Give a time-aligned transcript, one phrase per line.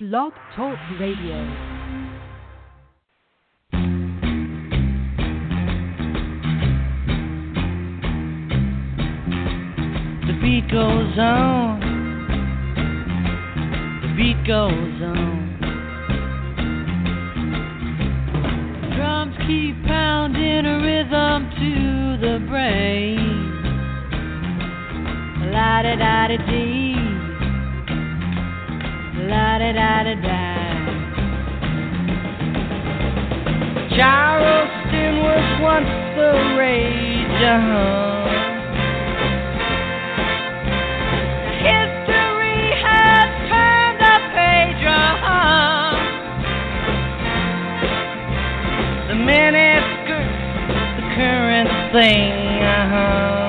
[0.00, 1.38] Blog Talk Radio.
[10.26, 11.78] The beat goes on.
[14.02, 15.58] The beat goes on.
[18.96, 23.52] Drums keep pounding a rhythm to the brain.
[25.52, 27.03] La da da da dee.
[29.28, 30.40] La da da da da.
[33.96, 37.42] Charleston was once the rage.
[37.54, 38.28] Uh-huh.
[41.70, 44.84] History has turned a page.
[44.84, 45.94] Uh-huh.
[49.08, 50.38] The miniskirts,
[50.96, 52.32] the current thing.
[52.62, 53.43] Uh-huh.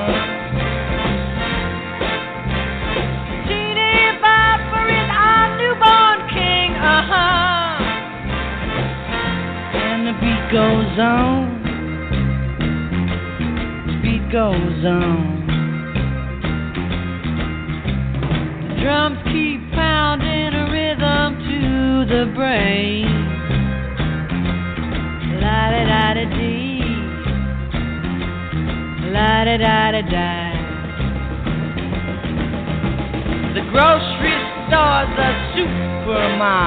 [10.56, 11.52] Goes on.
[14.02, 15.44] Beat goes on.
[18.62, 21.60] The drums keep pounding a rhythm to
[22.08, 23.04] the brain.
[25.42, 26.88] La da da da dee.
[29.12, 30.32] La da da da da.
[33.52, 36.66] The grocery store's a supermarket.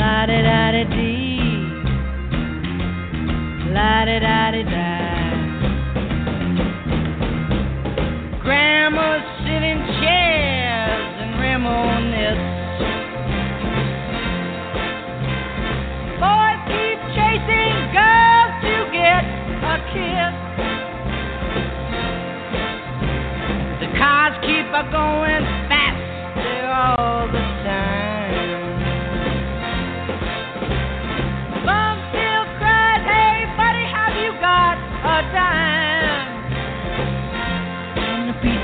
[0.00, 1.40] La da dee.
[3.74, 4.88] La da da.
[8.42, 9.26] Grandmas
[10.00, 11.34] chairs and.
[16.22, 19.24] Boys keep chasing girls to get
[19.72, 20.34] a kiss.
[23.82, 25.79] The cars keep a going faster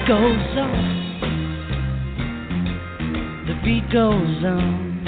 [0.06, 1.18] goes on.
[3.48, 5.02] The beat goes on.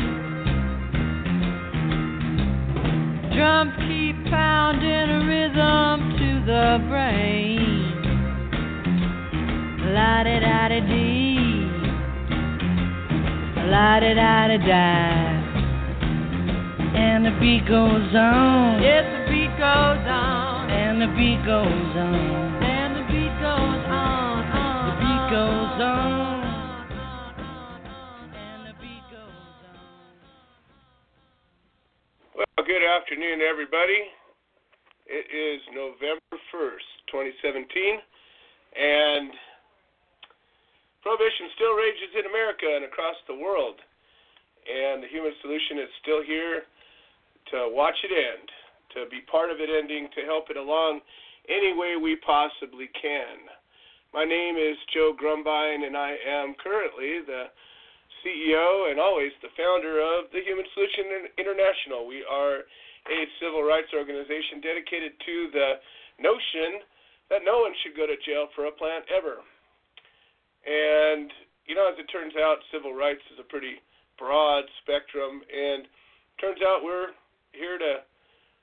[3.32, 7.94] Drums keep pounding a rhythm to the brain.
[9.94, 11.70] La da da da dee.
[13.70, 14.98] La da da da da.
[16.98, 18.82] And the beat goes on.
[18.82, 20.70] Yes, the beat goes on.
[20.70, 22.47] And the beat goes on.
[25.38, 26.42] Goes on.
[32.34, 34.02] Well, good afternoon, everybody.
[35.06, 38.02] It is November 1st, 2017,
[38.74, 39.30] and
[41.06, 43.78] prohibition still rages in America and across the world.
[44.66, 46.66] And the Human Solution is still here
[47.54, 48.50] to watch it end,
[48.98, 50.98] to be part of it ending, to help it along
[51.48, 53.46] any way we possibly can.
[54.14, 57.52] My name is Joe Grumbine, and I am currently the
[58.24, 62.08] CEO and always the founder of the Human Solution International.
[62.08, 62.64] We are
[63.04, 65.68] a civil rights organization dedicated to the
[66.24, 66.80] notion
[67.28, 69.44] that no one should go to jail for a plant ever.
[70.64, 71.28] And,
[71.68, 73.76] you know, as it turns out, civil rights is a pretty
[74.16, 75.84] broad spectrum, and
[76.40, 77.12] turns out we're
[77.52, 78.08] here to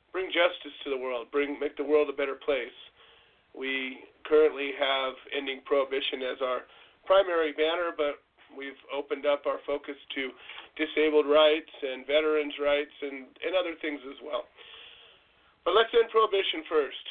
[0.10, 2.74] bring justice to the world, bring make the world a better place.
[3.54, 6.60] We currently have ending prohibition as our
[7.06, 8.22] primary banner, but
[8.58, 10.32] we've opened up our focus to
[10.76, 14.46] disabled rights and veterans' rights and, and other things as well.
[15.64, 17.06] But let's end prohibition first.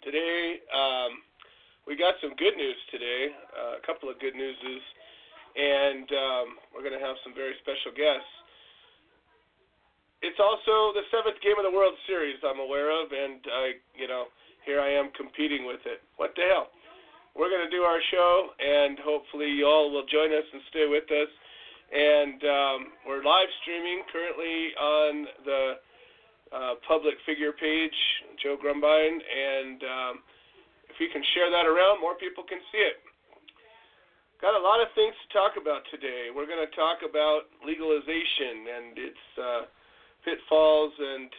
[0.00, 1.20] Today, um,
[1.84, 3.34] we got some good news today.
[3.52, 4.82] Uh, a couple of good newses,
[5.56, 8.30] and um, we're going to have some very special guests.
[10.24, 14.08] It's also the seventh game of the World Series I'm aware of, and I, you
[14.08, 14.32] know,
[14.66, 16.02] here I am competing with it.
[16.18, 16.74] What the hell?
[17.38, 20.90] We're going to do our show, and hopefully you all will join us and stay
[20.90, 21.30] with us.
[21.86, 25.12] And um, we're live streaming currently on
[25.46, 25.62] the
[26.50, 27.94] uh, public figure page,
[28.42, 30.14] Joe Grumbine, and um,
[30.90, 32.98] if you can share that around, more people can see it.
[34.42, 36.34] Got a lot of things to talk about today.
[36.34, 39.62] We're going to talk about legalization and its uh,
[40.26, 41.30] pitfalls and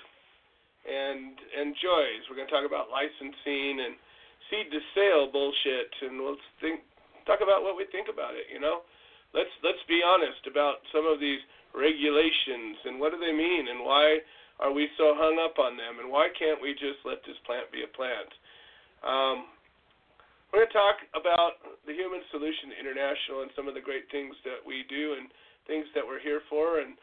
[0.87, 2.23] and and joys.
[2.31, 3.99] We're going to talk about licensing and
[4.47, 6.81] seed to sale bullshit, and we'll think
[7.27, 8.47] talk about what we think about it.
[8.47, 8.87] You know,
[9.35, 11.43] let's let's be honest about some of these
[11.75, 14.23] regulations and what do they mean and why
[14.63, 17.69] are we so hung up on them and why can't we just let this plant
[17.69, 18.31] be a plant?
[19.05, 19.51] Um,
[20.49, 24.33] we're going to talk about the Human Solution International and some of the great things
[24.47, 25.29] that we do and
[25.67, 26.95] things that we're here for and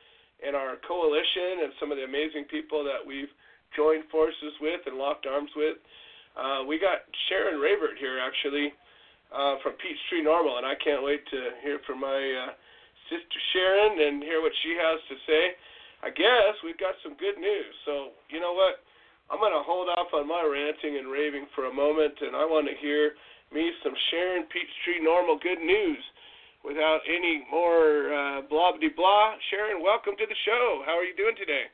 [0.43, 3.31] and our coalition and some of the amazing people that we've
[3.77, 5.77] joined forces with and locked arms with.
[6.35, 8.75] Uh, we got Sharon Ravert here actually
[9.31, 12.53] uh, from Peachtree NORML, and I can't wait to hear from my uh,
[13.11, 15.43] sister Sharon and hear what she has to say.
[16.03, 17.73] I guess we've got some good news.
[17.87, 18.83] So you know what?
[19.33, 22.45] I'm going to hold off on my ranting and raving for a moment, and I
[22.45, 23.17] want to hear
[23.55, 26.03] me some Sharon Peachtree NORML good news.
[26.65, 30.83] Without any more uh, blah blah blah, Sharon, welcome to the show.
[30.85, 31.69] How are you doing today?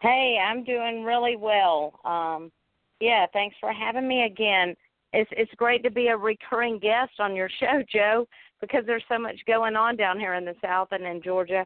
[0.00, 1.98] Hey, I'm doing really well.
[2.04, 2.52] Um,
[3.00, 4.74] yeah, thanks for having me again.
[5.12, 8.26] It's it's great to be a recurring guest on your show, Joe,
[8.60, 11.64] because there's so much going on down here in the South and in Georgia.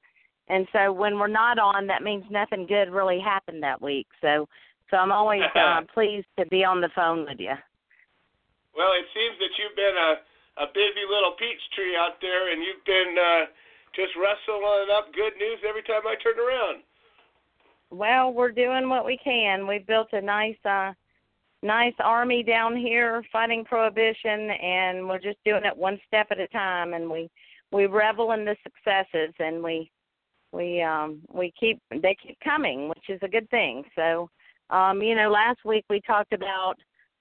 [0.49, 4.07] And so when we're not on, that means nothing good really happened that week.
[4.21, 4.49] So
[4.91, 7.55] so I'm always uh, pleased to be on the phone with you.
[8.77, 10.13] Well, it seems that you've been a
[10.61, 13.45] a busy little peach tree out there, and you've been uh,
[13.97, 16.85] just wrestling up good news every time I turn around.
[17.93, 19.67] Well, we're doing what we can.
[19.67, 20.93] We built a nice uh
[21.63, 26.49] nice army down here fighting prohibition and we're just doing it one step at a
[26.49, 26.95] time.
[26.95, 27.31] And we
[27.71, 29.91] we revel in the successes and we
[30.53, 33.85] we um we keep they keep coming which is a good thing.
[33.95, 34.31] So
[34.71, 36.77] um you know last week we talked about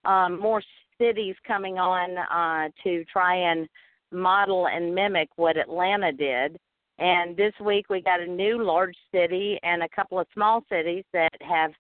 [0.06, 0.64] um more
[0.98, 3.68] cities coming on uh to try and
[4.10, 6.58] model and mimic what Atlanta did
[7.00, 11.04] and this week we got a new large city and a couple of small cities
[11.14, 11.72] that have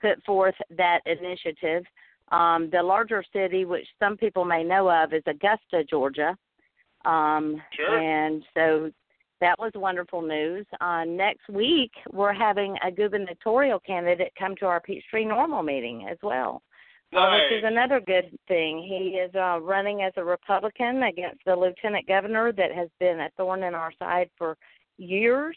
[0.00, 1.84] put forth that initiative
[2.30, 6.36] um, the larger city, which some people may know of, is Augusta, Georgia.
[7.04, 7.98] Um, sure.
[7.98, 8.90] And so
[9.40, 10.66] that was wonderful news.
[10.80, 16.18] Uh, next week, we're having a gubernatorial candidate come to our Peachtree NORML meeting as
[16.22, 16.62] well.
[17.12, 18.84] Uh, which is another good thing.
[18.86, 23.30] He is uh, running as a Republican against the lieutenant governor that has been a
[23.36, 24.56] thorn in our side for
[24.96, 25.56] years.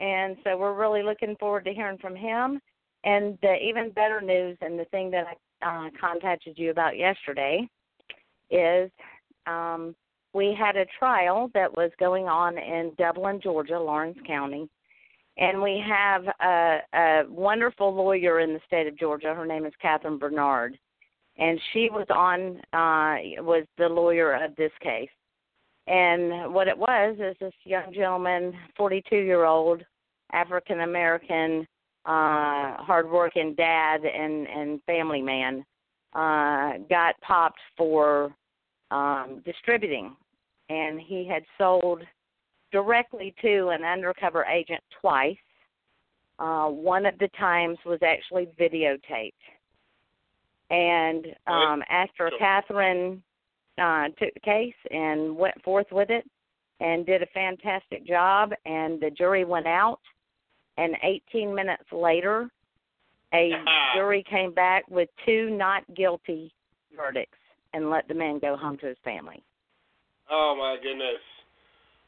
[0.00, 2.60] And so we're really looking forward to hearing from him.
[3.04, 5.26] And the even better news, and the thing that
[5.62, 7.66] I uh, contacted you about yesterday
[8.50, 8.90] is
[9.46, 9.94] um,
[10.34, 14.68] we had a trial that was going on in Dublin, Georgia, Laurens County,
[15.38, 19.34] and we have a, a wonderful lawyer in the state of Georgia.
[19.34, 20.78] Her name is Catherine Bernard,
[21.38, 25.08] and she was on uh, was the lawyer of this case.
[25.86, 29.82] And what it was is this young gentleman, 42 year old
[30.32, 31.66] African American
[32.04, 35.64] uh hardworking dad and and family man
[36.14, 38.34] uh got popped for
[38.90, 40.16] um distributing
[40.68, 42.02] and he had sold
[42.72, 45.36] directly to an undercover agent twice
[46.38, 49.32] uh one of the times was actually videotaped
[50.70, 53.22] and um after So- catherine
[53.78, 56.24] uh took the case and went forth with it
[56.80, 60.00] and did a fantastic job and the jury went out
[60.78, 62.48] and 18 minutes later,
[63.34, 63.50] a
[63.94, 66.52] jury came back with two not guilty
[66.96, 67.38] verdicts
[67.72, 69.42] and let the man go home to his family.
[70.30, 71.20] Oh my goodness.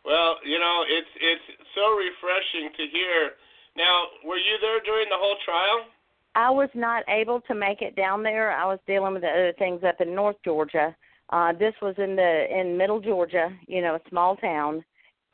[0.04, 3.30] Well, you know, it's it's so refreshing to hear.
[3.76, 5.87] Now, were you there during the whole trial?
[6.34, 8.52] I was not able to make it down there.
[8.52, 10.94] I was dealing with the other things up in North Georgia.
[11.30, 14.84] Uh this was in the in Middle Georgia, you know, a small town.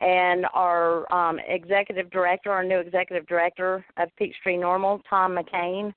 [0.00, 5.92] And our um executive director, our new executive director of Peachtree NORML, Tom McCain,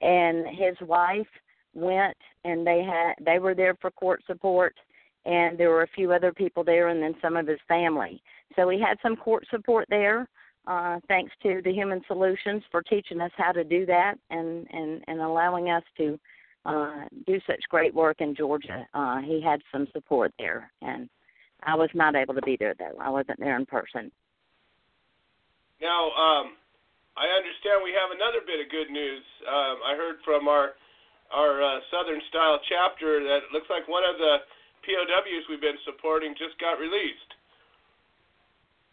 [0.00, 1.26] and his wife
[1.74, 4.74] went and they had they were there for court support
[5.28, 8.22] and there were a few other people there and then some of his family.
[8.56, 10.26] So we had some court support there.
[10.66, 15.02] Uh, thanks to the Human Solutions for teaching us how to do that and and
[15.06, 16.18] and allowing us to
[16.66, 18.86] uh, do such great work in Georgia.
[18.92, 21.08] Uh, he had some support there, and
[21.62, 22.96] I was not able to be there though.
[23.00, 24.10] I wasn't there in person.
[25.80, 26.52] Now, um,
[27.16, 29.24] I understand we have another bit of good news.
[29.48, 30.72] Um, I heard from our
[31.32, 34.36] our uh, Southern Style chapter that it looks like one of the
[34.88, 37.36] POWs we've been supporting just got released.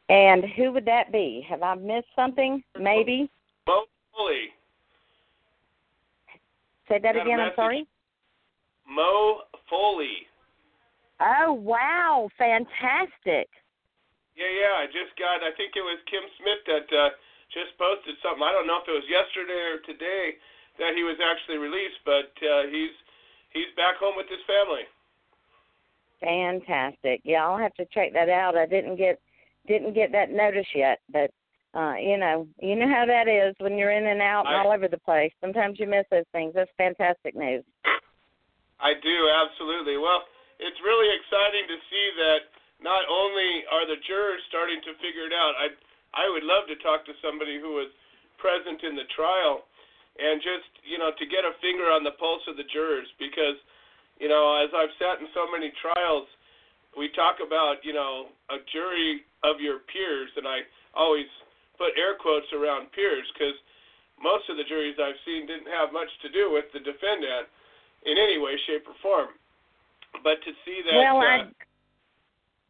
[0.10, 1.46] And who would that be?
[1.50, 2.62] Have I missed something?
[2.78, 3.32] Maybe.
[3.66, 4.52] Mo Foley.
[6.88, 7.40] Say that again.
[7.40, 7.88] I'm sorry.
[8.86, 10.28] Mo Foley.
[11.24, 12.30] Oh wow!
[12.38, 13.48] Fantastic.
[14.36, 14.84] Yeah, yeah.
[14.84, 15.42] I just got.
[15.42, 17.10] I think it was Kim Smith that uh,
[17.56, 18.44] just posted something.
[18.44, 20.38] I don't know if it was yesterday or today
[20.78, 22.94] that he was actually released, but uh, he's
[23.56, 24.86] he's back home with his family.
[26.22, 27.22] Fantastic.
[27.24, 28.58] Yeah, I'll have to check that out.
[28.58, 29.20] I didn't get
[29.68, 31.32] didn't get that notice yet, but
[31.74, 34.64] uh, you know, you know how that is when you're in and out and I-
[34.64, 35.32] all over the place.
[35.42, 36.54] Sometimes you miss those things.
[36.56, 37.64] That's fantastic news.
[38.80, 39.98] I do absolutely.
[39.98, 40.24] Well,
[40.60, 42.40] it's really exciting to see that
[42.80, 45.54] not only are the jurors starting to figure it out.
[45.60, 45.68] I
[46.16, 47.92] I would love to talk to somebody who was
[48.40, 49.68] present in the trial
[50.20, 53.60] and just you know to get a finger on the pulse of the jurors because
[54.20, 56.28] you know as I've sat in so many trials,
[56.98, 60.62] we talk about you know a jury of your peers, and I
[60.94, 61.28] always
[61.78, 63.56] put air quotes around peers because
[64.22, 67.52] most of the juries I've seen didn't have much to do with the defendant
[68.06, 69.36] in any way, shape, or form.
[70.24, 71.52] But to see that, well, uh, I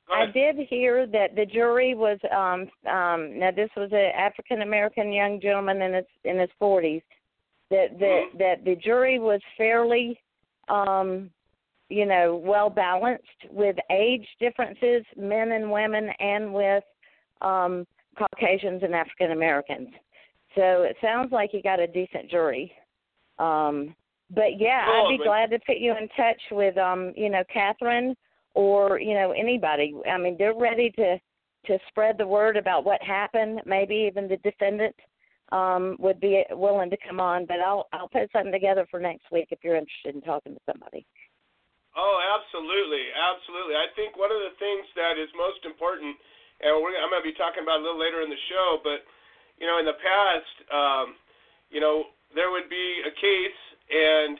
[0.10, 5.12] I did hear that the jury was um um now this was a African American
[5.12, 7.02] young gentleman in his in his forties
[7.70, 8.38] that that Mhm.
[8.38, 10.20] that the jury was fairly
[10.70, 11.30] um
[11.90, 16.84] you know well balanced with age differences men and women and with
[17.42, 17.86] um
[18.18, 19.90] Caucasians and African Americans.
[20.56, 22.72] So it sounds like you got a decent jury.
[23.40, 23.96] Um
[24.32, 27.44] but yeah, Cool, I'd be glad to put you in touch with um you know
[27.54, 28.16] Catherine
[28.54, 29.94] or you know anybody.
[30.10, 31.20] I mean, they're ready to
[31.68, 33.62] to spread the word about what happened.
[33.66, 34.96] Maybe even the defendant
[35.52, 37.46] um, would be willing to come on.
[37.46, 40.62] But I'll I'll put something together for next week if you're interested in talking to
[40.66, 41.06] somebody.
[41.96, 43.80] Oh, absolutely, absolutely.
[43.80, 46.12] I think one of the things that is most important,
[46.60, 49.08] and we're, I'm going to be talking about a little later in the show, but
[49.56, 51.16] you know, in the past, um,
[51.72, 54.36] you know, there would be a case and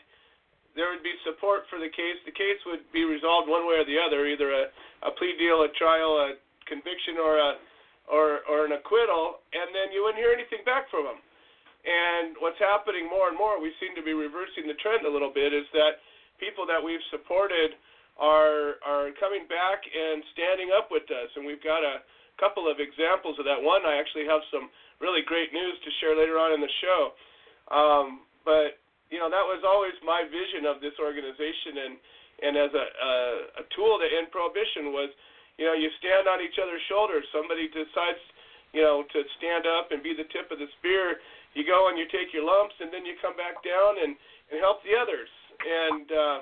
[0.76, 2.20] there would be support for the case.
[2.28, 4.64] The case would be resolved one way or the other, either a,
[5.08, 6.36] a plea deal, a trial, a
[6.68, 7.56] conviction, or a
[8.10, 11.20] or or an acquittal, and then you wouldn't hear anything back from them.
[11.86, 15.30] And what's happening more and more, we seem to be reversing the trend a little
[15.30, 16.02] bit, is that
[16.42, 17.78] people that we've supported
[18.18, 22.02] are are coming back and standing up with us, and we've got a
[22.42, 23.60] couple of examples of that.
[23.60, 24.68] One, I actually have some
[25.00, 27.02] really great news to share later on in the show.
[27.72, 28.08] Um,
[28.48, 28.80] but
[29.12, 31.94] you know, that was always my vision of this organization, and
[32.50, 33.14] and as a a,
[33.62, 35.12] a tool to end prohibition was,
[35.58, 37.24] you know, you stand on each other's shoulders.
[37.32, 38.20] Somebody decides,
[38.76, 41.24] you know, to stand up and be the tip of the spear.
[41.56, 44.20] You go and you take your lumps, and then you come back down and
[44.52, 45.32] and help the others.
[45.64, 46.38] And uh,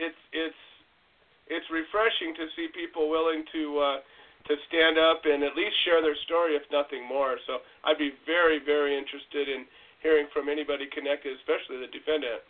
[0.00, 0.62] it's it's
[1.52, 3.98] it's refreshing to see people willing to uh,
[4.48, 7.36] to stand up and at least share their story, if nothing more.
[7.44, 9.68] So I'd be very very interested in
[10.00, 12.40] hearing from anybody connected, especially the defendant.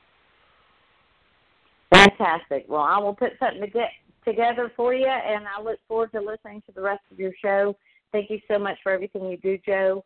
[1.91, 2.67] Fantastic.
[2.69, 3.91] Well, I will put something to get
[4.27, 7.77] together for you, and I look forward to listening to the rest of your show.
[8.13, 10.05] Thank you so much for everything you do, Joe,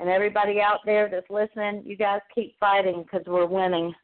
[0.00, 1.82] and everybody out there that's listening.
[1.84, 3.94] You guys keep fighting because we're winning.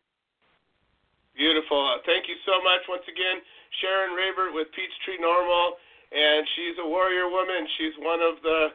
[1.35, 1.83] Beautiful.
[1.83, 3.42] Uh, thank you so much once again,
[3.83, 5.75] Sharon Ravert with Peachtree NORML,
[6.14, 7.66] and she's a warrior woman.
[7.78, 8.71] She's one of the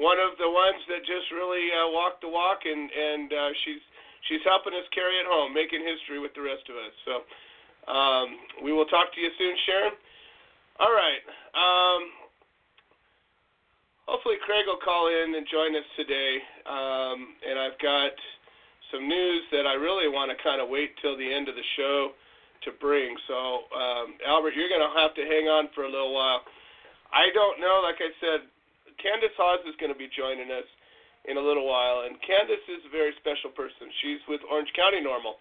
[0.00, 3.82] one of the ones that just really uh, walk the walk, and and uh, she's
[4.26, 6.94] she's helping us carry it home, making history with the rest of us.
[7.06, 7.14] So
[7.86, 8.26] um,
[8.66, 9.94] we will talk to you soon, Sharon.
[10.82, 11.22] All right.
[11.54, 12.02] Um,
[14.02, 18.10] hopefully Craig will call in and join us today, um, and I've got
[18.90, 21.62] some news that I really want to kind of wait till the end of the
[21.78, 22.18] show
[22.66, 23.14] to bring.
[23.30, 26.42] So, um, Albert, you're going to have to hang on for a little while.
[27.14, 28.50] I don't know, like I said,
[28.98, 30.66] Kandace Hawes is going to be joining us
[31.30, 33.86] in a little while, and Kandace is a very special person.
[34.02, 35.38] She's with Orange County NORML,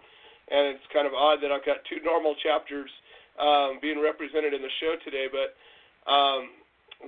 [0.54, 2.94] and it's kind of odd that I've got two normal chapters
[3.42, 5.26] um, being represented in the show today.
[5.28, 5.58] But
[6.06, 6.54] um,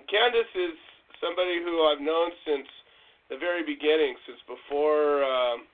[0.09, 0.75] Kandace is
[1.21, 2.67] somebody who I've known since
[3.29, 5.23] the very beginning, since before.
[5.23, 5.69] Um,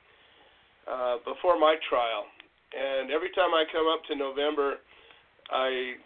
[0.89, 2.25] uh, before my trial.
[2.73, 4.81] And every time I come up to November,
[5.53, 6.01] I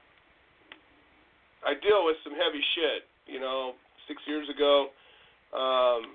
[1.63, 3.07] I deal with some heavy shit.
[3.27, 4.91] You know, six years ago,
[5.55, 6.11] um,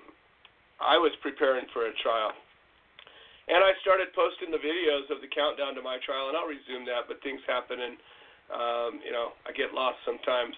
[0.77, 2.33] I was preparing for a trial.
[3.49, 6.85] And I started posting the videos of the countdown to my trial, and I'll resume
[6.85, 7.97] that, but things happen and,
[8.53, 10.55] um, you know, I get lost sometimes.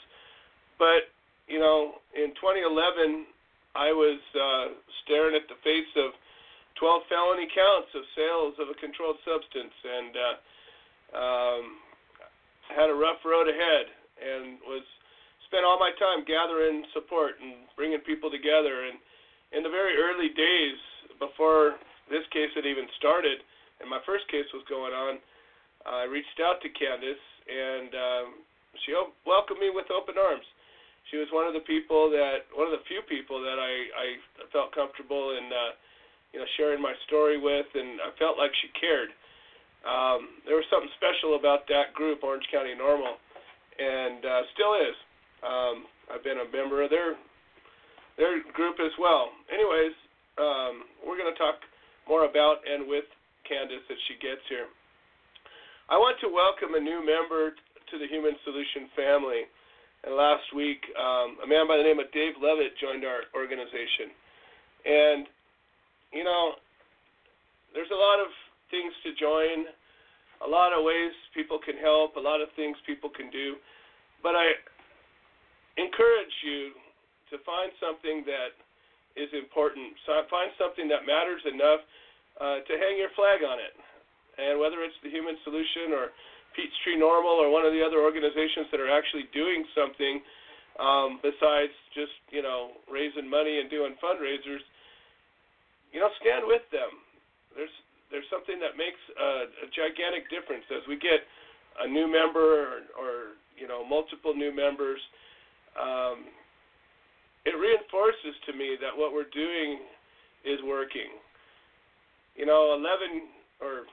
[0.80, 1.12] But,
[1.48, 3.28] you know, in 2011,
[3.76, 6.12] I was uh, staring at the face of
[6.80, 10.36] 12 felony counts of sales of a controlled substance and uh,
[11.14, 11.64] um,
[12.72, 13.86] had a rough road ahead
[14.18, 14.84] and was
[15.48, 18.88] spent all my time gathering support and bringing people together.
[18.88, 18.98] And
[19.52, 20.80] in the very early days
[21.20, 21.76] before
[22.08, 23.44] this case had even started,
[23.80, 25.20] and my first case was going on,
[25.86, 28.28] I reached out to Kandace, and um,
[28.86, 28.94] she
[29.26, 30.46] welcomed me with open arms.
[31.10, 34.08] She was one of the people that, one of the few people that I, I
[34.54, 35.74] felt comfortable in, uh,
[36.32, 39.12] you know, sharing my story with, and I felt like she cared.
[39.82, 43.18] Um, there was something special about that group, Orange County NORML,
[43.82, 44.98] and uh, still is.
[45.42, 47.18] Um, I've been a member of their
[48.20, 49.34] their group as well.
[49.50, 49.96] Anyways,
[50.38, 51.58] um, we're going to talk
[52.06, 53.08] more about and with
[53.50, 54.70] Kandace as she gets here.
[55.92, 59.44] I want to welcome a new member to the Human Solution family.
[60.08, 64.16] And last week, um, a man by the name of Dave Levitt joined our organization.
[64.88, 65.28] And,
[66.16, 66.56] you know,
[67.76, 68.32] there's a lot of
[68.72, 69.68] things to join,
[70.40, 73.60] a lot of ways people can help, a lot of things people can do.
[74.24, 74.56] But I,
[75.76, 76.72] encourage you
[77.36, 78.56] to find something that
[79.20, 79.92] is important.
[80.08, 81.84] So find something that matters enough
[82.40, 83.76] uh, to hang your flag on it.
[84.38, 86.16] And whether it's the Human Solution or
[86.56, 90.22] Peachtree NORML or one of the other organizations that are actually doing something
[90.80, 94.64] um, besides just you know raising money and doing fundraisers,
[95.92, 96.92] you know, stand with them.
[97.56, 97.76] There's
[98.10, 101.24] there's something that makes a, a gigantic difference as we get
[101.84, 103.12] a new member or, or
[103.56, 105.00] you know multiple new members
[105.80, 106.28] um,
[107.46, 109.82] it reinforces to me that what we're doing
[110.46, 111.18] is working.
[112.36, 113.28] You know, 11
[113.62, 113.90] or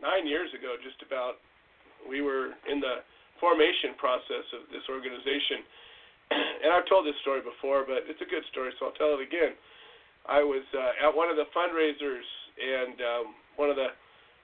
[0.00, 1.40] nine years ago, just about,
[2.08, 3.04] we were in the
[3.38, 5.64] formation process of this organization.
[6.64, 9.22] and I've told this story before, but it's a good story, so I'll tell it
[9.24, 9.56] again.
[10.28, 12.26] I was uh, at one of the fundraisers,
[12.60, 13.24] and um,
[13.56, 13.96] one of the,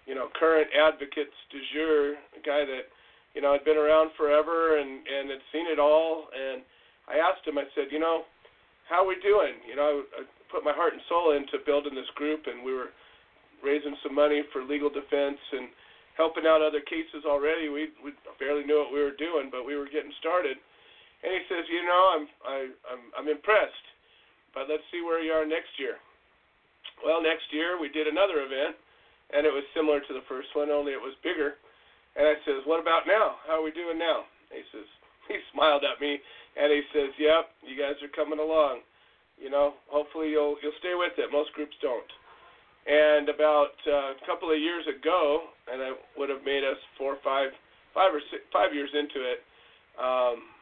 [0.09, 2.89] you know, current advocates du jour, a guy that,
[3.37, 6.65] you know, had been around forever and and had seen it all, and
[7.05, 8.25] I asked him, I said, you know,
[8.89, 9.61] how are we doing?
[9.69, 12.73] You know, I, I put my heart and soul into building this group, and we
[12.73, 12.97] were
[13.63, 15.69] raising some money for legal defense and
[16.17, 17.69] helping out other cases already.
[17.69, 20.57] We we barely knew what we were doing, but we were getting started.
[21.25, 22.57] And he says, you know, I'm I,
[22.93, 23.87] I'm I'm impressed,
[24.53, 26.01] but let's see where you are next year.
[27.05, 28.77] Well, next year we did another event,
[29.37, 31.61] and it was similar to the first one, only it was bigger.
[32.17, 33.37] And I says, what about now?
[33.45, 34.25] How are we doing now?
[34.49, 34.89] he says,
[35.29, 36.17] he smiled at me
[36.57, 38.81] and he says, "Yep, you guys are coming along.
[39.37, 41.29] You know, hopefully you'll you'll stay with it.
[41.31, 42.09] Most groups don't."
[42.87, 47.19] And about uh, a couple of years ago, and it would have made us four,
[47.25, 47.51] five,
[47.93, 49.43] five or six, five years into it.
[49.99, 50.55] Um,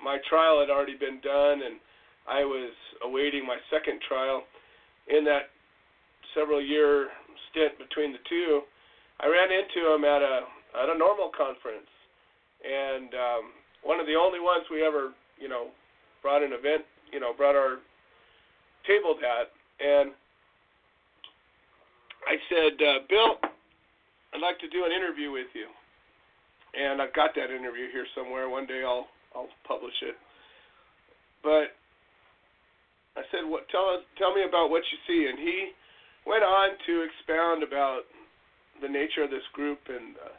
[0.00, 1.76] my trial had already been done, and
[2.24, 2.72] I was
[3.04, 4.42] awaiting my second trial.
[5.12, 5.52] In that
[6.32, 7.08] several year
[7.50, 8.62] stint between the two,
[9.20, 10.48] I ran into him at a
[10.80, 11.90] at a NORML conference,
[12.64, 13.44] and um,
[13.82, 15.74] one of the only ones we ever, you know,
[16.22, 17.82] brought an event, you know, brought our
[18.86, 19.50] table at,
[19.84, 20.12] and
[22.26, 23.38] I said, uh, Bill,
[24.34, 25.66] I'd like to do an interview with you,
[26.74, 28.48] and I've got that interview here somewhere.
[28.48, 30.16] One day I'll I'll publish it,
[31.42, 31.74] but
[33.16, 33.68] I said, what?
[33.70, 35.72] Tell us, tell me about what you see, and he
[36.26, 38.06] went on to expound about
[38.80, 40.16] the nature of this group and.
[40.16, 40.36] Uh,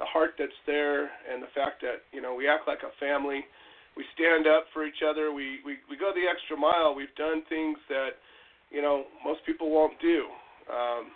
[0.00, 3.44] the heart that's there and the fact that you know we act like a family
[3.96, 7.44] we stand up for each other we we we go the extra mile we've done
[7.52, 8.16] things that
[8.72, 10.24] you know most people won't do
[10.72, 11.12] um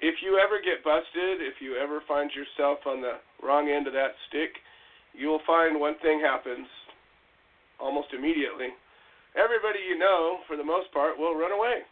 [0.00, 3.92] if you ever get busted if you ever find yourself on the wrong end of
[3.92, 4.56] that stick
[5.14, 6.66] you will find one thing happens
[7.80, 8.72] almost immediately
[9.36, 11.84] everybody you know for the most part will run away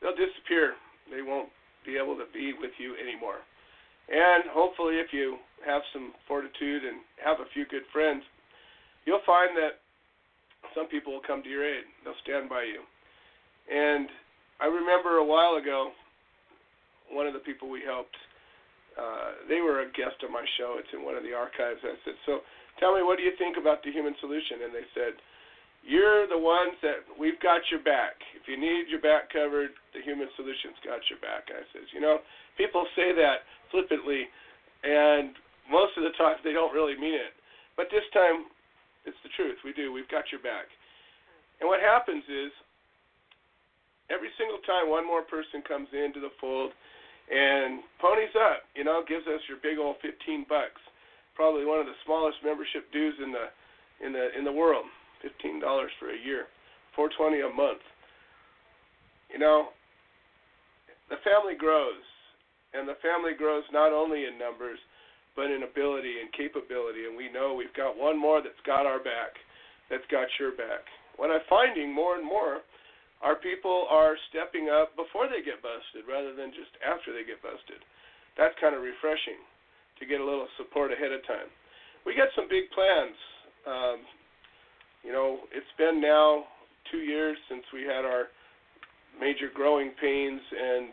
[0.00, 0.74] they'll disappear
[1.10, 1.48] they won't
[1.84, 3.40] be able to be with you anymore
[4.10, 8.22] and hopefully, if you have some fortitude and have a few good friends,
[9.06, 9.78] you'll find that
[10.74, 11.84] some people will come to your aid.
[12.02, 12.82] They'll stand by you.
[13.70, 14.08] And
[14.60, 15.92] I remember a while ago,
[17.12, 18.16] one of the people we helped,
[18.96, 20.76] uh, they were a guest on my show.
[20.76, 21.80] It's in one of the archives.
[21.84, 22.44] I said, So
[22.80, 24.68] tell me, what do you think about the human solution?
[24.68, 25.16] And they said,
[25.80, 28.20] You're the ones that we've got your back.
[28.36, 31.48] If you need your back covered, the human solution's got your back.
[31.48, 32.20] I says, You know,
[32.60, 34.28] people say that flippantly,
[34.84, 35.32] and
[35.72, 37.32] most of the time they don't really mean it.
[37.76, 38.52] But this time,
[39.08, 39.56] it's the truth.
[39.64, 39.88] We do.
[39.88, 40.68] We've got your back.
[41.64, 42.52] And what happens is,
[44.12, 46.76] every single time one more person comes into the fold
[47.32, 50.80] and ponies up, you know, gives us your big old 15 bucks.
[51.32, 53.48] Probably one of the smallest membership dues in the
[54.04, 54.84] in the in the world.
[55.22, 55.62] $15
[56.02, 56.50] for a year,
[56.98, 57.82] 420 a month.
[59.30, 59.70] You know,
[61.08, 62.02] the family grows,
[62.74, 64.82] and the family grows not only in numbers,
[65.38, 67.06] but in ability and capability.
[67.06, 69.38] And we know we've got one more that's got our back,
[69.88, 70.84] that's got your back.
[71.16, 72.60] What I'm finding more and more
[73.22, 77.38] our people are stepping up before they get busted rather than just after they get
[77.38, 77.78] busted.
[78.34, 79.38] That's kind of refreshing
[79.98, 81.46] to get a little support ahead of time.
[82.02, 83.16] We got some big plans.
[83.62, 83.98] Um,
[85.06, 86.50] you know, it's been now
[86.90, 88.26] two years since we had our
[89.20, 90.90] major growing pains, and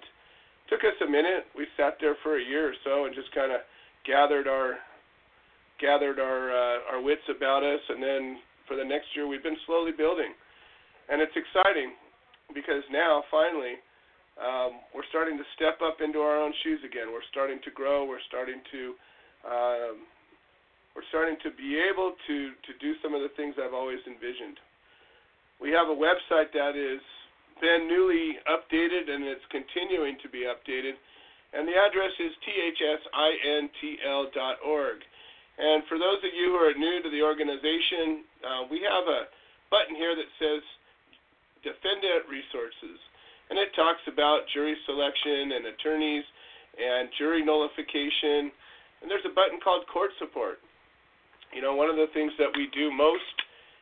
[0.69, 1.49] took us a minute.
[1.57, 3.61] We sat there for a year or so and just kind of
[4.05, 4.77] gathered our
[5.81, 8.37] gathered our uh, our wits about us, and then
[8.67, 10.33] for the next year we've been slowly building,
[11.09, 11.97] and it's exciting
[12.53, 13.77] because now finally
[14.39, 17.11] um, we're starting to step up into our own shoes again.
[17.11, 18.05] We're starting to grow.
[18.07, 18.81] We're starting to
[19.43, 19.95] um,
[20.95, 24.59] we're starting to be able to to do some of the things I've always envisioned.
[25.59, 27.03] We have a website that is
[27.59, 30.95] been newly updated and it's continuing to be updated,
[31.51, 33.67] and the address is thsintl.org.
[35.59, 39.27] And for those of you who are new to the organization, uh, we have a
[39.67, 40.63] button here that says
[41.63, 42.97] defendant resources.
[43.49, 46.25] And it talks about jury selection and attorneys
[46.77, 48.53] and jury nullification.
[49.01, 50.61] And there's a button called court support.
[51.49, 53.35] You know, one of the things that we do most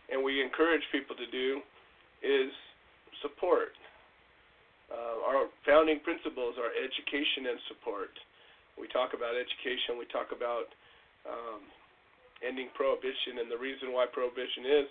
[0.08, 1.60] and we encourage people to do
[2.24, 2.52] is
[3.22, 3.76] support.
[4.88, 8.16] Uh, our founding principles are education and support.
[8.80, 10.72] We talk about education, we talk about
[11.28, 11.66] um,
[12.46, 14.88] ending prohibition, and the reason why prohibition is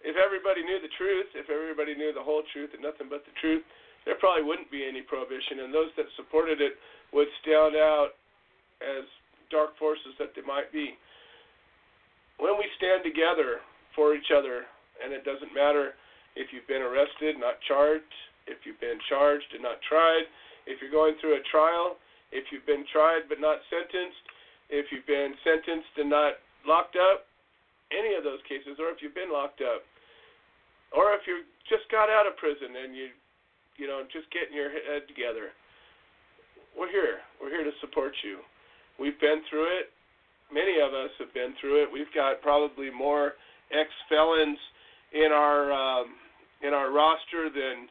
[0.00, 3.34] if everybody knew the truth, if everybody knew the whole truth and nothing but the
[3.40, 3.64] truth,
[4.08, 6.80] there probably wouldn't be any prohibition, and those that supported it
[7.12, 8.16] would stand out
[8.80, 9.04] as
[9.52, 10.96] dark forces that they might be.
[12.40, 13.60] When we stand together
[13.92, 14.64] for each other,
[15.04, 15.92] and it doesn't matter
[16.32, 18.08] if you've been arrested, not charged,
[18.48, 20.24] if you've been charged and not tried,
[20.64, 22.00] if you're going through a trial,
[22.32, 24.24] if you've been tried but not sentenced,
[24.70, 27.28] if you've been sentenced and not locked up,
[27.90, 29.82] any of those cases, or if you've been locked up,
[30.92, 33.14] or if you just got out of prison and you,
[33.78, 35.54] you know, just getting your head together.
[36.74, 37.22] We're here.
[37.40, 38.42] We're here to support you.
[38.98, 39.90] We've been through it.
[40.52, 41.88] Many of us have been through it.
[41.90, 43.38] We've got probably more
[43.70, 44.58] ex-felons
[45.14, 46.14] in our um,
[46.62, 47.88] in our roster than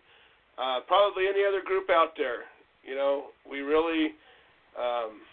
[0.59, 2.45] uh, probably any other group out there.
[2.83, 4.15] You know, we really
[4.75, 5.23] um,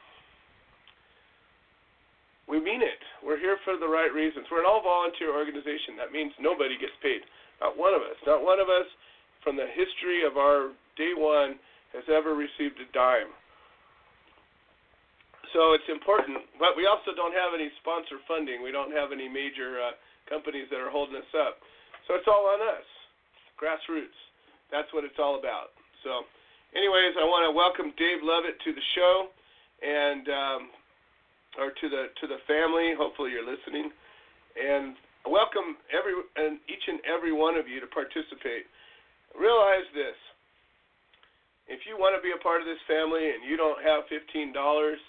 [2.49, 3.03] we mean it.
[3.23, 4.47] We're here for the right reasons.
[4.51, 5.99] We're an all volunteer organization.
[5.99, 7.27] That means nobody gets paid.
[7.61, 8.19] Not one of us.
[8.27, 8.87] Not one of us
[9.43, 11.57] from the history of our day one
[11.95, 13.33] has ever received a dime.
[15.55, 18.61] So it's important, but we also don't have any sponsor funding.
[18.61, 19.97] We don't have any major uh,
[20.29, 21.63] companies that are holding us up.
[22.05, 22.85] So it's all on us.
[23.57, 24.19] Grassroots.
[24.69, 25.73] That's what it's all about.
[26.05, 26.27] So,
[26.75, 29.15] anyways, I want to welcome Dave Lovett to the show,
[29.81, 30.61] and um,
[31.57, 32.93] or to the to the family.
[32.99, 33.89] Hopefully you're listening,
[34.59, 38.67] and welcome every and each and every one of you to participate.
[39.35, 40.17] Realize this:
[41.69, 44.55] if you want to be a part of this family and you don't have fifteen
[44.55, 45.03] dollars,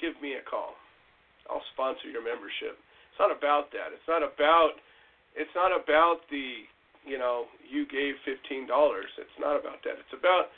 [0.00, 0.76] give me a call.
[1.48, 2.76] I'll sponsor your membership.
[3.10, 3.90] It's not about that.
[3.90, 4.78] It's not about
[5.34, 6.68] it's not about the
[7.08, 9.08] you know you gave fifteen dollars.
[9.16, 9.96] It's not about that.
[9.96, 10.52] It's about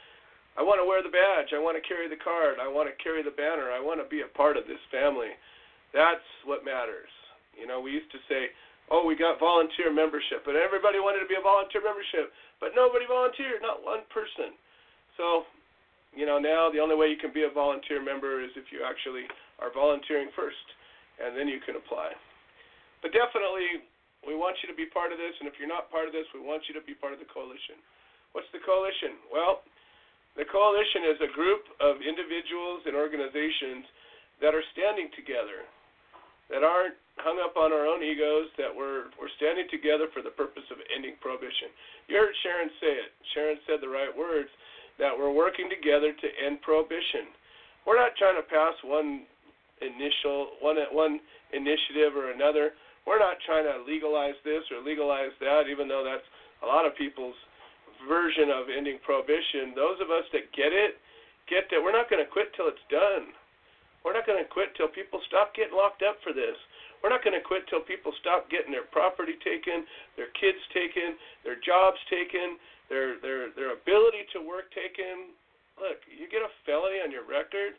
[0.59, 1.55] I want to wear the badge.
[1.55, 2.59] I want to carry the card.
[2.59, 3.71] I want to carry the banner.
[3.71, 5.31] I want to be a part of this family.
[5.95, 7.11] That's what matters.
[7.55, 8.51] You know, we used to say,
[8.91, 13.07] oh, we got volunteer membership, and everybody wanted to be a volunteer membership, but nobody
[13.07, 14.53] volunteered, not one person.
[15.15, 15.47] So,
[16.11, 18.83] you know, now the only way you can be a volunteer member is if you
[18.83, 19.31] actually
[19.63, 20.67] are volunteering first,
[21.23, 22.11] and then you can apply.
[22.99, 23.87] But definitely,
[24.27, 26.27] we want you to be part of this, and if you're not part of this,
[26.35, 27.79] we want you to be part of the coalition.
[28.35, 29.23] What's the coalition?
[29.31, 29.63] Well,
[30.35, 33.87] the coalition is a group of individuals and organizations
[34.43, 35.67] that are standing together,
[36.49, 40.35] that aren't hung up on our own egos, that we're, we're standing together for the
[40.35, 41.73] purpose of ending prohibition.
[42.09, 43.11] You heard Sharon say it.
[43.33, 44.51] Sharon said the right words
[45.01, 47.33] that we're working together to end prohibition.
[47.89, 49.25] We're not trying to pass one
[49.81, 51.21] initial one one
[51.57, 52.77] initiative or another.
[53.09, 56.27] We're not trying to legalize this or legalize that, even though that's
[56.61, 57.37] a lot of people's
[58.05, 61.01] version of ending prohibition, those of us that get it,
[61.49, 63.33] get that we're not going to quit till it's done.
[64.05, 66.57] We're not going to quit till people stop getting locked up for this.
[67.01, 69.89] We're not going to quit till people stop getting their property taken,
[70.21, 72.61] their kids taken, their jobs taken,
[72.93, 75.33] their their their ability to work taken.
[75.81, 77.73] Look, you get a felony on your record,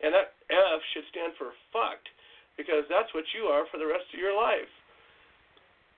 [0.00, 2.08] and that F should stand for fucked,
[2.56, 4.70] because that's what you are for the rest of your life.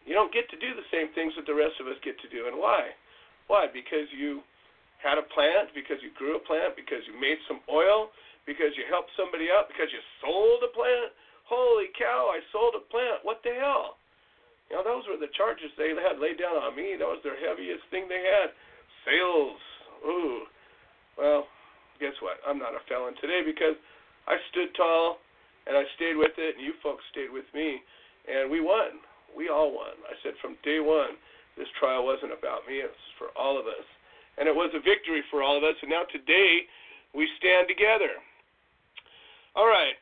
[0.02, 2.28] You don't get to do the same things that the rest of us get to
[2.30, 2.94] do, and why?
[3.46, 3.70] Why?
[3.70, 4.42] Because you
[4.98, 8.10] had a plant, because you grew a plant, because you made some oil,
[8.42, 11.14] because you helped somebody out, because you sold a plant.
[11.46, 13.22] Holy cow, I sold a plant.
[13.22, 13.96] What the hell?
[14.70, 16.98] You know, those were the charges they had laid down on me.
[16.98, 18.50] That was their heaviest thing they had.
[19.06, 19.62] Sales.
[20.02, 20.42] Ooh.
[21.14, 21.46] Well,
[22.02, 22.42] guess what?
[22.42, 23.78] I'm not a felon today because
[24.26, 25.22] I stood tall
[25.70, 27.82] and I stayed with it, and you folks stayed with me,
[28.30, 29.02] and we won.
[29.34, 29.98] We all won.
[30.06, 31.18] I said from day one,
[31.58, 32.86] this trial wasn't about me.
[32.86, 33.86] It was for all of us
[34.38, 35.76] and it was a victory for all of us.
[35.80, 36.68] And now today,
[37.16, 38.20] we stand together.
[39.56, 39.96] All right,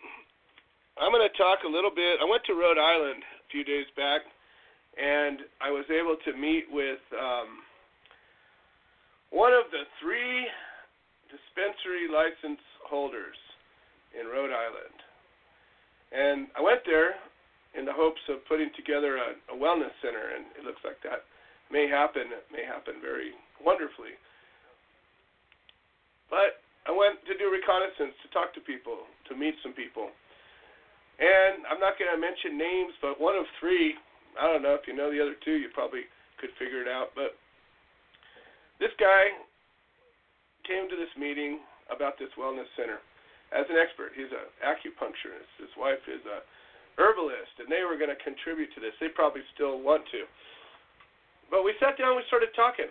[0.94, 2.22] I'm going to talk a little bit.
[2.22, 4.22] I went to Rhode Island a few days back,
[4.94, 7.66] and I was able to meet with um,
[9.34, 10.46] one of the three
[11.26, 13.34] dispensary license holders
[14.14, 14.98] in Rhode Island.
[16.14, 17.18] And I went there
[17.74, 21.26] in the hopes of putting together a, a wellness center, and it looks like that
[21.74, 22.30] may happen.
[22.30, 24.14] It may happen very wonderfully.
[26.30, 30.14] But I went to do reconnaissance, to talk to people, to meet some people.
[31.18, 33.94] And I'm not going to mention names, but one of three,
[34.34, 36.10] I don't know if you know the other two, you probably
[36.42, 37.14] could figure it out.
[37.14, 37.38] But
[38.82, 39.30] this guy
[40.66, 42.98] came to this meeting about this wellness center
[43.54, 44.10] as an expert.
[44.18, 45.50] He's an acupuncturist.
[45.62, 46.42] His wife is a
[46.98, 48.94] herbalist, and they were going to contribute to this.
[48.98, 50.26] They probably still want to.
[51.46, 52.90] But we sat down, we started talking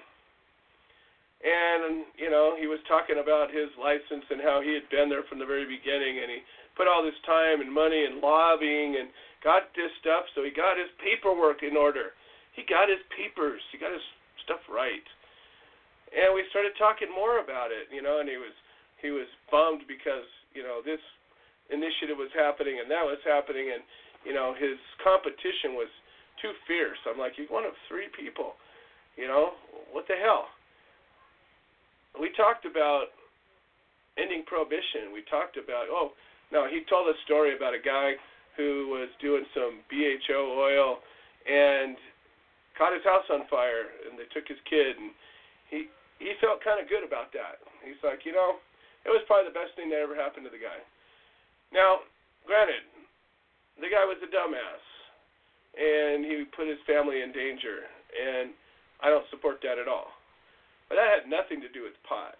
[1.43, 5.27] and you know he was talking about his license and how he had been there
[5.27, 6.39] from the very beginning and he
[6.75, 9.09] put all this time and money and lobbying and
[9.43, 12.15] got this stuff so he got his paperwork in order.
[12.53, 13.61] He got his papers.
[13.73, 14.05] He got his
[14.45, 15.05] stuff right.
[16.13, 18.55] And we started talking more about it you know and he was
[19.01, 21.01] he was bummed because you know this
[21.71, 23.81] initiative was happening and that was happening and
[24.25, 25.89] you know his competition was
[26.41, 26.99] too fierce.
[27.05, 28.57] I'm like he's one of three people
[29.15, 29.53] you know?
[29.91, 30.49] What the hell?
[32.19, 33.13] We talked about
[34.17, 35.13] ending prohibition.
[35.13, 36.13] We talked about oh
[36.53, 38.13] no, he told a story about a guy
[38.53, 41.01] who was doing some BHO oil
[41.49, 41.97] and
[42.77, 45.09] caught his house on fire and they took his kid and
[45.73, 45.89] he
[46.21, 47.59] he felt kind of good about that.
[47.81, 48.61] He's like, you know,
[49.03, 50.77] it was probably the best thing that ever happened to the guy.
[51.73, 52.05] Now,
[52.45, 52.85] granted,
[53.81, 54.85] the guy was a dumbass
[55.73, 58.53] and he put his family in danger and
[59.01, 60.13] I don't support that at all.
[60.87, 62.37] But that had nothing to do with pot.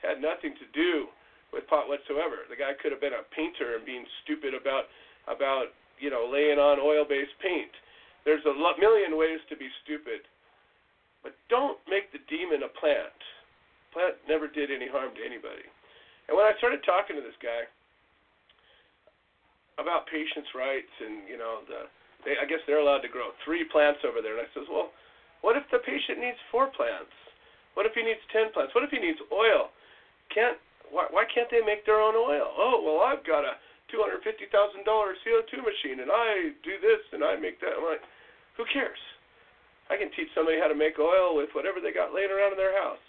[0.00, 1.12] It had nothing to do
[1.56, 2.44] with pot whatsoever.
[2.52, 4.92] The guy could have been a painter and being stupid about
[5.24, 7.72] about you know laying on oil-based paint.
[8.28, 10.28] There's a million ways to be stupid,
[11.24, 13.16] but don't make the demon a plant.
[13.96, 15.64] Plant never did any harm to anybody.
[16.28, 17.64] And when I started talking to this guy
[19.80, 21.88] about patients' rights and you know the
[22.28, 24.90] they, I guess they're allowed to grow three plants over there, and I says, well,
[25.46, 27.14] what if the patient needs four plants?
[27.78, 28.74] What if he needs ten plants?
[28.74, 29.70] What if he needs oil?
[30.34, 30.58] Can't
[30.90, 32.50] why, why can't they make their own oil?
[32.56, 33.58] Oh well, I've got a
[33.90, 37.58] two hundred fifty thousand dollar CO two machine, and I do this and I make
[37.62, 37.78] that.
[37.78, 38.02] I'm like,
[38.56, 38.98] who cares?
[39.86, 42.60] I can teach somebody how to make oil with whatever they got laying around in
[42.60, 43.02] their house,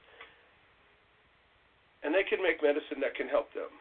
[2.05, 3.73] and they can make medicine that can help them.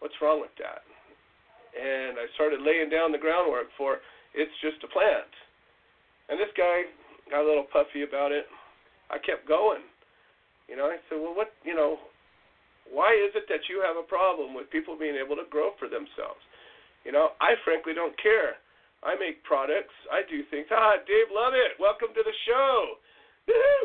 [0.00, 0.80] What's wrong with that?
[1.76, 4.00] And I started laying down the groundwork for
[4.32, 5.28] it's just a plant.
[6.32, 6.88] And this guy
[7.28, 8.46] got a little puffy about it.
[9.10, 9.82] I kept going.
[10.70, 11.98] You know, I said, well, what, you know,
[12.90, 15.86] why is it that you have a problem with people being able to grow for
[15.86, 16.42] themselves?
[17.06, 18.60] You know, I frankly don't care.
[19.00, 19.94] I make products.
[20.12, 20.68] I do things.
[20.68, 23.00] Ah, Dave Lovett, welcome to the show.
[23.48, 23.80] Woo!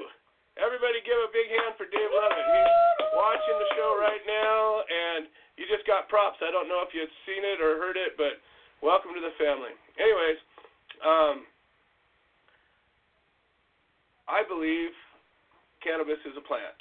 [0.59, 2.43] Everybody give a big hand for Dave Lovett.
[2.43, 6.43] He's watching the show right now, and you just got props.
[6.43, 8.43] I don't know if you've seen it or heard it, but
[8.83, 9.71] welcome to the family.
[9.95, 10.39] Anyways,
[10.99, 11.47] um,
[14.27, 14.91] I believe
[15.79, 16.75] cannabis is a plant.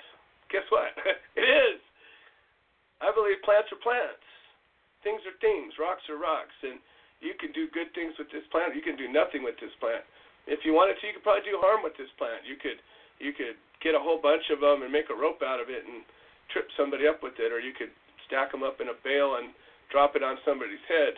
[0.51, 0.91] Guess what?
[1.39, 1.79] it is.
[3.03, 4.23] I believe plants are plants.
[5.03, 5.75] Things are things.
[5.79, 6.55] Rocks are rocks.
[6.63, 6.79] And
[7.25, 8.77] you can do good things with this plant.
[8.77, 10.05] You can do nothing with this plant.
[10.45, 12.45] If you wanted to, you could probably do harm with this plant.
[12.45, 12.79] You could
[13.23, 15.87] you could get a whole bunch of them and make a rope out of it
[15.87, 16.03] and
[16.51, 17.95] trip somebody up with it, or you could
[18.27, 19.55] stack them up in a bale and
[19.89, 21.17] drop it on somebody's head.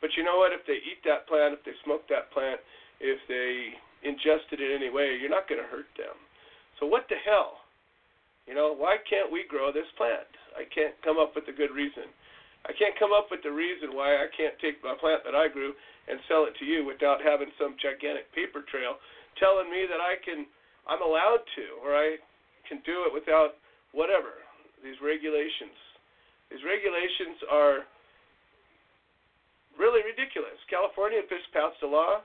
[0.00, 0.52] But you know what?
[0.52, 2.60] If they eat that plant, if they smoke that plant,
[3.00, 6.16] if they ingest it in any way, you're not going to hurt them.
[6.80, 7.64] So what the hell?
[8.46, 10.30] You know, why can't we grow this plant?
[10.54, 12.08] I can't come up with a good reason.
[12.66, 15.46] I can't come up with the reason why I can't take my plant that I
[15.46, 15.74] grew
[16.06, 18.98] and sell it to you without having some gigantic paper trail
[19.38, 20.46] telling me that I can
[20.86, 22.14] I'm allowed to, or I
[22.70, 23.58] can do it without
[23.90, 24.38] whatever
[24.86, 25.74] these regulations.
[26.46, 27.82] These regulations are
[29.74, 30.54] really ridiculous.
[30.70, 32.22] California just passed a law.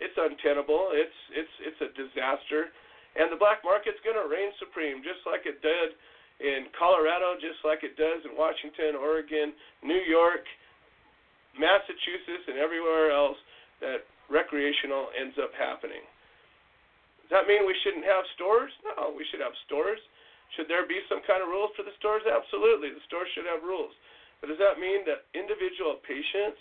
[0.00, 0.96] It's untenable.
[0.96, 2.72] It's it's it's a disaster,
[3.16, 5.96] and the black market's going to reign supreme, just like it did
[6.42, 10.44] in Colorado, just like it does in Washington, Oregon, New York,
[11.58, 13.38] Massachusetts, and everywhere else
[13.82, 16.04] that recreational ends up happening.
[17.26, 18.72] Does that mean we shouldn't have stores?
[18.84, 20.00] No, we should have stores.
[20.56, 22.24] Should there be some kind of rules for the stores?
[22.24, 22.88] Absolutely.
[22.88, 23.92] The stores should have rules.
[24.40, 26.56] But does that mean that individual patients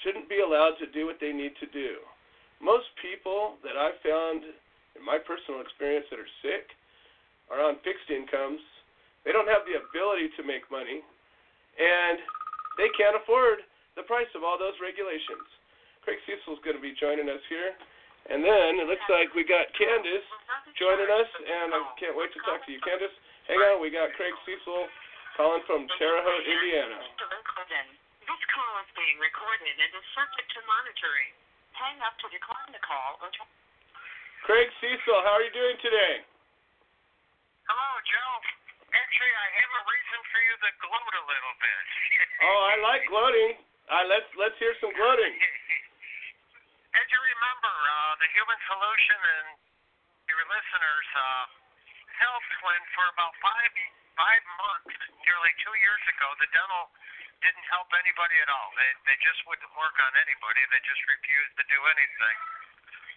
[0.00, 2.00] shouldn't be allowed to do what they need to do?
[2.62, 4.46] Most people that I've found
[4.96, 6.68] in my personal experience that are sick
[7.50, 8.60] are on fixed incomes.
[9.24, 10.98] They don't have the ability to make money,
[11.78, 12.16] and
[12.80, 13.62] they can't afford
[13.94, 15.44] the price of all those regulations.
[16.02, 17.76] Craig Cecil is going to be joining us here.
[18.30, 20.26] And then it looks like we got Kandace
[20.78, 22.78] joining us, and I can't wait to talk to you.
[22.82, 23.14] Kandace,
[23.50, 23.82] hang on.
[23.82, 24.86] We got Craig Cecil
[25.34, 27.02] calling from Terre Haute, Indiana.
[28.22, 31.34] This call is being recorded and is subject to monitoring.
[31.74, 33.30] Hang up to decline the call or.
[34.42, 36.26] Craig Cecil, how are you doing today?
[37.70, 38.34] Hello, Joe.
[38.90, 41.84] Actually, I have a reason for you to gloat a little bit.
[42.50, 43.54] oh, I like gloating.
[43.86, 45.30] Uh, let's let's hear some gloating.
[46.98, 49.48] As you remember, uh, the Human Solution and
[50.26, 51.44] your listeners uh,
[52.18, 53.72] helped when for about five
[54.18, 56.90] five months, nearly two years ago, the dental
[57.46, 58.74] didn't help anybody at all.
[58.74, 60.66] They they just wouldn't work on anybody.
[60.66, 62.38] They just refused to do anything.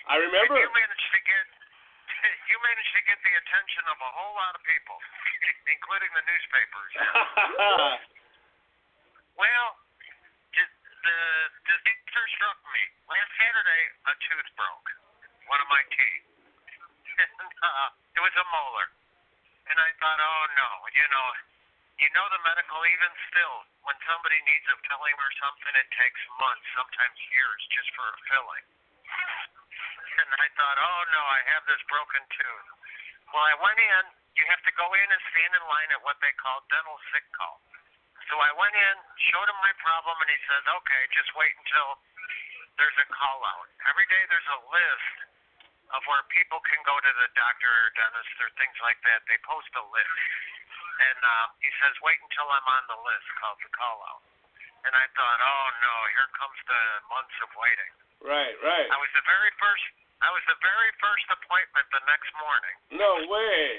[0.05, 0.53] I remember.
[0.53, 1.45] And you managed to get
[2.51, 4.97] you managed to get the attention of a whole lot of people,
[5.75, 6.93] including the newspapers.
[9.41, 9.67] well,
[11.05, 11.19] the
[11.69, 12.83] the picture struck me.
[13.05, 14.89] Last Saturday, a tooth broke,
[15.49, 16.25] one of my teeth,
[17.21, 18.89] and uh, it was a molar.
[19.65, 21.27] And I thought, oh no, you know,
[22.01, 22.81] you know the medical.
[22.85, 27.89] Even still, when somebody needs a filling or something, it takes months, sometimes years, just
[27.97, 28.65] for a filling.
[30.15, 32.67] And I thought, oh no, I have this broken tooth.
[33.35, 34.03] Well, I went in.
[34.39, 37.23] You have to go in and stand in line at what they call dental sick
[37.35, 37.59] call.
[38.31, 38.95] So I went in,
[39.31, 41.99] showed him my problem, and he says, okay, just wait until
[42.79, 43.67] there's a call out.
[43.87, 45.15] Every day there's a list
[45.93, 49.21] of where people can go to the doctor or dentist or things like that.
[49.29, 50.19] They post a list.
[50.95, 54.23] And uh, he says, wait until I'm on the list called the call out.
[54.87, 57.93] And I thought, oh no, here comes the months of waiting.
[58.25, 58.87] Right, right.
[58.89, 59.85] I was the very first.
[60.25, 62.75] I was the very first appointment the next morning.
[62.97, 63.77] No way.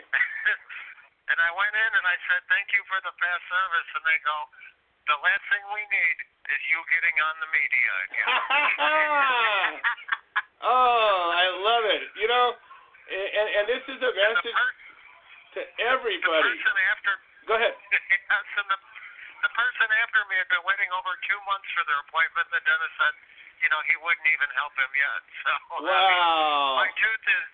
[1.35, 3.89] and I went in and I said, thank you for the fast service.
[3.99, 4.39] And they go,
[5.11, 6.17] the last thing we need
[6.55, 8.31] is you getting on the media again.
[10.71, 12.15] oh, I love it.
[12.15, 12.55] You know,
[13.11, 14.79] and and this is a message per-
[15.59, 16.47] to everybody.
[16.47, 17.13] The person after.
[17.47, 17.75] Go ahead.
[18.31, 18.79] yes, and the,
[19.47, 22.47] the person after me had been waiting over two months for their appointment.
[22.51, 23.15] The dentist said,
[23.62, 25.23] you know, he wouldn't even help him yet.
[25.47, 25.90] So Wow.
[25.90, 27.47] I mean, my tooth is.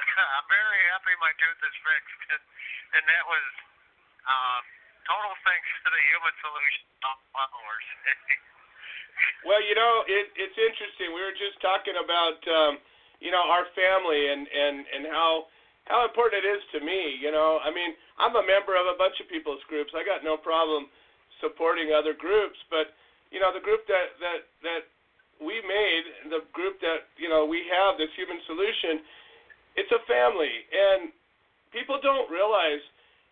[0.36, 2.42] I'm very happy my tooth is fixed, and,
[2.96, 3.46] and that was
[4.24, 4.60] uh,
[5.08, 6.84] total thanks to the Human Solution
[7.34, 7.86] followers.
[9.44, 11.12] Well, you know, it, it's interesting.
[11.12, 12.72] We were just talking about, um,
[13.20, 15.48] you know, our family and and and how
[15.88, 17.16] how important it is to me.
[17.20, 19.92] You know, I mean, I'm a member of a bunch of people's groups.
[19.96, 20.88] I got no problem
[21.40, 22.92] supporting other groups, but
[23.32, 24.82] you know, the group that that that
[25.40, 29.00] we made, the group that you know we have, this Human Solution,
[29.76, 31.10] it's a family, and
[31.72, 32.82] people don't realize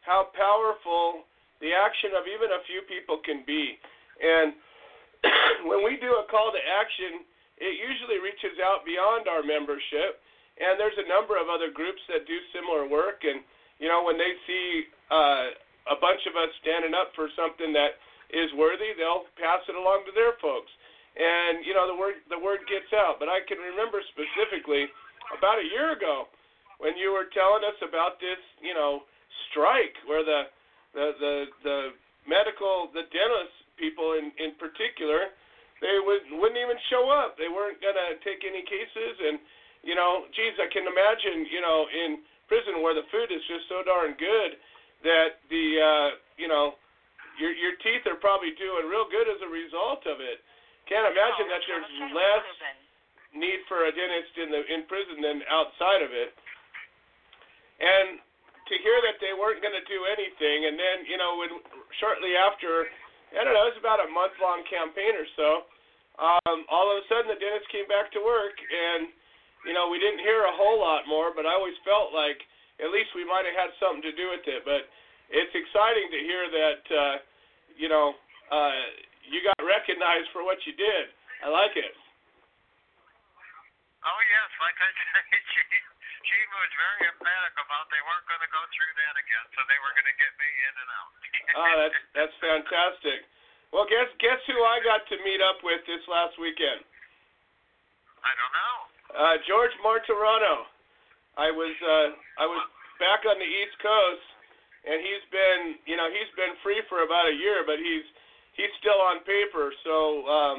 [0.02, 1.28] how powerful
[1.60, 3.76] the action of even a few people can be.
[4.22, 4.54] And
[5.68, 7.26] when we do a call to action,
[7.58, 10.22] it usually reaches out beyond our membership.
[10.58, 13.26] And there's a number of other groups that do similar work.
[13.26, 13.42] And,
[13.78, 15.54] you know, when they see uh,
[15.90, 17.98] a bunch of us standing up for something that
[18.30, 20.70] is worthy, they'll pass it along to their folks.
[21.18, 23.18] And, you know, the word, the word gets out.
[23.18, 24.86] But I can remember specifically
[25.34, 26.30] about a year ago
[26.78, 29.02] when you were telling us about this, you know,
[29.50, 30.46] strike where the,
[30.94, 31.34] the, the,
[31.66, 31.78] the
[32.28, 35.32] medical, the dentist people in in particular,
[35.80, 37.38] they would wouldn't even show up.
[37.38, 39.38] They weren't gonna take any cases, and
[39.86, 43.70] you know, geez, I can imagine, you know, in prison where the food is just
[43.70, 44.58] so darn good
[45.06, 46.74] that the uh, you know,
[47.38, 50.42] your your teeth are probably doing real good as a result of it.
[50.88, 52.44] Can't imagine that there's less
[53.36, 56.32] need for a dentist in the in prison than outside of it.
[57.78, 58.18] And
[58.68, 61.60] to hear that they weren't going to do anything, and then you know, when
[62.00, 62.88] shortly after
[63.36, 65.68] I don't know, it was about a month long campaign or so.
[66.18, 69.12] Um, all of a sudden, the dentist came back to work, and
[69.68, 72.40] you know, we didn't hear a whole lot more, but I always felt like
[72.80, 74.64] at least we might have had something to do with it.
[74.64, 74.88] But
[75.28, 77.16] it's exciting to hear that, uh,
[77.76, 78.16] you know,
[78.48, 78.80] uh,
[79.28, 81.12] you got recognized for what you did.
[81.44, 81.94] I like it.
[84.02, 85.62] Oh yes, like I said, she
[86.28, 89.78] she was very emphatic about they weren't going to go through that again, so they
[89.80, 91.10] were going to get me in and out.
[91.58, 93.20] oh, that's that's fantastic.
[93.70, 96.84] Well, guess guess who I got to meet up with this last weekend?
[98.24, 98.76] I don't know.
[99.08, 100.68] Uh, George Martorano.
[101.38, 102.08] I was uh,
[102.42, 102.62] I was
[102.98, 104.26] back on the East Coast,
[104.90, 108.06] and he's been you know he's been free for about a year, but he's
[108.58, 110.56] he's still on paper, so um,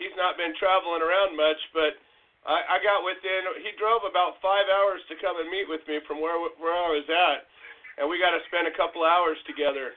[0.00, 2.00] he's not been traveling around much, but
[2.48, 3.46] I, I got within.
[3.60, 6.88] He drove about five hours to come and meet with me from where where I
[6.90, 7.46] was at,
[8.00, 9.94] and we got to spend a couple hours together.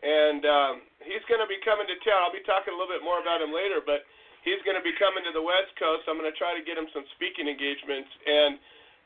[0.00, 0.74] And um,
[1.04, 2.24] he's going to be coming to town.
[2.24, 4.08] I'll be talking a little bit more about him later, but
[4.48, 6.08] he's going to be coming to the West Coast.
[6.08, 8.56] I'm going to try to get him some speaking engagements, and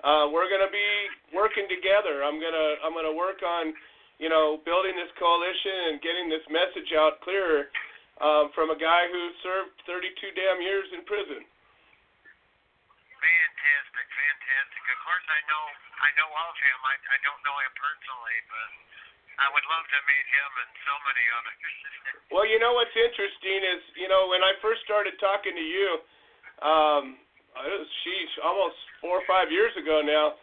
[0.07, 0.91] uh, we're going to be
[1.35, 2.23] working together.
[2.23, 3.75] I'm going to I'm going to work on,
[4.23, 7.71] you know, building this coalition and getting this message out clearer
[8.23, 11.43] um, from a guy who served 32 damn years in prison.
[13.19, 14.83] Fantastic, fantastic.
[14.85, 15.65] Of course, I know
[16.05, 16.79] I know of him.
[16.85, 18.69] I I don't know him personally, but
[19.41, 21.59] I would love to meet him and so many others.
[22.37, 25.89] well, you know what's interesting is you know when I first started talking to you,
[26.61, 27.05] um,
[27.65, 30.37] it was sheesh, almost four or five years ago now.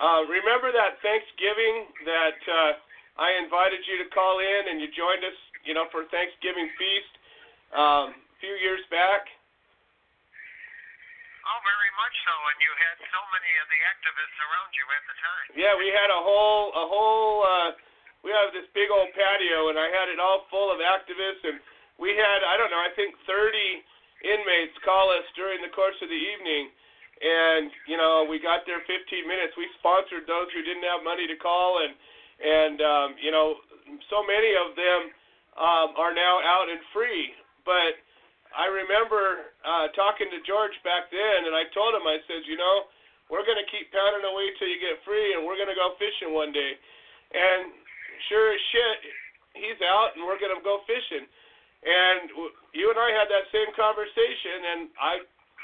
[0.00, 2.72] Uh, remember that Thanksgiving that uh,
[3.20, 5.36] I invited you to call in and you joined us,
[5.68, 7.12] you know, for Thanksgiving feast
[7.76, 9.28] um, a few years back.
[11.44, 12.32] Oh, very much so.
[12.32, 15.46] And you had so many of the activists around you at the time.
[15.52, 17.70] Yeah, we had a whole a whole uh
[18.24, 21.60] we have this big old patio and I had it all full of activists and
[22.00, 23.52] we had I don't know, I think 30
[24.24, 26.72] inmates call us during the course of the evening
[27.20, 28.96] and you know, we got there 15
[29.28, 29.52] minutes.
[29.60, 31.92] We sponsored those who didn't have money to call and
[32.40, 33.60] and um you know,
[34.08, 35.00] so many of them
[35.60, 37.32] um are now out and free.
[37.64, 38.00] But
[38.50, 42.58] I remember uh, talking to George back then, and I told him, I said, you
[42.58, 42.90] know,
[43.30, 45.94] we're going to keep pounding away till you get free, and we're going to go
[46.02, 46.74] fishing one day.
[47.30, 47.70] And
[48.26, 48.98] sure as shit,
[49.54, 51.30] he's out, and we're going to go fishing.
[51.86, 55.12] And you and I had that same conversation, and I,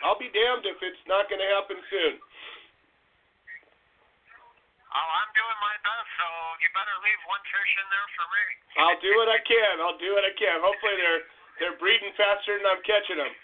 [0.07, 2.15] I'll be damned if it's not going to happen soon.
[4.97, 6.25] Oh, I'm doing my best, so
[6.65, 8.45] you better leave one fish in there for me.
[8.81, 9.75] I'll do what I can.
[9.85, 10.57] I'll do what I can.
[10.65, 11.21] Hopefully they're
[11.61, 13.29] they're breeding faster than I'm catching them.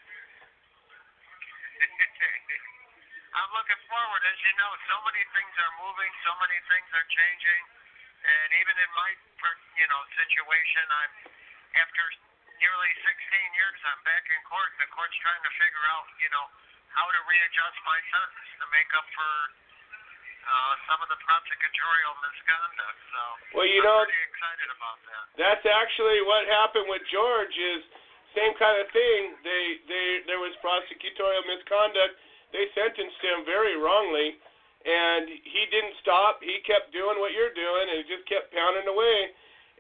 [3.37, 4.23] I'm looking forward.
[4.29, 7.63] As you know, so many things are moving, so many things are changing,
[8.25, 9.11] and even in my,
[9.81, 11.13] you know, situation, I'm
[11.81, 12.05] after
[12.61, 14.77] nearly 16 years, I'm back in court.
[14.77, 16.45] The court's trying to figure out, you know,
[16.93, 19.33] how to readjust my sentence to make up for
[20.43, 22.99] uh, some of the prosecutorial misconduct.
[23.11, 23.23] So
[23.59, 25.23] well, you I'm know, pretty excited about that.
[25.39, 27.55] That's actually what happened with George.
[27.55, 27.83] Is
[28.35, 29.39] same kind of thing.
[29.47, 32.19] They they there was prosecutorial misconduct.
[32.53, 34.37] They sentenced him very wrongly,
[34.85, 36.45] and he didn't stop.
[36.45, 39.33] He kept doing what you're doing, and he just kept pounding away.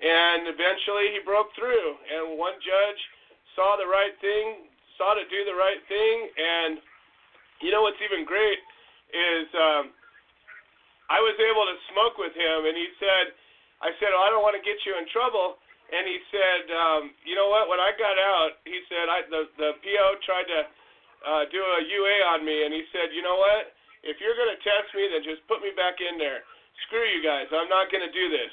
[0.02, 1.94] And eventually, he broke through.
[2.10, 3.00] And one judge
[3.54, 6.16] saw the right thing, saw to do the right thing.
[6.32, 6.80] And
[7.60, 8.58] you know what's even great
[9.12, 9.92] is um,
[11.12, 13.36] I was able to smoke with him, and he said,
[13.84, 15.60] "I said, oh, I don't want to get you in trouble."
[15.92, 17.68] and he said, um, you know what?
[17.68, 20.60] When I got out, he said I the the PO tried to
[21.22, 23.76] uh, do a UA on me, and he said, you know what?
[24.02, 26.42] If you're going to test me, then just put me back in there.
[26.88, 27.46] Screw you guys.
[27.54, 28.50] I'm not going to do this.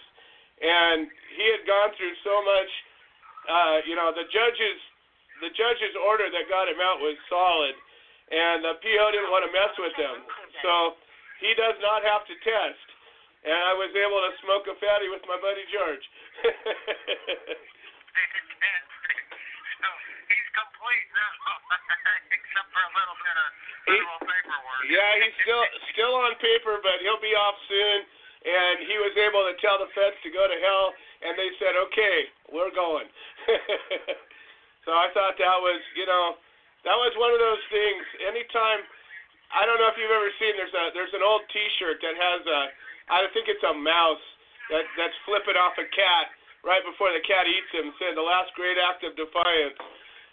[0.62, 2.70] And he had gone through so much.
[3.50, 4.82] Uh, you know, the judge's
[5.42, 7.74] the judge's order that got him out was solid,
[8.30, 10.28] and the PO didn't want to mess with him.
[10.60, 11.00] So
[11.40, 12.90] he does not have to test
[13.44, 16.04] and I was able to smoke a fatty with my buddy George.
[19.80, 19.88] so
[20.28, 21.32] he's complete now,
[22.36, 23.48] except for a little bit of
[23.88, 24.84] federal paperwork.
[24.92, 25.64] Yeah, he's still
[25.96, 28.04] still on paper, but he'll be off soon.
[28.40, 30.96] And he was able to tell the feds to go to hell,
[31.28, 33.04] and they said, "Okay, we're going."
[34.88, 36.40] so I thought that was, you know,
[36.88, 38.00] that was one of those things.
[38.24, 38.88] Anytime,
[39.50, 40.54] I don't know if you've ever seen.
[40.54, 42.60] There's a there's an old T-shirt that has a
[43.10, 44.26] I think it's a mouse
[44.70, 46.30] that that's flipping off a cat
[46.62, 49.80] right before the cat eats him, saying the last great act of defiance.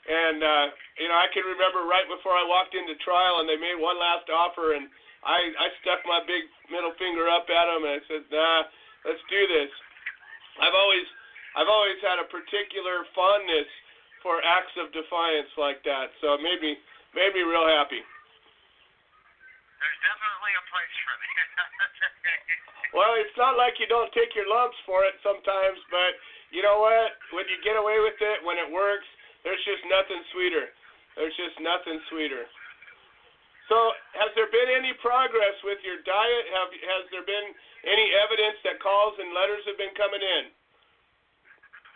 [0.06, 0.66] And uh,
[1.00, 3.98] you know, I can remember right before I walked into trial, and they made one
[3.98, 4.86] last offer, and
[5.24, 8.68] I I stuck my big middle finger up at them, and I said, Nah,
[9.08, 9.72] let's do this.
[10.60, 11.06] I've always
[11.56, 13.66] I've always had a particular fondness
[14.20, 16.76] for acts of defiance like that, so it made me
[17.16, 18.04] made me real happy.
[19.80, 21.30] There's definitely a place for me.
[22.94, 26.16] Well, it's not like you don't take your lumps for it sometimes, but
[26.48, 27.12] you know what?
[27.34, 29.04] When you get away with it, when it works,
[29.44, 30.72] there's just nothing sweeter.
[31.12, 32.48] There's just nothing sweeter.
[33.68, 33.76] So,
[34.16, 36.44] has there been any progress with your diet?
[36.56, 37.52] Have has there been
[37.84, 40.48] any evidence that calls and letters have been coming in?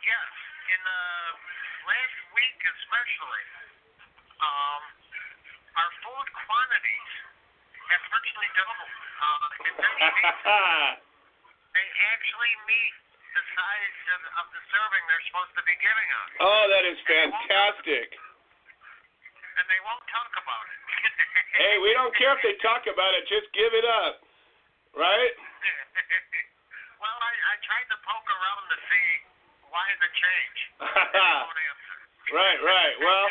[0.04, 0.30] yes,
[0.74, 1.02] in the
[1.86, 3.44] last week especially,
[4.40, 4.82] um,
[5.78, 7.12] our food quantities
[7.90, 8.94] have virtually doubled.
[9.20, 10.19] Uh, in many cases,
[11.76, 12.94] they actually meet
[13.34, 16.28] the size of, of the serving they're supposed to be giving us.
[16.42, 18.08] oh, that is fantastic.
[19.58, 20.80] And they won't talk about it.
[21.60, 23.28] Hey, we don't care if they talk about it.
[23.28, 24.24] Just give it up,
[24.96, 25.34] right?
[27.02, 29.08] well, I, I tried to poke around to see
[29.68, 30.58] why the change.
[30.80, 31.96] They won't answer.
[32.32, 32.94] Right, right.
[33.02, 33.26] Well,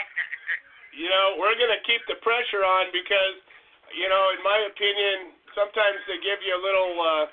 [0.94, 3.40] you know, we're going to keep the pressure on because,
[3.96, 7.26] you know, in my opinion, sometimes they give you a little, uh,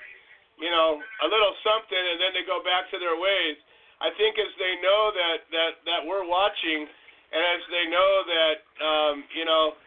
[0.59, 3.55] you know, a little something, and then they go back to their ways.
[4.03, 6.83] I think as they know that that that we're watching,
[7.31, 9.79] and as they know that, um, you know,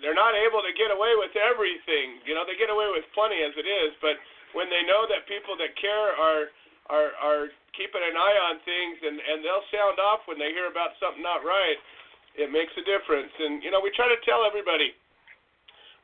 [0.00, 2.24] they're not able to get away with everything.
[2.24, 4.16] You know, they get away with plenty as it is, but
[4.56, 6.44] when they know that people that care are
[6.88, 7.44] are are
[7.76, 11.22] keeping an eye on things and and they'll sound off when they hear about something
[11.22, 11.78] not right,
[12.34, 13.30] it makes a difference.
[13.38, 14.96] And you know, we try to tell everybody.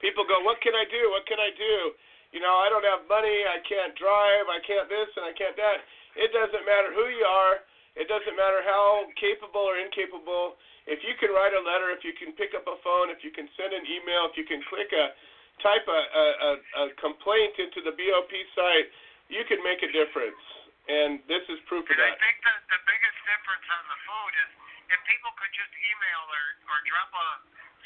[0.01, 1.11] People go, "What can I do?
[1.11, 1.95] What can I do?"
[2.35, 5.55] You know, I don't have money, I can't drive, I can't this and I can't
[5.55, 5.87] that.
[6.19, 7.63] It doesn't matter who you are.
[7.95, 10.59] It doesn't matter how capable or incapable.
[10.91, 13.31] If you can write a letter, if you can pick up a phone, if you
[13.31, 15.15] can send an email, if you can click a
[15.63, 18.91] type a, a, a, a complaint into the BOP site,
[19.31, 20.43] you can make a difference.
[20.91, 24.33] And this is proof of And I think that the biggest difference on the food
[24.43, 24.51] is
[24.91, 27.27] if people could just email or, or drop a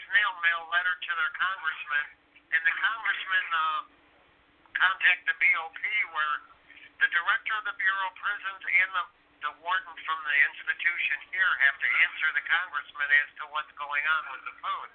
[0.09, 2.07] snail mail letter to their congressman,
[2.57, 3.81] and the congressman uh,
[4.73, 5.83] contact the BOP,
[6.17, 6.35] where
[7.05, 9.05] the director of the Bureau of Prisons and the,
[9.45, 14.05] the warden from the institution here have to answer the congressman as to what's going
[14.09, 14.91] on with the food.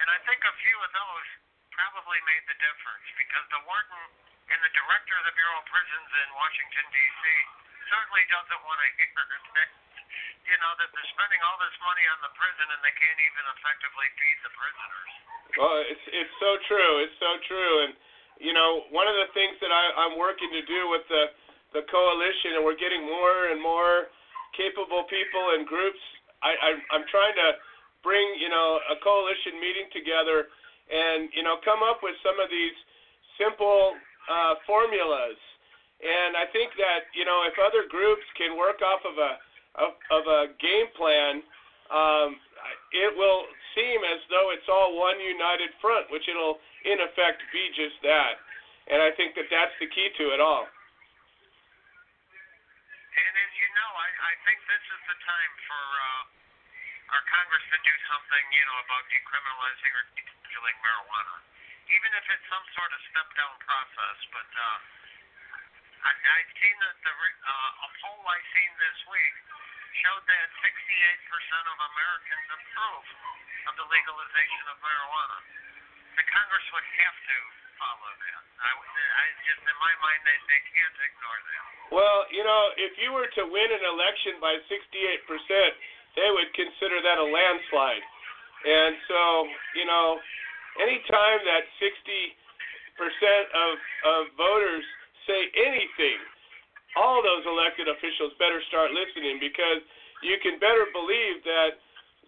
[0.00, 1.28] And I think a few of those
[1.76, 4.02] probably made the difference because the warden
[4.48, 7.22] and the director of the Bureau of Prisons in Washington, D.C.
[7.92, 9.24] certainly doesn't want to hear
[9.60, 9.70] that,
[10.46, 13.44] you know, that they're spending all this money on the prison and they can't even
[13.58, 15.12] effectively feed the prisoners.
[15.56, 16.92] Well, it's it's so true.
[17.02, 17.74] It's so true.
[17.88, 17.92] And
[18.38, 21.32] you know, one of the things that I, I'm working to do with the
[21.74, 24.12] the coalition, and we're getting more and more
[24.52, 26.00] capable people and groups.
[26.44, 27.48] I, I I'm trying to
[28.04, 30.52] bring you know a coalition meeting together,
[30.92, 32.76] and you know come up with some of these
[33.40, 33.96] simple
[34.28, 35.40] uh, formulas.
[35.96, 39.40] And I think that you know if other groups can work off of a
[39.76, 41.44] of, of a game plan,
[41.92, 42.40] um,
[42.92, 43.46] it will
[43.76, 48.40] seem as though it's all one united front, which it'll in effect be just that.
[48.86, 50.66] And I think that that's the key to it all.
[53.16, 56.22] And as you know, I, I think this is the time for uh,
[57.16, 61.36] our Congress to do something, you know, about decriminalizing or descheduling marijuana,
[61.90, 64.18] even if it's some sort of step down process.
[64.30, 64.78] But uh,
[66.06, 69.36] I've seen that the uh, a poll I seen this week
[70.06, 73.06] showed that 68% of Americans approve
[73.66, 75.38] of the legalization of marijuana.
[76.14, 77.38] The Congress would have to
[77.82, 78.42] follow that.
[78.62, 81.64] I, I just, in my mind, they, they can't ignore that.
[81.90, 85.26] Well, you know, if you were to win an election by 68%,
[86.14, 88.04] they would consider that a landslide.
[88.62, 89.20] And so,
[89.74, 90.22] you know,
[90.80, 92.30] anytime that 60%
[93.52, 93.74] of,
[94.06, 94.86] of voters
[95.26, 96.18] say anything,
[96.96, 99.84] all those elected officials better start listening because
[100.24, 101.76] you can better believe that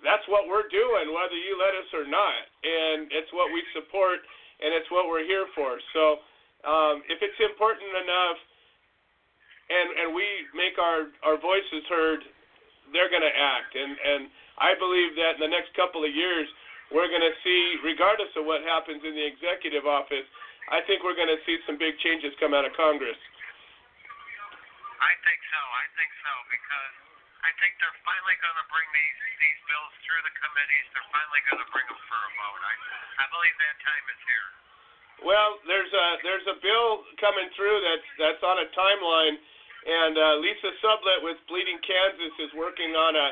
[0.04, 2.42] that's what we're doing, whether you let us or not.
[2.62, 4.22] And it's what we support
[4.60, 5.80] and it's what we're here for.
[5.94, 6.22] So
[6.66, 8.38] um, if it's important enough
[9.70, 12.20] and, and we make our, our voices heard,
[12.92, 13.74] they're going to act.
[13.74, 14.20] And, and
[14.58, 16.48] I believe that in the next couple of years,
[16.88, 20.24] we're going to see, regardless of what happens in the executive office,
[20.68, 23.16] I think we're going to see some big changes come out of Congress.
[24.98, 25.60] I think so.
[25.62, 26.94] I think so because
[27.46, 30.86] I think they're finally going to bring these these bills through the committees.
[30.92, 32.62] They're finally going to bring them for a vote.
[32.66, 32.74] I
[33.22, 34.48] I believe that time is here.
[35.24, 39.36] Well, there's a there's a bill coming through that's that's on a timeline,
[39.86, 43.28] and uh, Lisa Sublett with Bleeding Kansas is working on a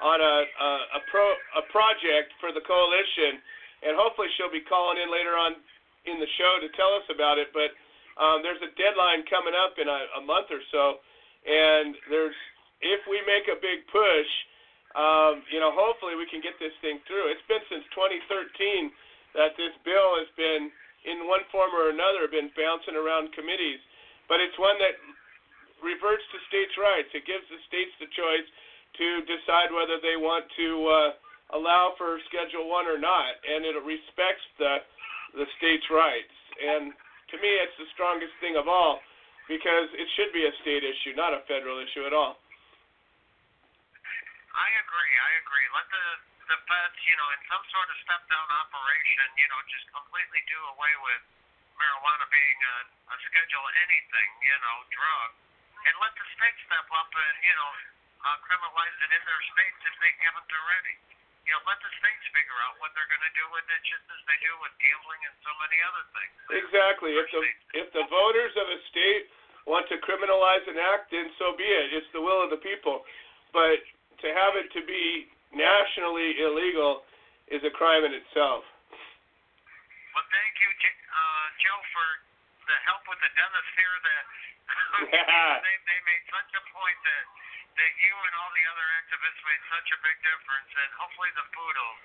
[0.00, 1.26] on a a, a pro
[1.58, 3.42] a project for the coalition,
[3.82, 5.58] and hopefully she'll be calling in later on
[6.08, 7.52] in the show to tell us about it.
[7.52, 7.74] But
[8.20, 11.00] um, there's a deadline coming up in a, a month or so,
[11.44, 12.36] and there's
[12.80, 14.30] if we make a big push,
[14.96, 17.28] um, you know, hopefully we can get this thing through.
[17.28, 18.90] It's been since 2013
[19.36, 20.72] that this bill has been
[21.04, 23.80] in one form or another, been bouncing around committees.
[24.28, 24.96] But it's one that
[25.80, 27.08] reverts to states' rights.
[27.16, 28.48] It gives the states the choice
[28.98, 31.10] to decide whether they want to uh,
[31.56, 34.82] allow for Schedule One or not, and it respects the
[35.34, 36.34] the states' rights.
[36.60, 36.92] And
[37.30, 39.00] to me, it's the strongest thing of all
[39.50, 42.38] because it should be a state issue, not a federal issue at all.
[44.50, 45.14] I agree.
[45.14, 45.66] I agree.
[45.74, 46.06] Let the
[46.50, 50.42] the feds, you know, in some sort of step down operation, you know, just completely
[50.50, 51.22] do away with
[51.78, 52.76] marijuana being a,
[53.14, 55.30] a schedule anything, you know, drug,
[55.86, 57.70] and let the states step up and you know
[58.26, 60.94] uh, criminalize it in their states if they haven't already.
[61.50, 64.06] You know, let the states figure out what they're going to do with it, just
[64.06, 66.34] as they do with gambling and so many other things.
[66.62, 67.10] Exactly.
[67.18, 67.42] If the
[67.74, 69.26] if the voters of a state
[69.66, 71.90] want to criminalize an act, then so be it.
[71.90, 73.02] It's the will of the people.
[73.50, 73.82] But
[74.22, 77.02] to have it to be nationally illegal
[77.50, 78.62] is a crime in itself.
[80.14, 82.08] Well, thank you, uh, Joe, for
[82.62, 83.96] the help with the dentist here.
[84.06, 84.24] That
[85.66, 87.24] they they made such a point that
[87.76, 91.46] that you and all the other activists made such a big difference, and hopefully the
[91.54, 91.96] food will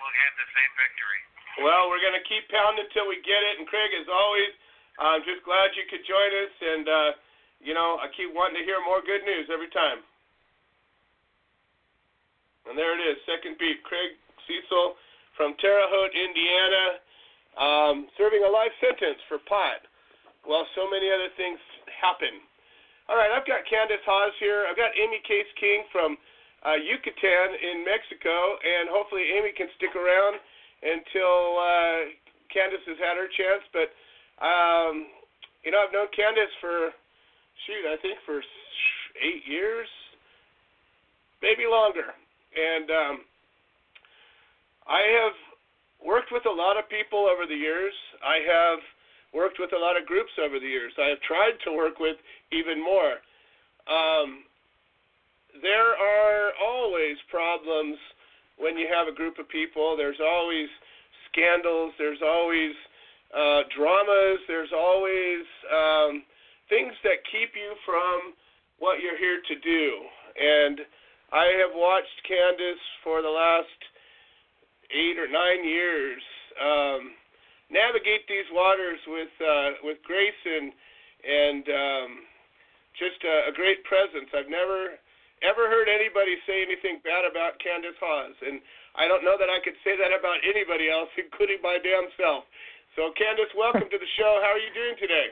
[0.00, 1.22] will have the same victory.
[1.60, 3.60] Well, we're going to keep pounding until we get it.
[3.60, 4.52] And Craig, as always,
[4.96, 6.54] I'm just glad you could join us.
[6.56, 7.10] And uh,
[7.60, 10.00] you know, I keep wanting to hear more good news every time.
[12.68, 14.96] And there it is, second beat, Craig Cecil
[15.36, 16.84] from Terre Haute, Indiana,
[17.56, 19.84] um, serving a life sentence for pot
[20.44, 21.58] while so many other things
[21.88, 22.40] happen.
[23.10, 24.70] All right, I've got Kandace Hawes here.
[24.70, 26.14] I've got Amy Case King from
[26.62, 30.38] uh, Yucatan in Mexico, and hopefully Amy can stick around
[30.86, 31.98] until uh,
[32.54, 33.66] Kandace has had her chance.
[33.74, 33.90] But,
[34.38, 35.10] um,
[35.66, 36.94] you know, I've known Kandace for,
[37.66, 38.38] shoot, I think for
[39.18, 39.90] eight years,
[41.42, 42.14] maybe longer
[42.54, 43.16] and um,
[44.86, 45.36] I have
[46.02, 47.94] worked with a lot of people over the years.
[48.22, 48.78] I have
[49.32, 50.92] worked with a lot of groups over the years.
[50.98, 52.16] I have tried to work with
[52.52, 53.22] even more.
[53.86, 54.44] Um,
[55.62, 57.96] there are always problems
[58.58, 59.96] when you have a group of people.
[59.96, 60.68] There's always
[61.30, 61.92] scandals.
[61.98, 62.74] There's always
[63.34, 64.38] uh, dramas.
[64.46, 66.22] There's always um,
[66.68, 68.34] things that keep you from
[68.78, 69.86] what you're here to do.
[70.38, 70.80] And
[71.32, 73.78] I have watched Kandace for the last
[74.90, 76.22] eight or nine years
[76.58, 77.12] um,
[77.70, 80.74] navigate these waters with uh, with grace and
[81.22, 82.10] and um,
[82.98, 84.28] just a, a great presence.
[84.34, 84.98] I've never
[85.40, 88.60] ever heard anybody say anything bad about Kandace Hawes, and
[88.98, 92.44] I don't know that I could say that about anybody else, including my damn self.
[92.98, 94.42] So, Kandace, welcome to the show.
[94.42, 95.30] How are you doing today?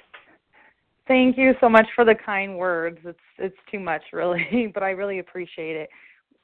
[1.09, 2.99] Thank you so much for the kind words.
[3.05, 5.91] It's it's too much really, but I really appreciate it.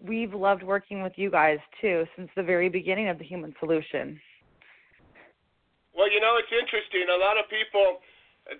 [0.03, 4.20] We've loved working with you guys too since the very beginning of the Human Solution.
[5.95, 7.07] Well, you know, it's interesting.
[7.09, 8.03] A lot of people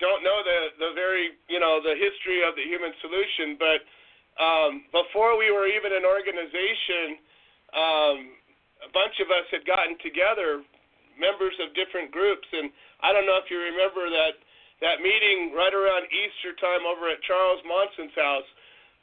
[0.01, 3.81] don't know the the very, you know, the history of the Human Solution, but
[4.41, 7.19] um, before we were even an organization,
[7.75, 8.17] um,
[8.83, 10.63] a bunch of us had gotten together,
[11.19, 12.71] members of different groups, and
[13.03, 14.39] I don't know if you remember that
[14.83, 18.49] that meeting right around Easter time over at Charles Monson's house.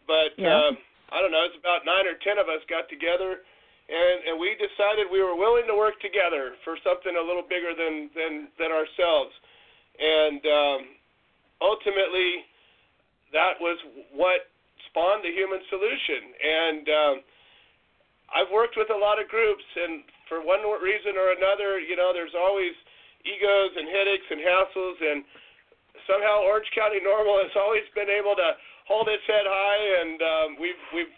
[0.07, 0.51] But yeah.
[0.51, 0.71] uh,
[1.15, 3.43] I don't know, it's about nine or ten of us got together,
[3.91, 7.75] and and we decided we were willing to work together for something a little bigger
[7.75, 9.35] than than than ourselves,
[9.99, 10.79] and um,
[11.59, 12.47] ultimately,
[13.35, 13.75] that was
[14.15, 14.47] what
[14.89, 16.31] spawned the human solution.
[16.39, 17.15] And um,
[18.31, 22.15] I've worked with a lot of groups, and for one reason or another, you know,
[22.15, 22.71] there's always
[23.27, 25.19] egos and headaches and hassles and
[26.09, 30.49] somehow Orange County NORML has always been able to hold its head high, and um,
[30.59, 31.13] we've we've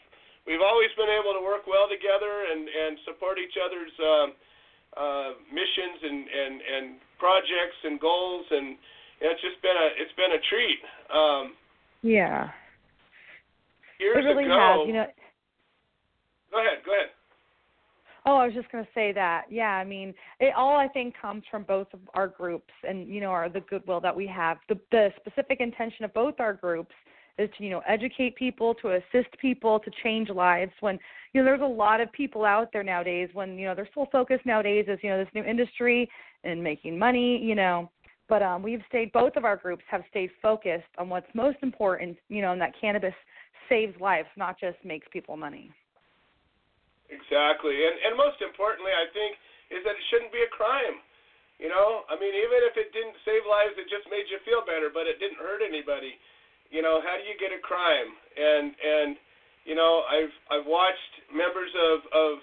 [0.48, 4.28] we've always been able to work well together and and support each other's um,
[4.96, 6.86] uh, missions and and and
[7.20, 8.78] projects and goals, and
[9.22, 10.82] it's just been a it's been a treat.
[11.12, 11.44] Um,
[12.02, 12.52] yeah.
[14.00, 14.88] Years it really ago, has.
[14.88, 15.08] You know.
[16.52, 16.84] Go ahead.
[16.86, 17.10] Go ahead.
[18.26, 19.44] Oh, I was just going to say that.
[19.50, 23.20] Yeah, I mean, it all I think comes from both of our groups, and you
[23.20, 24.58] know, our the goodwill that we have.
[24.70, 26.94] The the specific intention of both our groups
[27.38, 30.72] is to you know educate people, to assist people, to change lives.
[30.80, 31.00] When
[31.34, 33.30] you know, there's a lot of people out there nowadays.
[33.34, 36.10] When you know, their sole focus nowadays is you know this new industry
[36.44, 37.40] and making money.
[37.44, 37.90] You know,
[38.30, 39.12] but um, we've stayed.
[39.12, 42.18] Both of our groups have stayed focused on what's most important.
[42.30, 43.16] You know, and that cannabis
[43.70, 45.72] saves lives, not just makes people money.
[47.10, 49.38] Exactly, and and most importantly, I think
[49.72, 51.02] is that it shouldn't be a crime.
[51.62, 54.66] You know, I mean, even if it didn't save lives, it just made you feel
[54.66, 56.18] better, but it didn't hurt anybody.
[56.74, 58.10] You know, how do you get a crime?
[58.34, 59.14] And and
[59.64, 62.34] you know, I've I've watched members of of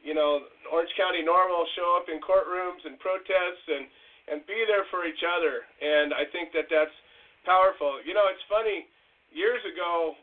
[0.00, 3.84] you know Orange County NORML show up in courtrooms and protests, and
[4.32, 5.68] and be there for each other.
[5.84, 6.96] And I think that that's
[7.44, 8.00] powerful.
[8.00, 8.88] You know, it's funny.
[9.28, 10.16] Years ago,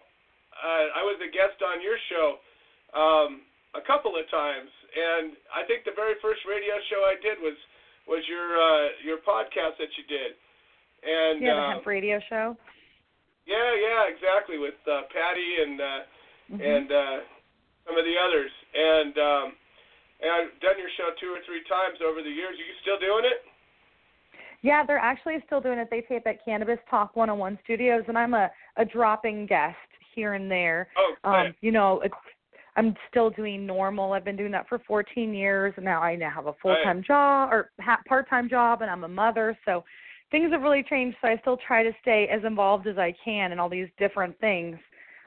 [0.57, 2.27] uh, I was a guest on your show
[2.97, 3.45] um,
[3.77, 7.53] a couple of times, and I think the very first radio show I did was
[8.09, 10.33] was your uh, your podcast that you did.
[11.05, 12.57] And yeah, the uh, hemp radio show.
[13.45, 15.99] Yeah, yeah, exactly with uh, Patty and uh,
[16.51, 16.59] Mhm.
[16.61, 17.17] and uh,
[17.87, 18.51] some of the others.
[18.75, 19.45] And um,
[20.21, 22.55] and I've done your show two or three times over the years.
[22.57, 23.43] Are you still doing it?
[24.61, 25.89] Yeah, they're actually still doing it.
[25.91, 29.77] They tape at Cannabis Talk 101 Studios, and I'm a a dropping guest
[30.15, 30.87] here and there.
[30.97, 32.15] Oh, Um, you know, it's
[32.75, 34.15] I'm still doing NORML.
[34.15, 37.03] I've been doing that for 14 years, and now I now have a full time
[37.03, 39.57] job or ha- part time job, and I'm a mother.
[39.65, 39.83] So
[40.33, 41.15] things have really changed.
[41.21, 44.37] So I still try to stay as involved as I can in all these different
[44.39, 44.77] things.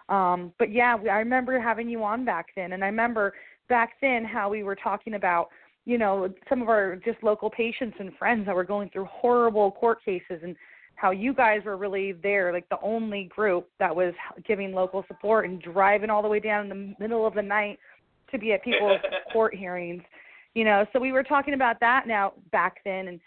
[0.09, 3.33] Um, but yeah, we- I remember having you on back then, and I remember
[3.69, 5.49] back then how we were talking about
[5.85, 9.71] you know some of our just local patients and friends that were going through horrible
[9.71, 10.57] court cases and
[10.97, 14.13] how you guys were really there like the only group that was
[14.45, 17.79] giving local support and driving all the way down in the middle of the night
[18.31, 19.01] to be at people's
[19.33, 20.03] court hearings
[20.55, 23.21] you know so we were talking about that now back then and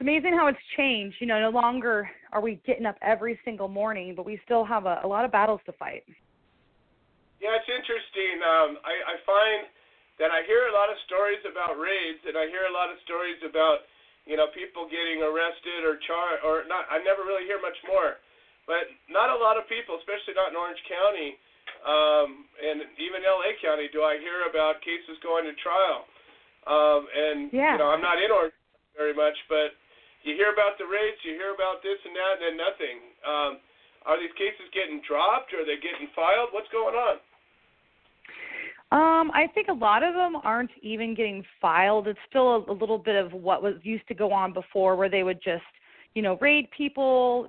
[0.00, 3.68] it's amazing how it's changed you know no longer are we getting up every single
[3.68, 6.08] morning but we still have a, a lot of battles to fight
[7.36, 8.40] Yeah, it's interesting.
[8.40, 9.60] Um, I, I find
[10.20, 13.00] that I hear a lot of stories about raids, and I hear a lot of
[13.04, 13.88] stories about
[14.24, 16.88] you know people getting arrested or char or not.
[16.92, 18.20] I never really hear much more,
[18.68, 21.36] but not a lot of people, especially not in Orange County,
[21.84, 26.04] um, and even LA County, do I hear about cases going to trial.
[26.68, 27.76] Um, and Yeah.
[27.76, 28.56] you know, I'm not in Orange
[28.92, 29.72] very much, but
[30.24, 32.96] you hear about the raids, you hear about this and that, and then nothing.
[33.24, 33.52] Um,
[34.06, 35.52] are these cases getting dropped?
[35.52, 36.52] Or are they getting filed?
[36.52, 37.16] What's going on?
[38.92, 42.08] Um, I think a lot of them aren't even getting filed.
[42.08, 45.08] It's still a, a little bit of what was used to go on before, where
[45.08, 45.62] they would just,
[46.14, 47.48] you know, raid people,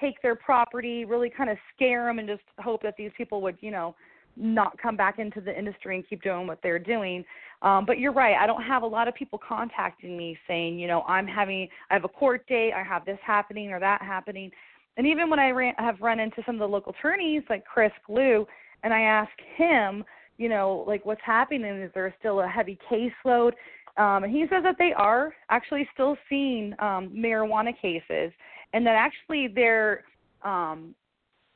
[0.00, 3.56] take their property, really kind of scare them, and just hope that these people would,
[3.60, 3.96] you know,
[4.36, 7.24] not come back into the industry and keep doing what they're doing.
[7.62, 8.36] Um, but you're right.
[8.36, 11.94] I don't have a lot of people contacting me saying, you know, I'm having, I
[11.94, 14.50] have a court date, I have this happening or that happening.
[14.96, 17.92] And even when I ran, have run into some of the local attorneys like Chris
[18.06, 18.46] Glew,
[18.82, 20.04] and I ask him,
[20.38, 21.64] you know, like what's happening?
[21.64, 23.52] Is there still a heavy caseload?
[23.96, 28.32] Um, and he says that they are actually still seeing um, marijuana cases,
[28.74, 30.04] and that actually they're
[30.44, 30.94] um,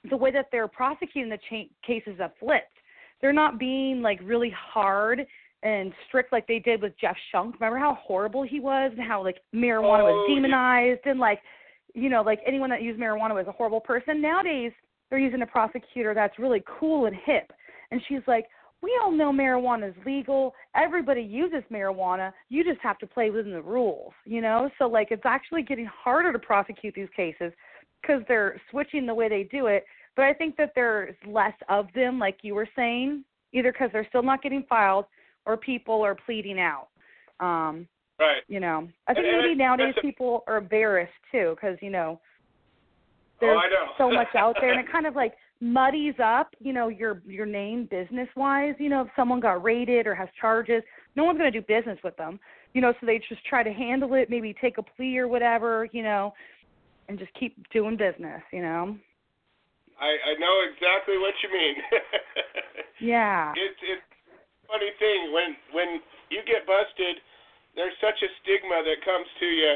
[0.09, 2.73] the way that they're prosecuting the cha- cases have flipped.
[3.21, 5.27] They're not being like really hard
[5.63, 7.55] and strict like they did with Jeff Shunk.
[7.61, 10.35] Remember how horrible he was and how like marijuana Oh, was yeah.
[10.37, 11.41] demonized and like
[11.95, 14.21] you know like anyone that used marijuana was a horrible person.
[14.23, 14.73] Nowadays
[15.11, 17.53] they're using a prosecutor that's really cool and hip,
[17.91, 18.47] and she's like,
[18.83, 20.55] we all know marijuana is legal.
[20.75, 22.33] Everybody uses marijuana.
[22.49, 24.71] You just have to play within the rules, you know?
[24.79, 27.53] So like it's actually getting harder to prosecute these cases
[28.01, 29.85] because they're switching the way they do it.
[30.17, 34.07] But I think that there's less of them, like you were saying, either because they're
[34.09, 35.05] still not getting filed
[35.47, 36.88] or people are pleading out.
[37.41, 37.86] Um,
[38.18, 38.43] Right.
[38.49, 41.80] you know, I think And- and maybe that's- nowadays a- people are embarrassed too because
[41.82, 42.20] you know
[43.43, 43.93] Oh, there's know.
[43.97, 47.47] so much out there, and it kind of like muddies up, you know, your your
[47.47, 48.74] name business wise.
[48.78, 50.82] You know, if someone got raided or has charges,
[51.16, 52.38] no one's going to do business with them.
[52.74, 55.88] You know, so they just try to handle it, maybe take a plea or whatever,
[55.93, 56.34] you know,
[57.09, 58.43] and just keep doing business.
[58.53, 58.97] You know.
[59.99, 61.74] I, I know exactly what you mean.
[63.01, 63.53] Yeah.
[63.57, 64.03] it's it's
[64.71, 65.91] funny thing when when
[66.31, 67.18] you get busted,
[67.75, 69.75] there's such a stigma that comes to you,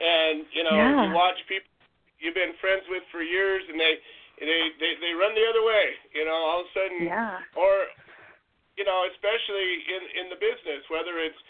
[0.00, 1.08] and you know Yeah.
[1.08, 1.68] you watch people
[2.20, 3.98] you've been friends with for years, and they
[4.40, 5.96] they they they run the other way.
[6.12, 7.40] You know, all of a sudden, Yeah.
[7.56, 7.88] or
[8.76, 11.40] you know, especially in in the business, whether it's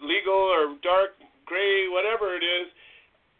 [0.00, 2.68] legal or dark gray, whatever it is.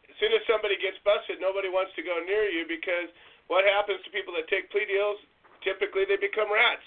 [0.09, 3.06] As soon as somebody gets busted, nobody wants to go near you because
[3.46, 5.20] what happens to people that take plea deals?
[5.62, 6.82] Typically, they become rats,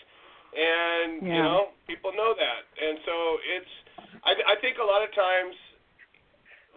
[0.56, 3.16] and you know people know that, and so
[3.56, 3.74] it's.
[4.24, 5.56] I, I think a lot of times,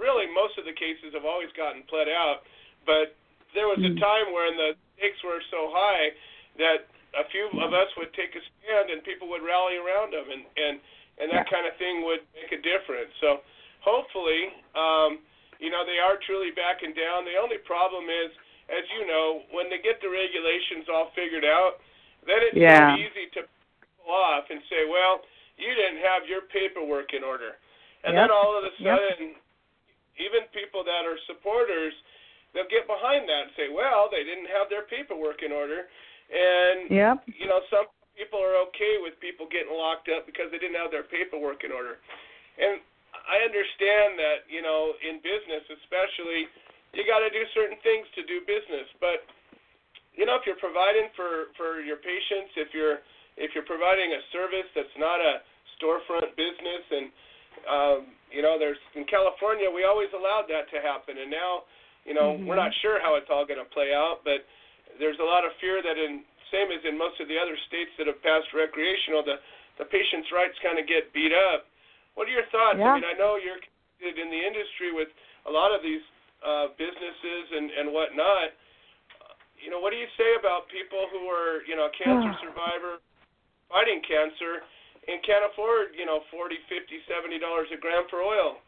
[0.00, 2.42] really, most of the cases have always gotten pled out,
[2.86, 3.14] but
[3.52, 6.10] there was a time when the stakes were so high
[6.58, 10.26] that a few of us would take a stand and people would rally around them,
[10.30, 10.80] and and
[11.20, 13.12] and that kind of thing would make a difference.
[13.22, 13.38] So
[13.86, 15.22] hopefully, um,
[15.62, 17.22] you know, they are truly backing down.
[17.22, 18.34] The only problem is,
[18.66, 21.78] as you know, when they get the regulations all figured out,
[22.26, 22.96] then it's Yeah.
[22.98, 23.46] easy to
[24.08, 25.22] off and say, well,
[25.56, 27.56] you didn't have your paperwork in order,
[28.04, 28.98] and then all of a Yep.
[28.98, 29.34] sudden,
[30.18, 31.94] even people that are supporters,
[32.52, 35.88] they'll get behind that and say, well, they didn't have their paperwork in order,
[36.30, 37.24] and Yep.
[37.38, 37.86] you know, some
[38.16, 41.72] people are okay with people getting locked up because they didn't have their paperwork in
[41.74, 41.98] order.
[42.58, 42.80] And
[43.26, 46.46] I understand that you know in business, especially,
[46.94, 48.86] you got to do certain things to do business.
[49.02, 49.26] But
[50.14, 53.02] you know, if you're providing for for your patients, if you're
[53.36, 55.42] if you're providing a service that's not a
[55.78, 57.06] storefront business, and
[57.66, 57.98] um,
[58.30, 61.64] you know, there's in California, we always allowed that to happen, and now,
[62.04, 62.46] you know, Mhm.
[62.46, 64.44] we're not sure how it's all going to play out, but
[64.98, 67.90] there's a lot of fear that in same as in most of the other states
[67.96, 69.40] that have passed recreational, the
[69.78, 71.66] the patients' rights kind of get beat up.
[72.14, 72.78] What are your thoughts?
[72.78, 72.92] Yeah.
[72.92, 73.58] I mean, I know you're
[73.98, 75.08] connected in the industry with
[75.46, 76.02] a lot of these
[76.42, 78.52] uh, businesses and and whatnot.
[79.58, 83.00] You know, what do you say about people who are, you know, cancer survivor
[83.74, 84.62] fighting cancer
[85.10, 88.62] and can't afford, you know, forty, fifty, seventy dollars a gram for oil?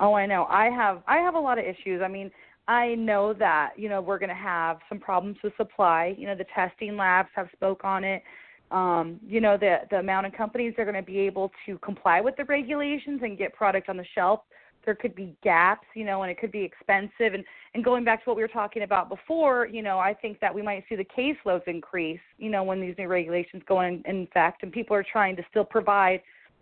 [0.00, 0.46] Oh, I know.
[0.48, 2.00] I have I have a lot of issues.
[2.02, 2.30] I mean,
[2.66, 6.14] I know that, you know, we're going to have some problems with supply.
[6.16, 8.22] You know, the testing labs have spoke on it.
[8.70, 12.20] Um, you know, the the amount of companies are going to be able to comply
[12.20, 14.40] with the regulations and get product on the shelf.
[14.84, 17.34] There could be gaps, you know, and it could be expensive.
[17.34, 20.40] And and going back to what we were talking about before, you know, I think
[20.40, 24.02] that we might see the caseloads increase, you know, when these new regulations go in,
[24.06, 26.20] in effect and people are trying to still provide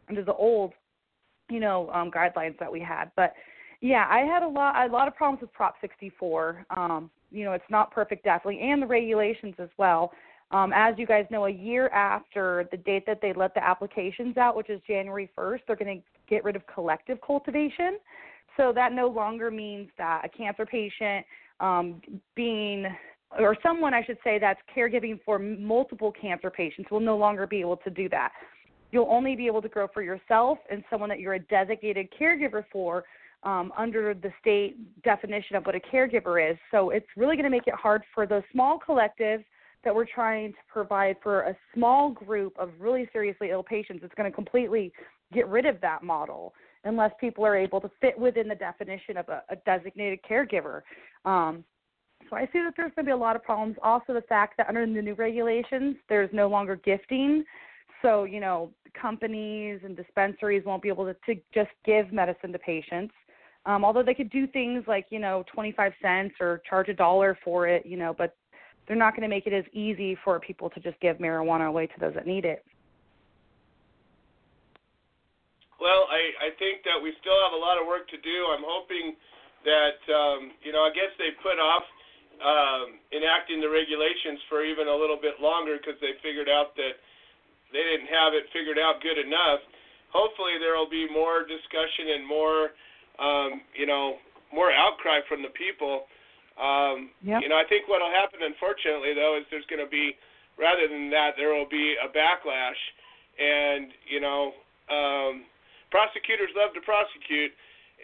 [0.08, 0.72] under the old
[1.50, 3.10] you know um guidelines that we had.
[3.16, 3.34] But
[3.82, 7.52] yeah i had a lot a lot of problems with prop 64 um you know
[7.52, 10.12] it's not perfect definitely and the regulations as well
[10.52, 14.36] um as you guys know a year after the date that they let the applications
[14.36, 17.98] out which is january 1st they're going to get rid of collective cultivation
[18.56, 21.24] so that no longer means that a cancer patient
[21.60, 22.00] um
[22.34, 22.86] being
[23.38, 27.60] or someone i should say that's caregiving for multiple cancer patients will no longer be
[27.60, 28.32] able to do that
[28.92, 32.64] you'll only be able to grow for yourself and someone that you're a designated caregiver
[32.70, 33.04] for
[33.42, 36.56] um, under the state definition of what a caregiver is.
[36.70, 39.44] So it's really going to make it hard for those small collectives
[39.84, 44.02] that we're trying to provide for a small group of really seriously ill patients.
[44.04, 44.92] It's going to completely
[45.32, 46.54] get rid of that model
[46.84, 50.82] unless people are able to fit within the definition of a, a designated caregiver.
[51.24, 51.64] Um,
[52.30, 53.76] so I see that there's going to be a lot of problems.
[53.82, 57.44] Also, the fact that under the new regulations, there's no longer gifting.
[58.00, 58.70] So, you know,
[59.00, 63.14] companies and dispensaries won't be able to, to just give medicine to patients.
[63.64, 67.38] Um, although they could do things like, you know, 25 cents or charge a dollar
[67.44, 68.36] for it, you know, but
[68.86, 71.86] they're not going to make it as easy for people to just give marijuana away
[71.86, 72.64] to those that need it.
[75.80, 78.38] Well, I, I think that we still have a lot of work to do.
[78.54, 79.18] I'm hoping
[79.66, 81.82] that, um, you know, I guess they put off
[82.38, 86.94] um, enacting the regulations for even a little bit longer because they figured out that
[87.74, 89.62] they didn't have it figured out good enough.
[90.14, 92.74] Hopefully, there will be more discussion and more,
[93.18, 94.22] um, you know,
[94.52, 96.06] more outcry from the people.
[96.58, 97.42] Um, Yep.
[97.42, 100.16] You know, I think what will happen, unfortunately, though, is there's going to be,
[100.58, 102.78] rather than that, there will be a backlash,
[103.38, 104.52] and you know,
[104.90, 105.44] um,
[105.90, 107.52] prosecutors love to prosecute,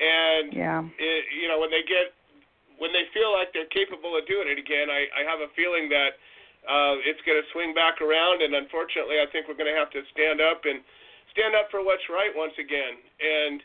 [0.01, 0.85] and Yeah.
[0.99, 2.15] it, you know, when they get,
[2.79, 5.89] when they feel like they're capable of doing it again, I, I have a feeling
[5.91, 6.17] that
[6.69, 9.91] uh, it's going to swing back around, and unfortunately, I think we're going to have
[9.91, 10.81] to stand up and
[11.33, 12.97] stand up for what's right once again.
[13.21, 13.63] And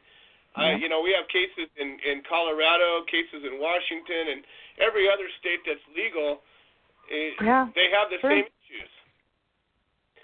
[0.56, 4.42] uh, you know, we have cases in in Colorado, cases in Washington, and
[4.80, 6.42] every other state that's legal.
[7.12, 8.32] eh, Yeah, they have the sure.
[8.32, 8.92] same issues.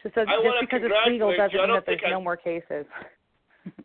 [0.01, 2.85] Just, so, I just because it's legal doesn't mean that there's I- no more cases.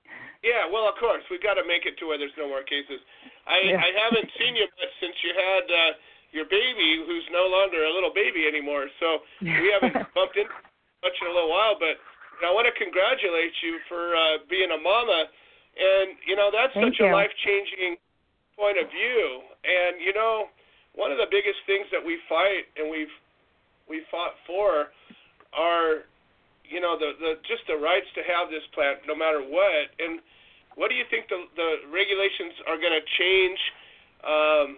[0.45, 3.01] Yeah, well, of course, we've got to make it to where there's no more cases.
[3.49, 3.81] I Yeah.
[3.81, 5.91] I haven't seen you much since you had uh,
[6.37, 8.93] your baby, who's no longer a little baby anymore.
[9.01, 10.53] So we haven't bumped into
[11.01, 11.81] much in a little while.
[11.81, 15.33] But you know, I want to congratulate you for uh, being a mama,
[15.81, 17.09] and you know that's Thank such you.
[17.09, 17.97] a life-changing
[18.53, 19.49] point of view.
[19.65, 20.53] And you know,
[20.95, 23.13] one of the biggest things that we fight and we've
[23.89, 24.95] we fought for
[25.53, 26.07] are
[26.65, 29.91] you know the the just the rights to have this plant no matter what.
[29.99, 30.21] And
[30.75, 33.61] what do you think the the regulations are going to change
[34.25, 34.69] um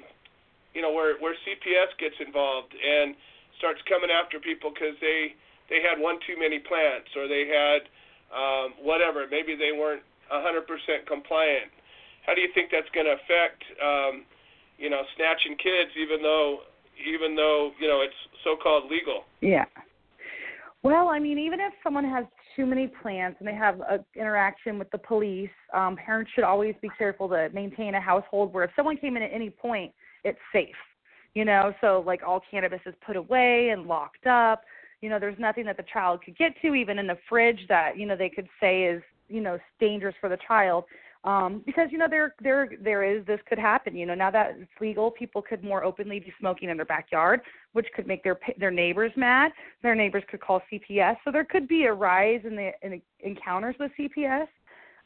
[0.74, 3.14] you know where where CPS gets involved and
[3.58, 5.34] starts coming after people cuz they
[5.68, 7.88] they had one too many plants or they had
[8.32, 9.26] um whatever.
[9.30, 10.02] Maybe they weren't
[10.32, 11.70] 100% compliant.
[12.26, 14.24] How do you think that's going to affect um
[14.78, 16.58] you know snatching kids even though
[17.06, 18.14] even though you know it's
[18.44, 19.64] so called legal Yeah.
[20.82, 24.78] Well, I mean, even if someone has too many plants and they have a interaction
[24.78, 28.70] with the police, um, parents should always be careful to maintain a household where if
[28.76, 30.76] someone came in at any point, it's safe.
[31.34, 34.62] You know, so like all cannabis is put away and locked up.
[35.00, 37.98] You know, there's nothing that the child could get to, even in the fridge, that
[37.98, 40.84] you know they could say is you know dangerous for the child.
[41.26, 43.96] Um, because you know there there there is this could happen.
[43.96, 47.40] You know now that it's legal, people could more openly be smoking in their backyard,
[47.72, 49.50] which could make their their neighbors mad.
[49.82, 53.74] Their neighbors could call CPS, so there could be a rise in the in encounters
[53.80, 54.46] with CPS.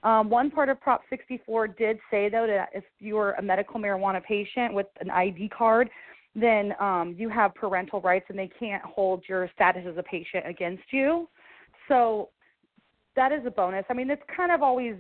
[0.03, 4.23] Um, one part of Prop 64 did say, though, that if you're a medical marijuana
[4.23, 5.91] patient with an ID card,
[6.35, 10.47] then um, you have parental rights and they can't hold your status as a patient
[10.47, 11.29] against you.
[11.87, 12.31] So
[13.15, 13.85] that is a bonus.
[13.91, 14.95] I mean, it's kind of always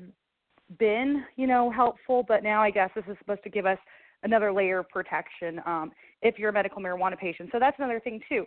[0.78, 3.78] been, you know, helpful, but now I guess this is supposed to give us
[4.22, 5.92] another layer of protection um,
[6.22, 7.48] if you're a medical marijuana patient.
[7.52, 8.46] So that's another thing too.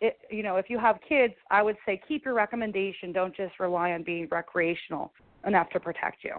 [0.00, 3.12] It, you know, if you have kids, I would say keep your recommendation.
[3.12, 5.12] Don't just rely on being recreational
[5.44, 6.34] enough to protect you.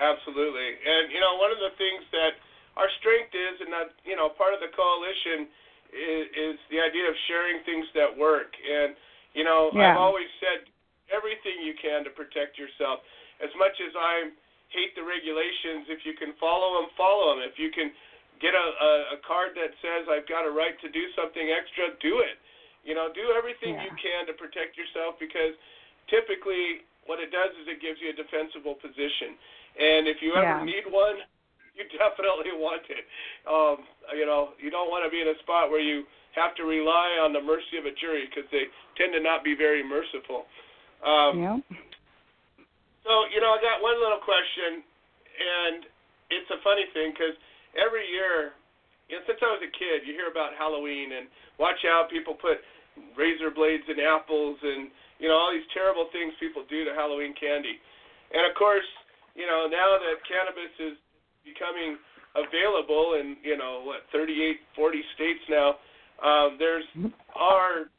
[0.00, 2.34] Absolutely, and you know, one of the things that
[2.80, 5.46] our strength is, and that you know, part of the coalition
[5.92, 8.50] is, is the idea of sharing things that work.
[8.58, 8.96] And
[9.34, 9.92] you know, Yeah.
[9.92, 10.66] I've always said
[11.14, 12.98] everything you can to protect yourself.
[13.38, 14.34] As much as I
[14.74, 17.46] hate the regulations, if you can follow them, follow them.
[17.46, 17.94] If you can
[18.42, 21.94] get a, a, a card that says I've got a right to do something extra,
[22.02, 22.36] do it.
[22.82, 25.56] You know, do everything you can to protect yourself because
[26.12, 29.38] typically what it does is it gives you a defensible position.
[29.78, 30.68] And if you ever Yeah.
[30.68, 31.22] need one,
[31.78, 33.04] you definitely want it.
[33.48, 33.84] Um,
[34.14, 36.04] you know, you don't want to be in a spot where you
[36.34, 38.66] have to rely on the mercy of a jury because they
[38.98, 40.46] tend to not be very merciful.
[41.04, 41.56] Um, Yep.
[43.04, 45.84] so, you know, I got one little question, and
[46.30, 47.36] it's a funny thing because
[47.76, 48.56] every year,
[49.08, 51.28] you know, since I was a kid, you hear about Halloween and
[51.60, 52.64] watch out, people put
[53.16, 54.88] razor blades in apples and,
[55.20, 57.76] you know, all these terrible things people do to Halloween candy.
[58.32, 58.86] And of course,
[59.36, 60.96] you know, now that cannabis is
[61.44, 61.98] becoming
[62.34, 65.76] available in, you know, what, 38, 40 states now,
[66.22, 66.86] um, there's
[67.34, 67.90] our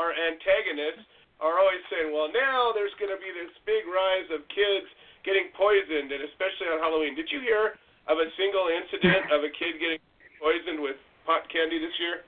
[0.00, 1.04] our antagonists
[1.42, 4.86] are always saying, well, now there's going to be this big rise of kids
[5.26, 7.18] getting poisoned, and especially on Halloween.
[7.18, 7.74] Did you hear
[8.06, 9.98] of a single incident of a kid getting
[10.38, 12.22] poisoned with pot candy this year?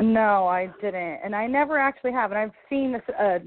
[0.00, 2.32] No, I didn't, and I never actually have.
[2.32, 3.38] And I've seen this uh,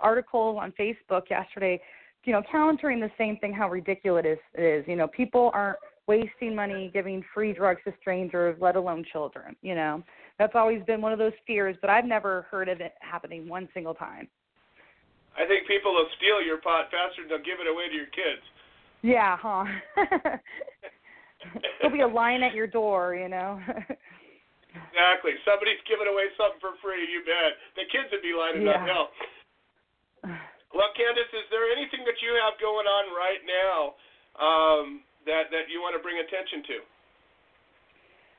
[0.00, 1.80] article on Facebook yesterday,
[2.24, 3.52] you know, countering the same thing.
[3.52, 4.84] How ridiculous it is.
[4.88, 9.54] You know, people aren't wasting money giving free drugs to strangers, let alone children.
[9.62, 10.02] You know,
[10.38, 13.68] that's always been one of those fears, but I've never heard of it happening one
[13.72, 14.28] single time.
[15.38, 18.10] I think people will steal your pot faster than they'll give it away to your
[18.14, 18.42] kids.
[19.02, 19.66] Yeah, huh?
[21.78, 23.60] There'll be a line at your door, you know.
[24.74, 25.34] Exactly.
[25.46, 27.58] Somebody's giving away something for free, you bet.
[27.78, 28.86] The kids would be lining up Yeah.
[28.86, 29.10] hell.
[30.74, 33.94] Well, Kandace, is there anything that you have going on right now
[34.34, 34.86] um,
[35.26, 36.76] that that you want to bring attention to?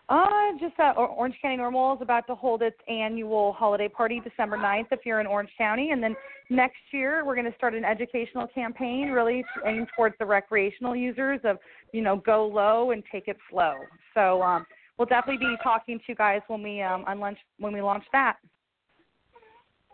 [0.07, 4.55] Uh, just uh, Orange County NORML is about to hold its annual holiday party December
[4.55, 5.89] 9th if you're in Orange County.
[5.91, 6.15] And then
[6.51, 11.39] next year, we're going to start an educational campaign really aimed towards the recreational users
[11.43, 11.57] of,
[11.91, 13.77] you know, go low and take it slow.
[14.13, 17.73] So um, we'll definitely be talking to you guys when we um, on lunch when
[17.73, 18.37] we launch that.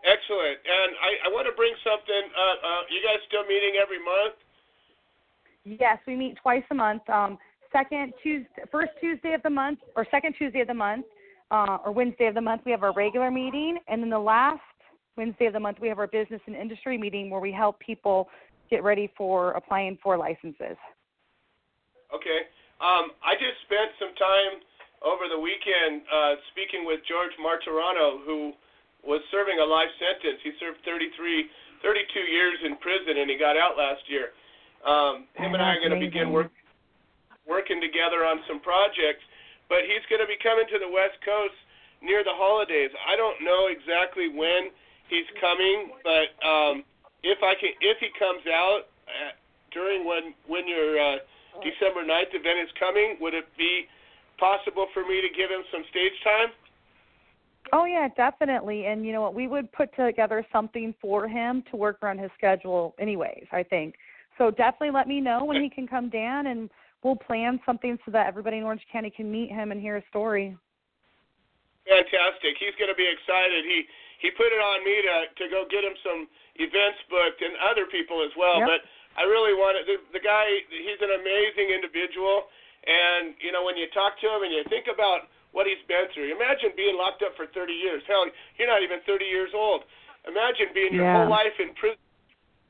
[0.04, 0.58] Excellent.
[0.66, 2.24] And I, I want to bring something.
[2.36, 4.36] Uh, uh, you guys still meeting every month?
[5.64, 7.08] Yes, we meet twice a month.
[7.08, 7.38] Um,
[7.72, 11.06] second Tuesday, first Tuesday of the month, or second Tuesday of the month,
[11.52, 14.62] uh, or Wednesday of the month, we have our regular meeting, and then the last
[15.18, 18.30] Wednesday of the month, we have our business and industry meeting where we help people
[18.70, 20.80] get ready for applying for licenses.
[22.16, 22.48] Okay.
[22.80, 24.64] Um, I just spent some time
[25.04, 28.54] over the weekend uh, speaking with George Martorano, who
[29.04, 30.40] was serving a life sentence.
[30.44, 31.12] He served 33,
[31.84, 34.34] 32 years in prison, and he got out last year.
[34.86, 36.50] Um, him and I are going to begin work,
[37.48, 39.24] working together on some projects,
[39.70, 41.58] but he's going to be coming to the West Coast
[42.02, 42.90] near the holidays.
[43.08, 44.74] I don't know exactly when
[45.10, 46.84] he's coming, but um,
[47.24, 49.38] if I can, if he comes out at,
[49.74, 51.18] during when when your uh,
[51.64, 53.88] December 9th event is coming, would it be
[54.40, 56.50] possible for me to give him some stage time?
[57.74, 58.88] Oh yeah, definitely.
[58.88, 59.36] And you know what?
[59.36, 63.46] We would put together something for him to work around his schedule, anyways.
[63.52, 63.96] I think
[64.38, 64.50] so.
[64.52, 66.70] Definitely let me know when he can come down, and
[67.04, 70.06] we'll plan something so that everybody in Orange County can meet him and hear his
[70.10, 70.56] story.
[71.88, 72.58] Fantastic.
[72.62, 73.66] He's going to be excited.
[73.66, 73.86] He
[74.22, 76.30] he put it on me to to go get him some
[76.62, 78.62] events booked and other people as well.
[78.62, 78.70] Yep.
[78.70, 78.82] But
[79.18, 80.46] I really wanted the the guy.
[80.70, 82.54] He's an amazing individual,
[82.86, 86.08] and you know when you talk to him and you think about what he's been
[86.14, 86.32] through.
[86.32, 88.00] Imagine being locked up for 30 years.
[88.08, 88.24] Hell,
[88.56, 89.84] you're not even 30 years old.
[90.24, 92.00] Imagine being your whole life in prison.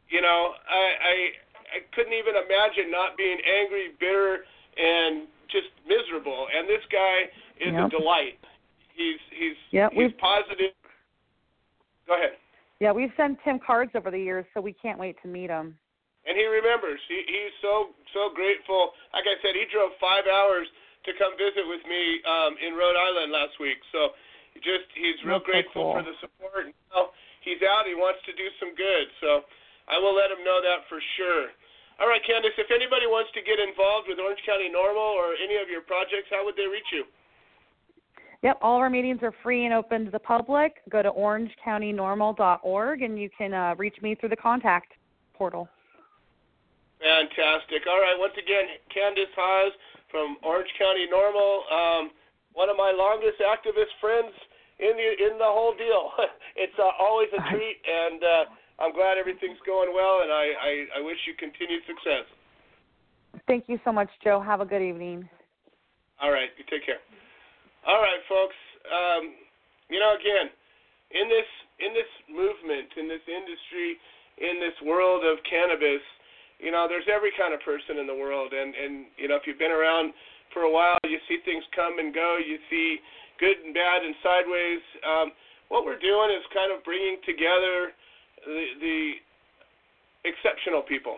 [0.09, 1.13] You know, I I
[1.71, 4.43] I couldn't even imagine not being angry, bitter,
[4.77, 6.47] and just miserable.
[6.51, 8.39] And this guy is a delight.
[8.95, 10.75] He's he's Yep, he's we've- positive.
[12.07, 12.35] Go ahead.
[12.79, 15.77] Yeah, we've sent him cards over the years, so we can't wait to meet him.
[16.25, 16.99] And he remembers.
[17.07, 18.93] He he's so so grateful.
[19.13, 20.67] Like I said, he drove five hours
[21.05, 23.79] to come visit with me um, in Rhode Island last week.
[23.91, 24.13] So
[24.61, 25.93] just he's real That's so grateful cool.
[25.97, 26.69] for the support.
[26.69, 27.09] And now
[27.41, 27.87] he's out.
[27.89, 29.05] He wants to do some good.
[29.21, 29.45] So
[29.89, 31.49] I will let him know that for sure.
[32.01, 35.61] All right, Kandace, if anybody wants to get involved with Orange County NORML or any
[35.61, 37.05] of your projects, how would they reach you?
[38.41, 40.81] Yep, all of our meetings are free and open to the public.
[40.89, 44.93] Go to orangecountynormal.org and you can uh, reach me through the contact
[45.37, 45.69] portal.
[46.97, 47.85] Fantastic.
[47.85, 49.73] All right, once again, Kandace Hawes
[50.09, 52.11] from Orange County NORML, um,
[52.53, 54.33] one of my longest activist friends
[54.79, 56.09] in the in the whole deal.
[56.55, 58.43] it's uh, always a treat, and uh,
[58.81, 62.25] I'm glad everything's going well, and I, I, I wish you continued success.
[63.45, 64.41] Thank you so much, Joe.
[64.41, 65.29] Have a good evening.
[66.17, 66.99] All right, you take care.
[67.85, 68.57] All right, folks.
[68.89, 69.37] Um,
[69.93, 70.49] you know, again,
[71.13, 71.49] in this
[71.81, 73.97] in this movement, in this industry,
[74.37, 76.01] in this world of cannabis,
[76.61, 79.45] you know, there's every kind of person in the world, and and you know, if
[79.45, 80.13] you've been around
[80.53, 82.37] for a while, you see things come and go.
[82.41, 82.97] You see
[83.37, 84.83] good and bad and sideways.
[85.05, 85.27] Um,
[85.69, 87.95] what we're doing is kind of bringing together
[88.45, 88.99] the, the
[90.25, 91.17] exceptional people.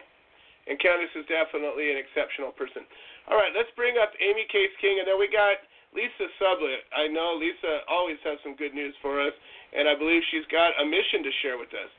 [0.68, 2.88] And Kandace is definitely an exceptional person.
[3.28, 5.60] All right, let's bring up Amy Case King, and then we got
[5.92, 6.88] Lisa Sublett.
[6.96, 9.36] I know Lisa always has some good news for us,
[9.76, 11.92] and I believe she's got a mission to share with us.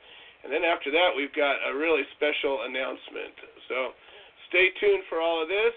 [0.43, 3.33] And then after that, we've got a really special announcement.
[3.69, 3.97] So
[4.49, 5.73] stay tuned for all of this.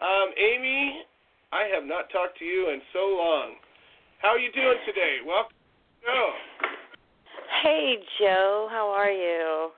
[0.00, 1.04] Um, Amy,
[1.52, 3.56] I have not talked to you in so long.
[4.20, 5.20] How are you doing today?
[5.24, 5.56] Welcome.
[6.04, 6.71] Joe.
[7.62, 8.66] Hey, Joe.
[8.70, 9.70] How are you?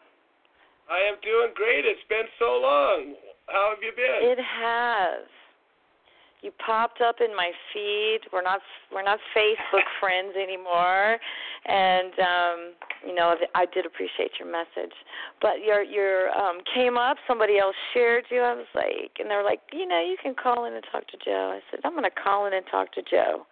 [0.89, 1.85] I am doing great.
[1.85, 3.12] It's been so long.
[3.47, 4.30] How have you been?
[4.32, 5.28] It has.
[6.41, 8.20] You popped up in my feed.
[8.32, 8.61] We're not
[8.93, 11.18] we're not Facebook friends anymore,
[11.66, 12.59] and um,
[13.07, 14.93] you know I did appreciate your message.
[15.43, 17.18] But your your um, came up.
[17.28, 18.41] Somebody else shared you.
[18.41, 21.07] I was like, and they were like, you know, you can call in and talk
[21.09, 21.53] to Joe.
[21.57, 23.45] I said, I'm going to call in and talk to Joe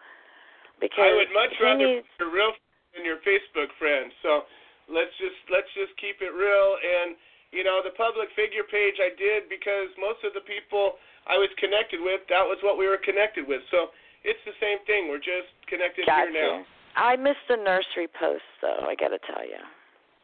[0.81, 2.53] because I would much rather needs, a real
[2.95, 4.13] than your Facebook friends.
[4.23, 4.45] So
[4.89, 6.77] let's just let's just keep it real.
[6.79, 7.17] And
[7.53, 10.97] you know, the public figure page I did because most of the people
[11.29, 13.61] I was connected with, that was what we were connected with.
[13.71, 13.93] So
[14.25, 15.13] it's the same thing.
[15.13, 16.33] We're just connected gotcha.
[16.33, 16.67] here now.
[16.97, 18.85] I missed the nursery post though.
[18.85, 19.61] I got to tell you,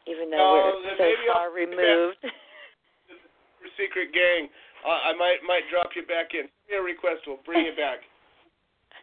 [0.08, 2.20] even though Oh, we're so far I'll removed.
[3.76, 4.50] Secret gang.
[4.82, 6.50] Uh, I might might drop you back in.
[6.66, 7.26] Give me a request.
[7.26, 8.02] We'll bring you back.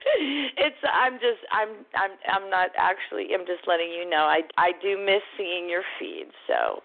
[0.05, 4.71] It's I'm just I'm I'm I'm not actually I'm just letting you know I I
[4.81, 6.81] do miss seeing your feed so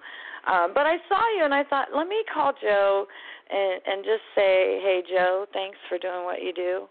[0.51, 3.07] um but I saw you and I thought let me call Joe
[3.51, 6.89] and and just say hey Joe thanks for doing what you do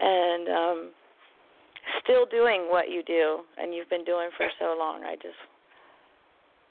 [0.00, 0.78] and um
[2.02, 5.38] still doing what you do and you've been doing for so long I just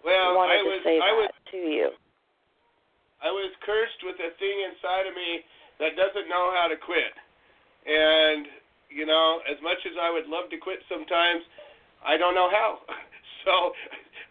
[0.03, 1.89] Well, wanted I was to say I was that to you
[3.23, 5.41] I was cursed with a thing inside of me
[5.80, 7.15] that doesn't know how to quit.
[7.86, 8.45] And
[8.89, 11.43] you know, as much as I would love to quit sometimes,
[12.05, 12.86] I don't know how.
[13.45, 13.73] so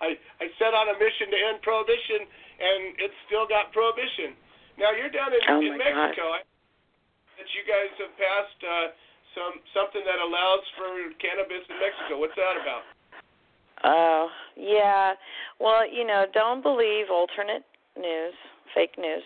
[0.00, 4.38] I I set on a mission to end prohibition and it's still got prohibition.
[4.78, 5.82] Now you're down in, Oh in God.
[5.82, 6.24] Mexico.
[6.34, 6.40] I,
[7.38, 8.86] that you guys have passed uh
[9.34, 10.88] some something that allows for
[11.18, 12.22] cannabis in Mexico.
[12.22, 12.86] What's that about?
[13.84, 15.12] Oh, yeah.
[15.60, 17.64] Well, you know, don't believe alternate
[17.98, 18.32] news,
[18.74, 19.22] fake news.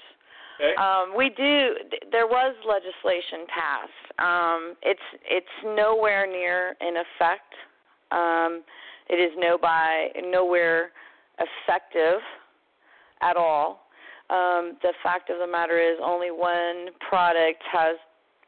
[0.77, 1.75] Um, we do.
[1.91, 4.05] th- There was legislation passed.
[4.19, 7.55] Um, it's it's nowhere near in effect.
[8.11, 8.63] Um,
[9.09, 10.91] it is no by nowhere
[11.39, 12.21] effective
[13.23, 13.87] at all.
[14.31, 17.97] Um, the fact of the matter is, only one product has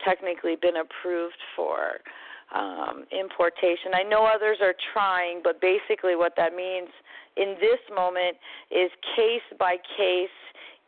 [0.04, 2.00] technically been approved for
[2.54, 3.92] um, importation.
[3.94, 6.88] I know others are trying, but basically, what that means
[7.36, 8.36] in this moment
[8.70, 10.28] is case by case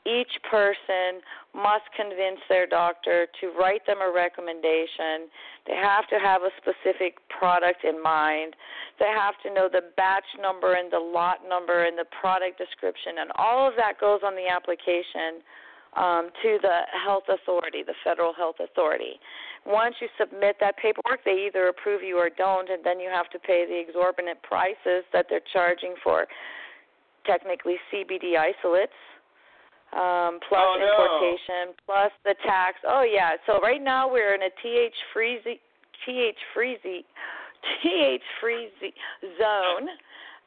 [0.04, 1.22] each person
[1.54, 5.30] must convince their doctor to write them a recommendation.
[5.66, 8.56] They have to have a specific product in mind.
[8.98, 13.18] They have to know the batch number and the lot number and the product description,
[13.20, 15.38] and all of that goes on the application
[15.94, 19.20] um, to the health authority, the federal health authority.
[19.66, 23.28] Once you submit that paperwork, they either approve you or don't, and then you have
[23.30, 26.26] to pay the exorbitant prices that they're charging for
[27.24, 28.92] technically CBD isolates
[29.93, 30.86] um, plus Oh, no.
[30.89, 32.78] importation, plus the tax.
[32.86, 33.32] Oh yeah.
[33.47, 35.59] So right now we're in a TH freezy,
[36.06, 37.05] TH freezy,
[37.82, 38.93] TH freezy
[39.39, 39.89] zone,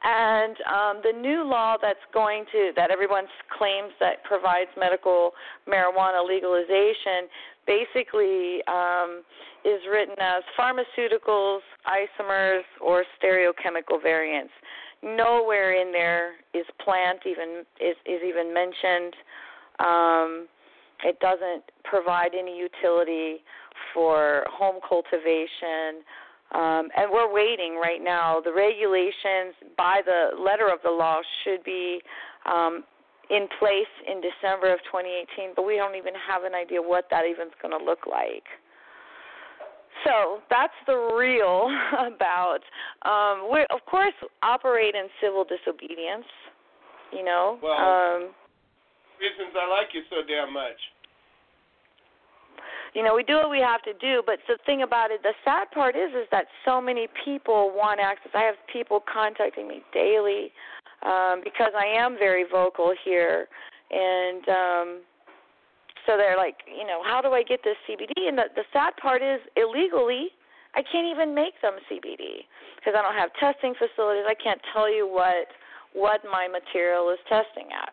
[0.04, 3.24] and um, the new law that's going to that everyone
[3.56, 5.32] claims that provides medical
[5.68, 7.28] marijuana legalization
[7.66, 9.22] basically um,
[9.64, 14.52] is written as pharmaceuticals, isomers, or stereochemical variants.
[15.02, 19.14] Nowhere in there is plant even is is even mentioned.
[19.78, 20.48] Um,
[21.04, 23.42] it doesn't provide any utility
[23.92, 26.02] for home cultivation.
[26.52, 28.40] Um, and we're waiting right now.
[28.40, 32.00] The regulations by the letter of the law should be
[32.46, 32.84] um,
[33.30, 37.24] in place in December of 2018, but we don't even have an idea what that
[37.26, 38.44] even's going to look like.
[40.06, 41.68] So that's the real
[42.14, 42.60] about.
[43.02, 46.26] Um, we of course operate in civil disobedience.
[47.12, 47.58] You know.
[47.62, 48.22] Well, um,
[49.20, 50.78] reasons I like you so damn much.
[52.94, 55.34] you know we do what we have to do but the thing about it the
[55.44, 59.82] sad part is is that so many people want access i have people contacting me
[59.92, 60.50] daily
[61.04, 63.48] um because i am very vocal here
[63.90, 65.00] and um
[66.06, 68.96] so they're like you know how do i get this cbd and the the sad
[68.96, 70.28] part is illegally
[70.74, 72.46] i can't even make them cbd
[72.76, 74.24] because i don't have testing facilities.
[74.28, 75.48] I can't tell you what
[75.92, 77.92] what my material is testing at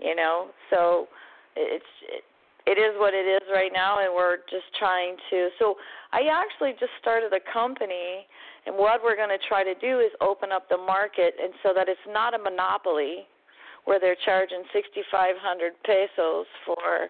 [0.00, 0.48] you know?
[0.70, 1.08] So
[1.56, 2.24] it's it,
[2.66, 5.74] it is what it is right now and we're just trying to so
[6.12, 8.28] i actually just started a company
[8.66, 11.72] and what we're going to try to do is open up the market and so
[11.74, 13.26] that it's not a monopoly
[13.84, 17.08] where they're charging 6500 pesos for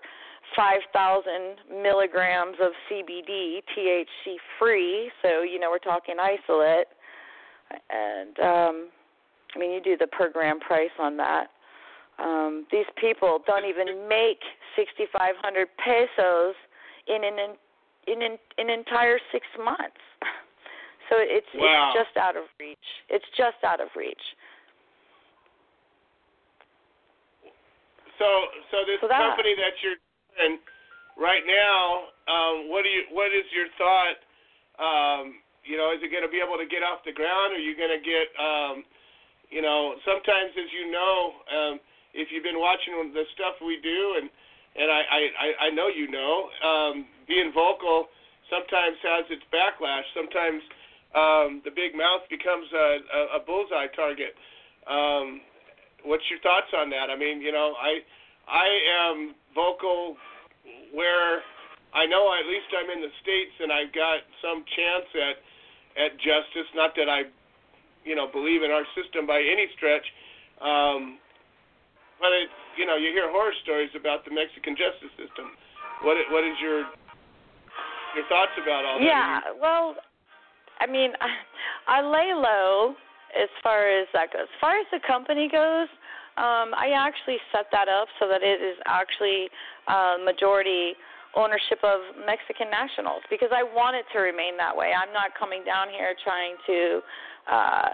[0.56, 6.88] 5000 milligrams of cbd thc free so you know we're talking isolate
[7.90, 8.88] and um
[9.55, 11.48] i mean you do the per gram price on that
[12.20, 14.40] um, these people don't even make
[14.76, 16.55] 6,500 pesos
[17.09, 17.56] in an
[18.06, 20.01] in an, an entire six months.
[21.09, 21.90] So it's Wow.
[21.90, 22.78] it's just out of reach.
[23.09, 24.22] It's just out of reach.
[28.20, 28.28] So,
[28.70, 29.97] so this So that- company that you're
[30.44, 30.60] in
[31.16, 33.09] right now, um, what do you?
[33.10, 34.18] What is your thought?
[34.76, 37.56] Um, you know, is it going to be able to get off the ground?
[37.56, 38.28] Are you going to get?
[38.36, 38.84] Um,
[39.51, 41.16] you know, sometimes, as you know,
[41.51, 41.80] um,
[42.14, 44.28] if you've been watching the stuff we do, and
[44.76, 45.20] and I I,
[45.66, 48.09] I- know you know, um, being vocal
[48.52, 50.05] sometimes has its backlash.
[50.14, 50.62] Sometimes
[51.16, 54.34] um, the big mouth becomes a, a, a bullseye target.
[54.86, 55.40] Um,
[56.05, 57.10] what's your thoughts on that?
[57.10, 58.01] I mean, you know, I
[58.48, 58.68] I
[59.09, 60.16] am vocal
[60.93, 61.43] where
[61.94, 65.36] I know at least I'm in the states and I've got some chance at
[65.98, 66.68] at justice.
[66.74, 67.27] Not that I,
[68.05, 70.06] you know, believe in our system by any stretch,
[70.62, 71.18] um,
[72.22, 75.51] but it, you know, you hear horror stories about the Mexican justice system.
[76.06, 76.86] What what is your
[78.14, 79.06] your thoughts about all that?
[79.06, 79.97] Yeah, well,
[80.78, 81.31] I mean, I,
[81.98, 82.94] I lay low
[83.36, 84.43] as far as that goes.
[84.43, 85.89] As far as the company goes,
[86.36, 89.51] um, I actually set that up so that it is actually
[89.89, 90.94] uh, majority
[91.36, 94.90] ownership of Mexican nationals because I want it to remain that way.
[94.90, 97.01] I'm not coming down here trying to
[97.51, 97.89] uh,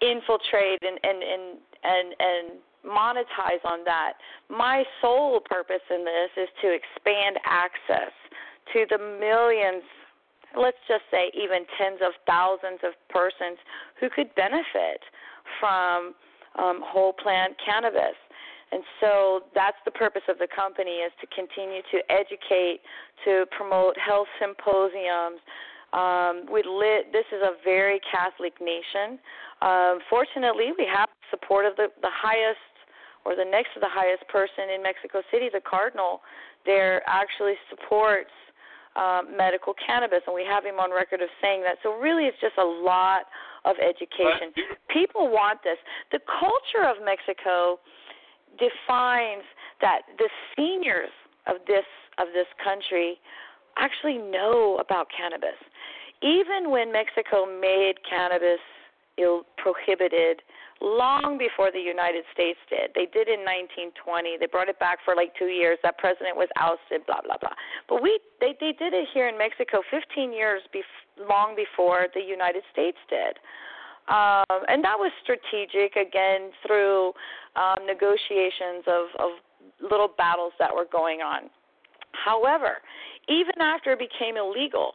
[0.00, 1.44] infiltrate and and and
[1.84, 2.46] and, and
[2.84, 4.14] monetize on that.
[4.50, 8.12] My sole purpose in this is to expand access
[8.72, 9.82] to the millions,
[10.58, 13.58] let's just say even tens of thousands of persons
[14.00, 15.00] who could benefit
[15.60, 16.14] from
[16.58, 18.16] um, whole plant cannabis.
[18.72, 22.80] And so that's the purpose of the company is to continue to educate,
[23.24, 25.40] to promote health symposiums.
[25.92, 29.20] Um, we lit, this is a very Catholic nation.
[29.60, 32.58] Um, fortunately, we have support of the, the highest
[33.24, 36.22] or the next to the highest person in Mexico City, the cardinal.
[36.64, 38.32] There actually supports
[38.96, 41.76] um, medical cannabis, and we have him on record of saying that.
[41.82, 43.22] So really, it's just a lot
[43.64, 44.52] of education.
[44.88, 45.78] People want this.
[46.10, 47.78] The culture of Mexico
[48.58, 49.44] defines
[49.80, 51.10] that the seniors
[51.46, 51.86] of this
[52.18, 53.16] of this country
[53.78, 55.56] actually know about cannabis.
[56.22, 58.60] Even when Mexico made cannabis
[59.18, 60.42] ill prohibited
[60.82, 62.90] long before the United States did.
[62.94, 64.36] They did in 1920.
[64.38, 65.78] They brought it back for like 2 years.
[65.82, 67.54] That president was ousted blah blah blah.
[67.88, 72.20] But we they they did it here in Mexico 15 years bef- long before the
[72.20, 73.38] United States did.
[74.08, 77.12] Um, and that was strategic again through
[77.54, 79.30] um, negotiations of, of
[79.80, 81.48] little battles that were going on.
[82.12, 82.82] However,
[83.28, 84.94] even after it became illegal,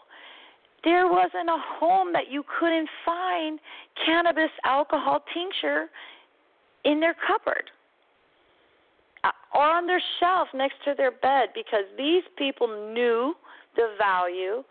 [0.87, 3.59] there wasn't a home that you couldn't find
[4.05, 5.87] cannabis alcohol tincture
[6.85, 7.69] in their cupboard
[9.25, 13.33] uh, or on their shelf next to their bed because these people knew
[13.75, 14.63] the value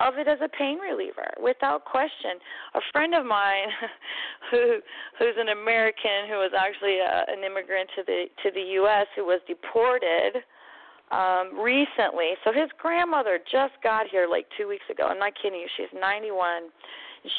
[0.00, 2.40] of it as a pain reliever without question.
[2.74, 3.68] A friend of mine
[4.50, 4.78] who
[5.18, 9.26] who's an American who was actually a, an immigrant to the to the US who
[9.26, 10.40] was deported
[11.12, 12.32] um recently.
[12.44, 15.06] So his grandmother just got here like 2 weeks ago.
[15.06, 15.68] I'm not kidding you.
[15.76, 16.70] She's 91.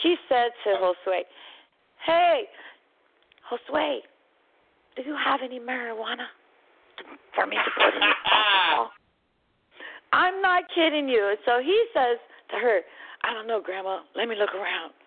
[0.02, 1.24] She said to Josue,
[2.06, 2.48] "Hey,
[3.50, 4.00] Josue,
[4.96, 6.28] do you have any marijuana
[7.36, 8.92] for me to put in this alcohol?"
[10.14, 11.36] I'm not kidding you.
[11.44, 12.20] So he says
[12.52, 12.82] to her,
[13.24, 14.02] I don't know, Grandma.
[14.16, 14.94] Let me look around.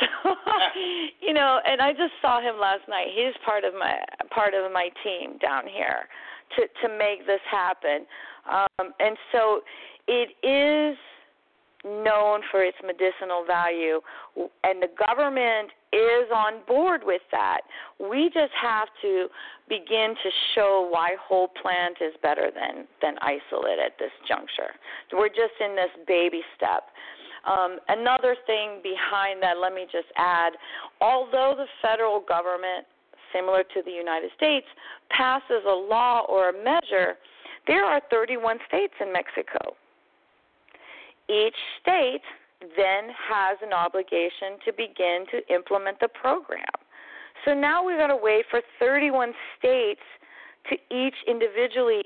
[0.00, 0.34] So,
[1.20, 3.08] you know, and I just saw him last night.
[3.14, 3.98] He's part of my
[4.34, 6.08] part of my team down here
[6.56, 8.06] to to make this happen.
[8.50, 9.60] Um, and so
[10.08, 10.96] it is
[11.84, 14.00] known for its medicinal value,
[14.36, 17.62] and the government is on board with that.
[17.98, 19.26] We just have to
[19.68, 24.72] begin to show why whole plant is better than than isolate at this juncture.
[25.12, 26.84] We're just in this baby step.
[27.44, 30.52] Um, another thing behind that, let me just add,
[31.00, 32.86] although the federal government,
[33.32, 34.66] similar to the United States,
[35.10, 37.16] passes a law or a measure,
[37.66, 39.76] there are 31 states in Mexico.
[41.28, 42.22] Each state
[42.76, 46.64] then has an obligation to begin to implement the program.
[47.44, 50.00] So now we've got to wait for 31 states
[50.70, 52.02] to each individually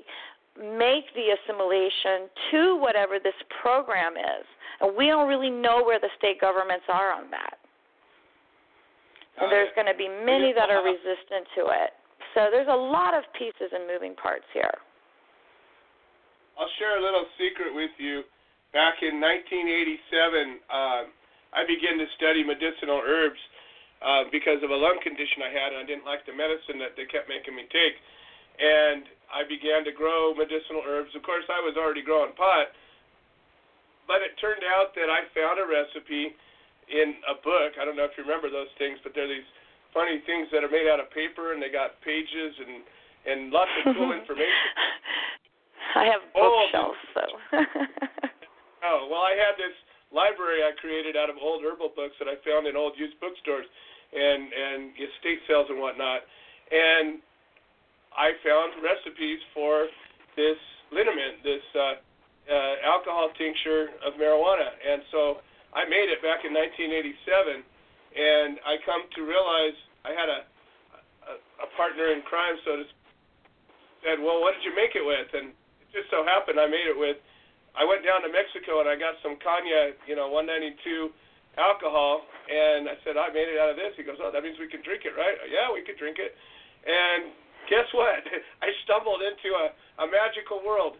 [0.57, 4.45] make the assimilation to whatever this program is.
[4.81, 7.56] And we don't really know where the state governments are on that.
[9.37, 11.93] And there's going to be many that are resistant to it.
[12.33, 14.73] So there's a lot of pieces and moving parts here.
[16.57, 18.25] I'll share a little secret with you.
[18.73, 21.01] Back in 1987, uh,
[21.53, 23.39] I began to study medicinal herbs
[24.01, 26.97] uh, because of a lung condition I had, and I didn't like the medicine that
[26.97, 27.97] they kept making me take.
[28.57, 31.13] And I began to grow medicinal herbs.
[31.13, 32.73] Of course, I was already growing pot,
[34.09, 36.33] but it turned out that I found a recipe
[36.87, 37.75] in a book.
[37.79, 39.47] I don't know if you remember those things, but they're these
[39.93, 42.83] funny things that are made out of paper, and they got pages and
[43.27, 44.71] and lots of cool information.
[45.95, 47.23] I have bookshelves, so.
[48.87, 49.75] oh well, I had this
[50.11, 53.67] library I created out of old herbal books that I found in old used bookstores
[54.13, 56.23] and and estate sales and whatnot,
[56.71, 57.19] and
[58.15, 59.87] I found recipes for
[60.39, 60.59] this
[60.91, 61.99] liniment, this uh,
[62.47, 65.43] uh, alcohol tincture of marijuana, and so
[65.77, 70.41] I made it back in 1987, and I come to realize I had a
[71.27, 72.83] a, a partner in crime, so to
[74.01, 76.89] said, "Well, what did you make it with?" And it just so happened I made
[76.89, 77.21] it with.
[77.77, 81.13] I went down to Mexico and I got some cognac, you know, 192
[81.61, 83.93] alcohol, and I said I made it out of this.
[83.93, 86.33] He goes, "Oh, that means we can drink it, right?" Yeah, we could drink it.
[86.89, 87.29] And
[87.69, 88.25] guess what?
[88.65, 89.65] I stumbled into a,
[90.01, 90.97] a magical world.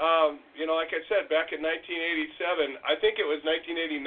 [0.00, 4.00] Um, you know, like I said, back in 1987, I think it was 1989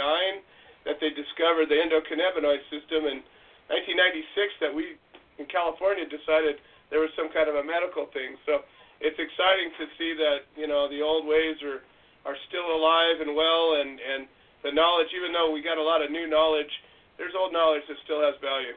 [0.89, 3.21] that they discovered the endocannabinoid system, and
[3.69, 4.97] 1996 that we
[5.37, 6.57] in California decided
[6.89, 8.41] there was some kind of a medical thing.
[8.49, 8.65] So
[9.05, 11.85] it's exciting to see that you know the old ways are
[12.25, 14.25] are still alive and well, and and
[14.65, 16.73] the knowledge, even though we got a lot of new knowledge,
[17.21, 18.73] there's old knowledge that still has value.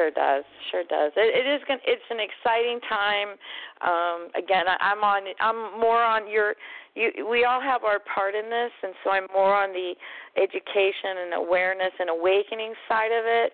[0.00, 1.12] Sure does, sure does.
[1.14, 1.60] It, it is.
[1.68, 3.36] Going it's an exciting time.
[3.84, 5.28] Um, again, I, I'm on.
[5.40, 6.54] I'm more on your.
[6.94, 9.92] You, we all have our part in this, and so I'm more on the
[10.40, 13.52] education and awareness and awakening side of it.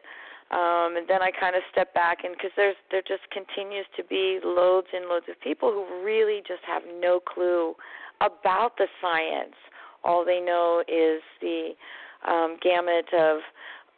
[0.55, 4.05] Um, and then I kind of step back, and because there's there just continues to
[4.05, 7.74] be loads and loads of people who really just have no clue
[8.20, 9.59] about the science.
[10.05, 11.74] All they know is the
[12.23, 13.43] um, gamut of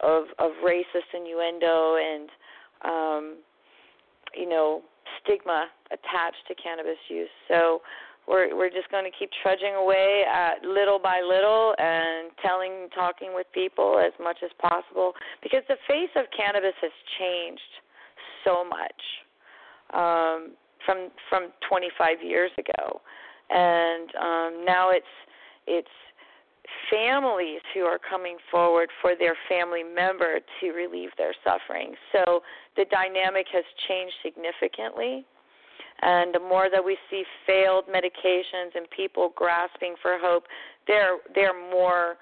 [0.01, 2.29] of of racist innuendo and
[2.85, 3.37] um,
[4.35, 4.81] you know
[5.21, 7.29] stigma attached to cannabis use.
[7.47, 7.81] So
[8.27, 13.33] we're we're just going to keep trudging away at little by little and telling talking
[13.33, 17.73] with people as much as possible because the face of cannabis has changed
[18.45, 19.01] so much
[19.93, 20.53] um
[20.85, 23.01] from from 25 years ago
[23.49, 25.13] and um now it's
[25.65, 25.87] it's
[26.89, 32.41] families who are coming forward for their family member to relieve their suffering so
[32.77, 35.25] the dynamic has changed significantly
[36.01, 40.45] and the more that we see failed medications and people grasping for hope,
[40.87, 42.15] they're they're more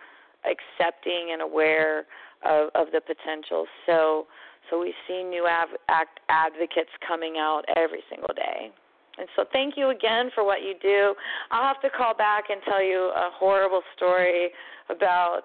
[0.46, 2.06] accepting and aware
[2.44, 3.66] of, of the potential.
[3.86, 4.28] So
[4.70, 8.72] so we see new av- act advocates coming out every single day.
[9.18, 11.14] And so thank you again for what you do.
[11.52, 14.50] I'll have to call back and tell you a horrible story
[14.90, 15.44] about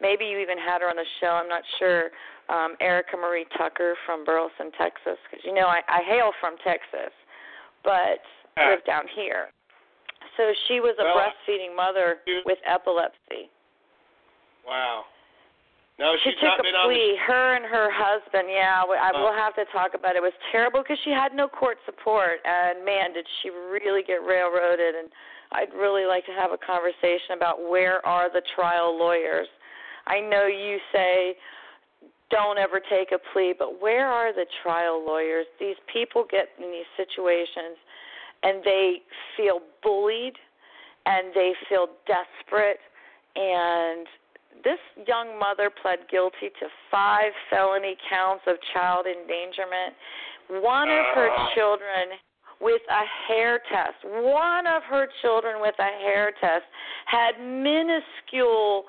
[0.00, 1.28] maybe you even had her on the show.
[1.28, 2.10] I'm not sure.
[2.48, 7.12] Um, Erica Marie Tucker from Burleson, Texas, because you know I, I hail from Texas
[7.84, 8.22] but
[8.56, 8.70] Ah.
[8.70, 9.50] lived down here.
[10.36, 13.50] So she was a Well, breastfeeding mother with epilepsy.
[14.66, 15.04] Wow.
[16.02, 17.14] No, She took a been on the plea.
[17.22, 18.50] Her and her husband.
[18.50, 19.20] Yeah, we- I Oh.
[19.22, 19.38] will uh.
[19.38, 20.18] have to talk about it.
[20.18, 24.20] It was terrible because she had no court support, and man, did she really get
[24.24, 24.96] railroaded.
[24.96, 25.12] And
[25.52, 29.46] I'd really like to have a conversation about where are the trial lawyers.
[30.08, 31.36] I know you say
[32.30, 35.46] don't ever take a plea, but where are the trial lawyers?
[35.60, 37.76] These people get in these situations
[38.42, 39.02] and they
[39.36, 40.36] feel bullied
[41.06, 42.80] and they feel desperate
[43.36, 44.08] and
[44.64, 49.94] this young mother pled guilty to five felony counts of child endangerment.
[50.62, 51.54] One of her uh.
[51.54, 52.18] children
[52.60, 56.64] with a hair test, one of her children with a hair test
[57.06, 58.84] had minuscule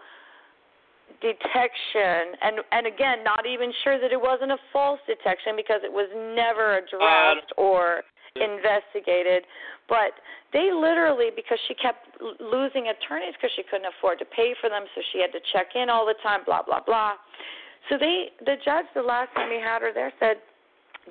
[1.22, 2.38] detection.
[2.41, 6.10] And and again not even sure that it wasn't a false detection because it was
[6.35, 6.81] never uh.
[6.84, 8.03] addressed or
[8.35, 9.45] investigated
[9.85, 10.18] but
[10.53, 14.89] they literally because she kept losing attorneys because she couldn't afford to pay for them
[14.95, 17.14] so she had to check in all the time blah blah blah.
[17.89, 20.41] So they the judge the last time he had her there said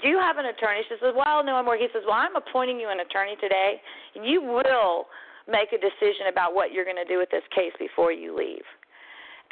[0.02, 0.82] do you have an attorney?
[0.88, 3.78] She says well no i'm more he says well i'm appointing you an attorney today
[4.16, 5.06] and you will
[5.46, 8.66] make a decision about what you're going to do with this case before you leave.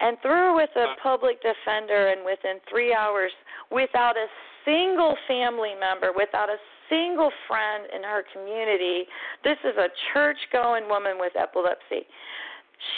[0.01, 3.31] And through with a public defender and within three hours
[3.71, 4.27] without a
[4.65, 6.59] single family member without a
[6.91, 9.07] single friend in her community.
[9.45, 12.07] This is a church going woman with epilepsy.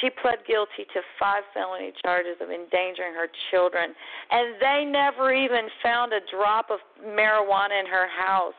[0.00, 3.94] She pled guilty to five felony charges of endangering her children
[4.30, 8.54] and they never even found a drop of marijuana in her house.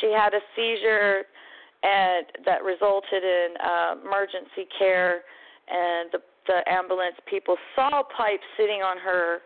[0.00, 1.22] She had a seizure
[1.82, 5.22] and that resulted in uh, emergency care
[5.68, 9.38] and the the ambulance people saw pipes sitting on her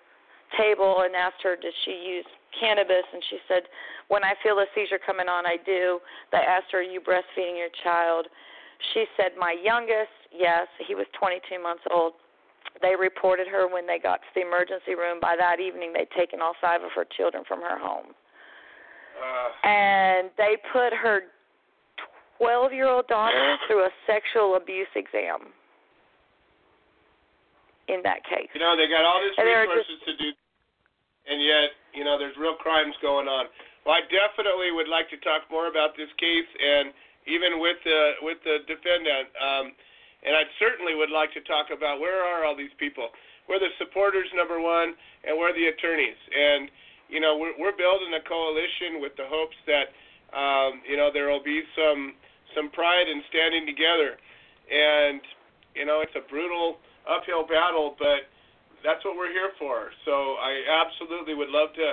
[0.58, 2.26] table and asked her did she use
[2.58, 3.62] cannabis and she said
[4.08, 6.00] when i feel a seizure coming on i do.
[6.32, 8.26] They asked her are you breastfeeding your child?
[8.94, 12.14] She said my youngest yes he was 22 months old.
[12.82, 15.18] They reported her when they got to the emergency room.
[15.20, 18.14] By that evening they'd taken all five of her children from her home.
[19.64, 21.28] And they put her
[22.38, 25.52] 12 year old daughter through a sexual abuse exam
[27.88, 28.48] in that case.
[28.54, 30.30] You know, they got all these And they were resources to do,
[31.30, 33.46] and yet, you know, there's real crimes going on.
[33.86, 36.92] Well, I definitely would like to talk more about this case, and
[37.30, 39.30] even with the with the defendant.
[39.38, 39.72] Um,
[40.20, 43.08] and I certainly would like to talk about where are all these people?
[43.48, 44.92] Where the supporters, number one,
[45.24, 46.18] and where the attorneys?
[46.28, 46.68] And
[47.08, 49.94] you know, we're we're building a coalition with the hopes that
[50.36, 52.14] um, you know there will be some
[52.54, 54.18] some pride in standing together.
[54.70, 55.22] And
[55.74, 56.78] you know, it's a brutal
[57.08, 58.28] uphill battle, but
[58.84, 59.90] that's what we're here for.
[60.04, 61.88] So I absolutely would love to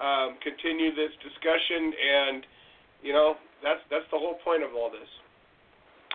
[0.00, 2.46] um, continue this discussion, and
[3.02, 5.08] you know, that's that's the whole point of all this.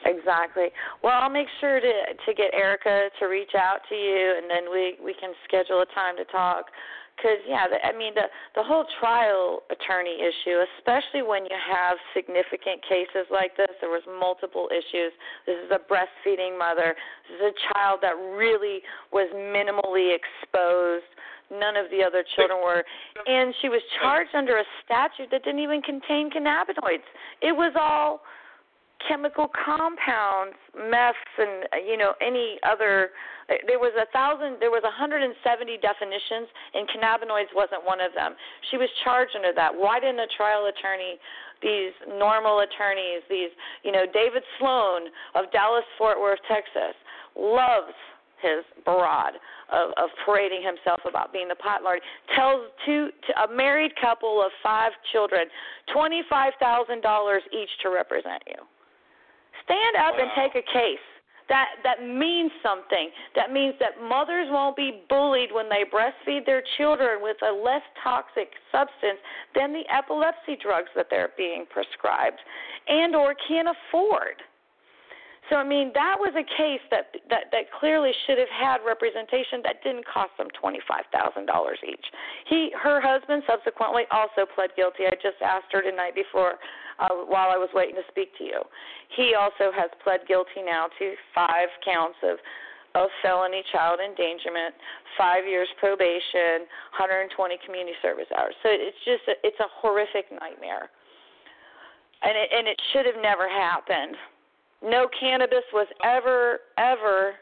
[0.06, 0.70] Exactly.
[1.02, 4.72] Well, I'll make sure to to get Erica to reach out to you, and then
[4.72, 6.66] we we can schedule a time to talk.
[7.18, 11.98] Because yeah, the, I mean the the whole trial attorney issue, especially when you have
[12.14, 13.74] significant cases like this.
[13.82, 15.12] There was multiple issues.
[15.50, 16.94] This is a breastfeeding mother.
[17.26, 18.82] This is a child that really
[19.12, 21.10] was minimally exposed.
[21.50, 22.84] None of the other children were,
[23.26, 27.08] and she was charged under a statute that didn't even contain cannabinoids.
[27.42, 28.22] It was all
[29.08, 33.12] chemical compounds, meths, and uh, you know any other.
[33.66, 34.60] There was a thousand.
[34.60, 35.32] There was 170
[35.80, 38.36] definitions, and cannabinoids wasn't one of them.
[38.72, 39.72] She was charged under that.
[39.72, 41.16] Why didn't a trial attorney,
[41.62, 43.52] these normal attorneys, these
[43.84, 46.96] you know David Sloan of Dallas Fort Worth, Texas,
[47.38, 47.96] loves
[48.42, 49.34] his barrage
[49.74, 52.00] of, of parading himself about being the pot lord.
[52.36, 55.48] Tells two to a married couple of five children
[55.94, 58.60] twenty five thousand dollars each to represent you.
[59.68, 61.04] Stand up and take a case.
[61.50, 63.10] That that means something.
[63.36, 67.84] That means that mothers won't be bullied when they breastfeed their children with a less
[68.04, 69.20] toxic substance
[69.56, 72.40] than the epilepsy drugs that they're being prescribed
[72.88, 74.44] and or can't afford.
[75.50, 79.64] So I mean that was a case that that that clearly should have had representation
[79.64, 82.06] that didn't cost them twenty five thousand dollars each.
[82.50, 85.08] He her husband subsequently also pled guilty.
[85.08, 86.60] I just asked her tonight before
[87.00, 88.62] uh, while I was waiting to speak to you.
[89.16, 92.38] He also has pled guilty now to five counts of
[92.96, 94.74] of felony child endangerment,
[95.18, 96.66] five years probation,
[96.98, 97.30] 120
[97.64, 98.56] community service hours.
[98.64, 100.90] So it's just a, it's a horrific nightmare,
[102.24, 104.16] and it and it should have never happened.
[104.82, 107.34] No cannabis was ever, ever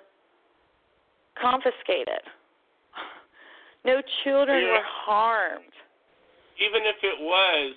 [1.39, 2.23] confiscated.
[3.85, 4.71] No children Yeah.
[4.71, 5.75] were harmed.
[6.57, 7.75] Even if it was,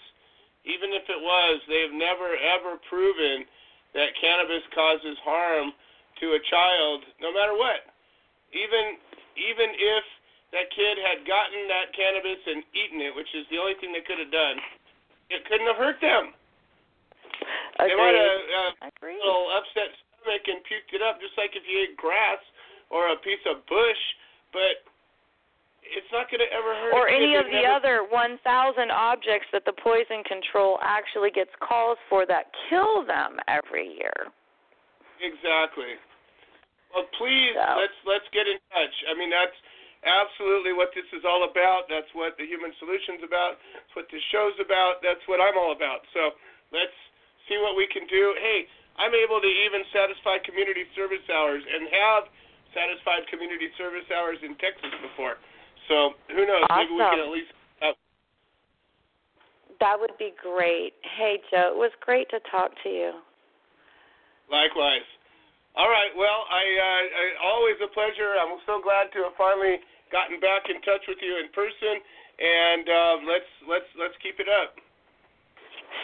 [0.69, 3.49] even if it was, they've never ever proven
[3.97, 5.73] that cannabis causes harm
[6.21, 7.89] to a child, no matter what.
[8.53, 9.01] Even
[9.35, 10.05] even if
[10.53, 14.05] that kid had gotten that cannabis and eaten it, which is the only thing they
[14.05, 14.57] could have done,
[15.29, 16.33] it couldn't have hurt them.
[17.79, 18.43] They might have
[18.83, 22.41] uh, a little upset stomach and puked it up, just like if you ate grass
[22.91, 24.03] or a piece of bush.
[24.51, 24.83] But
[25.93, 26.93] it's not going to ever hurt.
[26.95, 28.41] or any of the other 1,000
[28.91, 34.29] objects that the Poison Control actually gets calls for that kill them every year.
[35.19, 35.99] Exactly.
[36.95, 37.77] Well, please So.
[37.77, 38.95] let's let's get in touch.
[39.11, 39.57] I mean, that's
[40.07, 41.91] absolutely what this is all about.
[41.91, 43.61] That's what the Human Solutions about.
[43.75, 45.03] That's what this show's about.
[45.05, 46.07] That's what I'm all about.
[46.15, 46.33] So
[46.73, 46.95] let's
[47.51, 48.33] see what we can do.
[48.41, 48.65] Hey,
[48.97, 52.31] I'm able to even satisfy community service hours and have
[52.73, 55.39] satisfied community service hours in Texas before.
[55.89, 56.65] So who knows?
[56.69, 57.53] Maybe we can at least.
[57.81, 57.97] Uh,
[59.81, 60.93] That would be great.
[61.17, 63.13] Hey, Joe, it was great to talk to you.
[64.53, 65.07] Likewise.
[65.77, 66.11] All right.
[66.17, 68.35] Well, I, uh, I always a pleasure.
[68.35, 69.79] I'm so glad to have finally
[70.11, 72.03] gotten back in touch with you in person,
[72.41, 74.75] and uh, let's let's let's keep it up.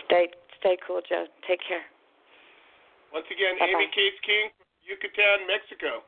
[0.07, 0.29] Stay
[0.61, 1.27] stay cool, Joe.
[1.49, 1.83] Take care.
[3.13, 3.75] Once again, Bye-bye.
[3.75, 6.03] Amy Case King from Yucatan, Mexico.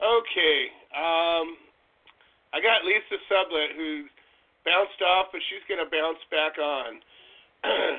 [0.00, 0.58] Okay.
[0.92, 1.56] Um,
[2.52, 4.08] I got Lisa Sublett who
[4.64, 7.00] bounced off, but she's going to bounce back on.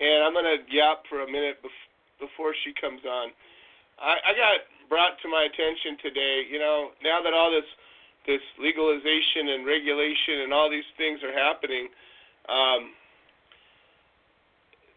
[0.00, 3.30] and I'm going to yap for a minute bef- before she comes on.
[3.98, 7.68] I, I got brought to my attention today, you know, now that all this
[8.28, 11.88] this legalization and regulation and all these things are happening,
[12.52, 12.92] um,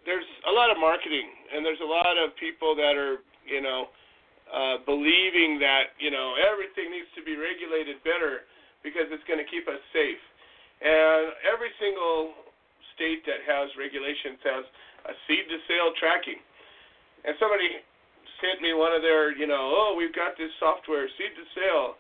[0.04, 3.88] there's a lot of marketing and there's a lot of people that are, you know,
[4.52, 8.44] uh, believing that you know everything needs to be regulated better
[8.84, 10.22] because it's going to keep us safe.
[10.84, 12.36] And every single
[12.94, 14.64] state that has regulations has
[15.10, 16.40] a seed to sale tracking.
[17.24, 17.82] And somebody
[18.44, 21.96] sent me one of their, you know, oh, we've got this software, seed to sale.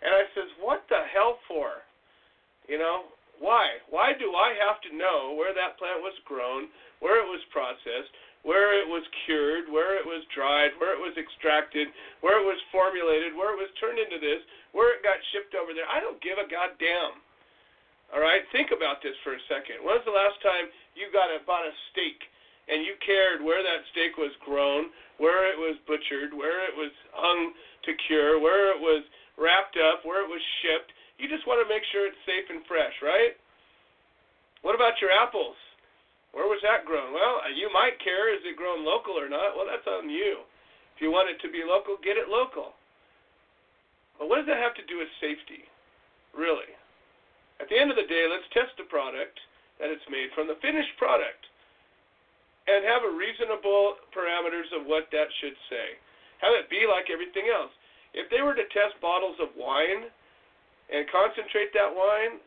[0.00, 1.82] And I says, what the hell for?
[2.70, 3.10] You know,
[3.42, 3.82] why?
[3.90, 6.70] Why do I have to know where that plant was grown,
[7.02, 11.12] where it was processed, where it was cured, where it was dried, where it was
[11.20, 11.92] extracted,
[12.24, 14.40] where it was formulated, where it was turned into this,
[14.72, 15.88] where it got shipped over there?
[15.88, 17.20] I don't give a goddamn.
[18.10, 19.84] All right, think about this for a second.
[19.86, 22.18] When was the last time you got a, bought a steak
[22.66, 24.90] and you cared where that steak was grown,
[25.22, 27.54] where it was butchered, where it was hung
[27.86, 29.04] to cure, where it was
[29.38, 30.90] wrapped up, where it was shipped?
[31.22, 33.36] You just want to make sure it's safe and fresh, right?
[34.62, 35.56] What about your apples?
[36.32, 37.10] Where was that grown?
[37.10, 39.58] Well, uh, you might care is it grown local or not?
[39.58, 40.46] Well, that's on you.
[40.94, 42.78] If you want it to be local, get it local.
[44.18, 45.66] But what does that have to do with safety?
[46.36, 46.70] Really?
[47.58, 49.40] At the end of the day, let's test the product
[49.80, 51.48] that it's made from, the finished product,
[52.68, 55.96] and have a reasonable parameters of what that should say.
[56.44, 57.72] Have it be like everything else.
[58.12, 60.08] If they were to test bottles of wine
[60.92, 62.38] and concentrate that wine,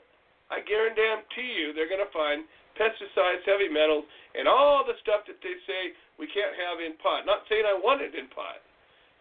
[0.53, 2.45] I guarantee you they're going to find
[2.79, 7.25] pesticides, heavy metals, and all the stuff that they say we can't have in pot.
[7.25, 8.61] Not saying I want it in pot.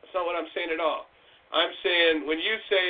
[0.00, 1.08] That's not what I'm saying at all.
[1.52, 2.86] I'm saying when you say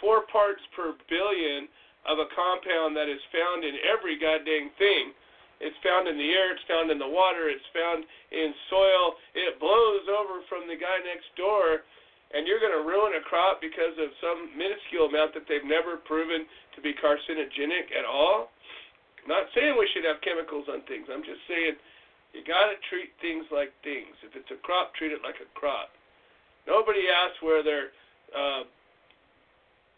[0.00, 1.68] four parts per billion
[2.08, 5.12] of a compound that is found in every goddamn thing.
[5.60, 9.20] It's found in the air, it's found in the water, it's found in soil.
[9.36, 11.84] It blows over from the guy next door,
[12.32, 16.00] and you're going to ruin a crop because of some minuscule amount that they've never
[16.00, 18.48] proven to be carcinogenic at all.
[19.28, 21.08] Not saying we should have chemicals on things.
[21.12, 21.76] I'm just saying
[22.32, 24.14] you got to treat things like things.
[24.22, 25.90] If it's a crop, treat it like a crop.
[26.68, 27.90] Nobody asks where their
[28.30, 28.64] uh,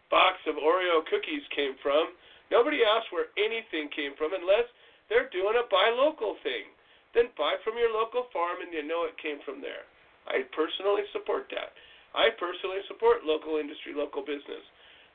[0.08, 2.16] box of Oreo cookies came from.
[2.50, 4.68] Nobody asks where anything came from unless
[5.08, 6.68] they're doing a buy local thing.
[7.12, 9.84] Then buy from your local farm and you know it came from there.
[10.28, 11.76] I personally support that.
[12.16, 14.64] I personally support local industry, local business.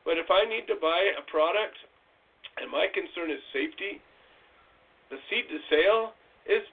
[0.05, 1.77] But if I need to buy a product
[2.57, 4.01] and my concern is safety,
[5.09, 6.17] the seed to sale
[6.49, 6.63] is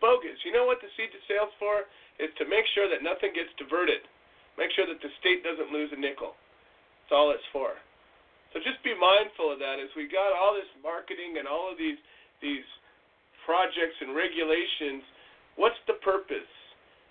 [0.00, 0.36] bogus.
[0.44, 1.86] You know what the seed to sale's for?
[2.16, 4.00] Is to make sure that nothing gets diverted.
[4.56, 6.32] Make sure that the state doesn't lose a nickel.
[7.04, 7.76] That's all it's for.
[8.56, 11.76] So just be mindful of that as we got all this marketing and all of
[11.76, 12.00] these
[12.40, 12.64] these
[13.44, 15.04] projects and regulations.
[15.60, 16.48] What's the purpose?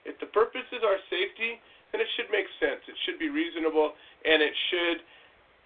[0.06, 1.62] If the purpose is our safety,
[1.94, 2.82] then it should make sense.
[2.90, 3.94] It should be reasonable
[4.26, 5.00] and it should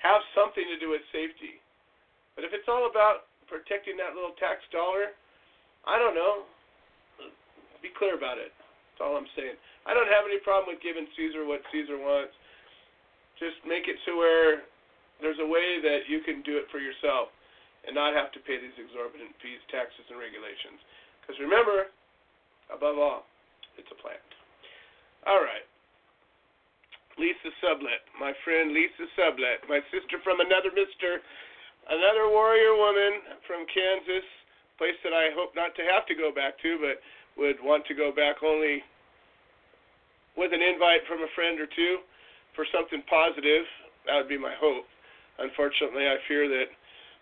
[0.04, 1.60] have something to do with safety.
[2.40, 5.12] But if it's all about protecting that little tax dollar,
[5.84, 6.48] I don't know.
[7.84, 8.56] Be clear about it.
[8.56, 9.60] That's all I'm saying.
[9.84, 12.32] I don't have any problem with giving Caesar what Caesar wants.
[13.44, 14.64] Just make it to where
[15.20, 17.28] there's a way that you can do it for yourself
[17.84, 20.80] and not have to pay these exorbitant fees, taxes, and regulations.
[21.20, 21.92] Because remember,
[22.72, 23.28] above all,
[23.76, 24.24] it's a plant.
[25.28, 25.68] All right.
[27.20, 31.20] Lisa Sublett, my friend Lisa Sublett, my sister from another Mister,
[31.90, 34.26] another warrior woman from Kansas,
[34.78, 37.02] place that I hope not to have to go back to, but
[37.36, 38.82] would want to go back only
[40.38, 42.06] with an invite from a friend or two
[42.56, 43.68] for something positive.
[44.08, 44.88] That would be my hope.
[45.40, 46.72] Unfortunately, I fear that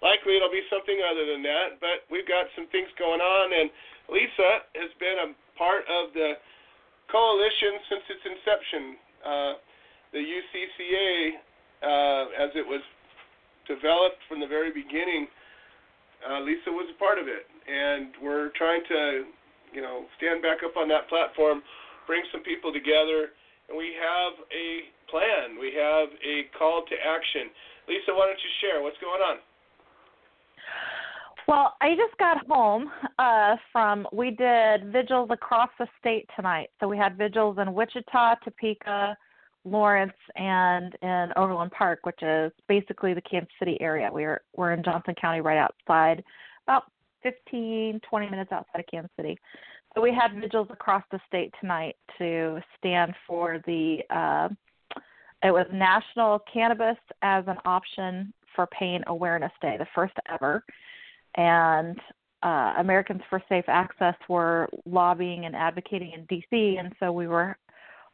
[0.02, 3.70] likely it'll be something other than that, but we've got some things going on, and
[4.10, 6.38] Lisa has been a part of the
[7.10, 8.84] coalition since its inception
[9.26, 9.54] uh,
[10.14, 11.42] the UCCA,
[11.84, 12.82] uh, as it was
[13.68, 15.28] developed from the very beginning,
[16.26, 19.24] uh, Lisa was a part of it, and we're trying to,
[19.74, 21.62] you know, stand back up on that platform,
[22.08, 23.36] bring some people together,
[23.70, 25.60] and we have a plan.
[25.60, 27.52] We have a call to action.
[27.88, 29.38] Lisa, why don't you share what's going on?
[31.48, 36.70] Well, I just got home uh, from we did vigils across the state tonight.
[36.80, 39.16] So we had vigils in Wichita, Topeka,
[39.70, 44.10] Lawrence, and in Overland Park, which is basically the Kansas City area.
[44.12, 46.24] We're we're in Johnson County, right outside,
[46.68, 46.84] about
[47.24, 49.38] 15, 20 minutes outside of Kansas City.
[49.96, 54.00] So we had vigils across the state tonight to stand for the.
[54.10, 54.50] Uh,
[55.44, 60.64] it was National Cannabis as an Option for Pain Awareness Day, the first ever
[61.38, 62.00] and
[62.44, 67.58] uh, Americans for Safe Access were lobbying and advocating in D.C., and so we were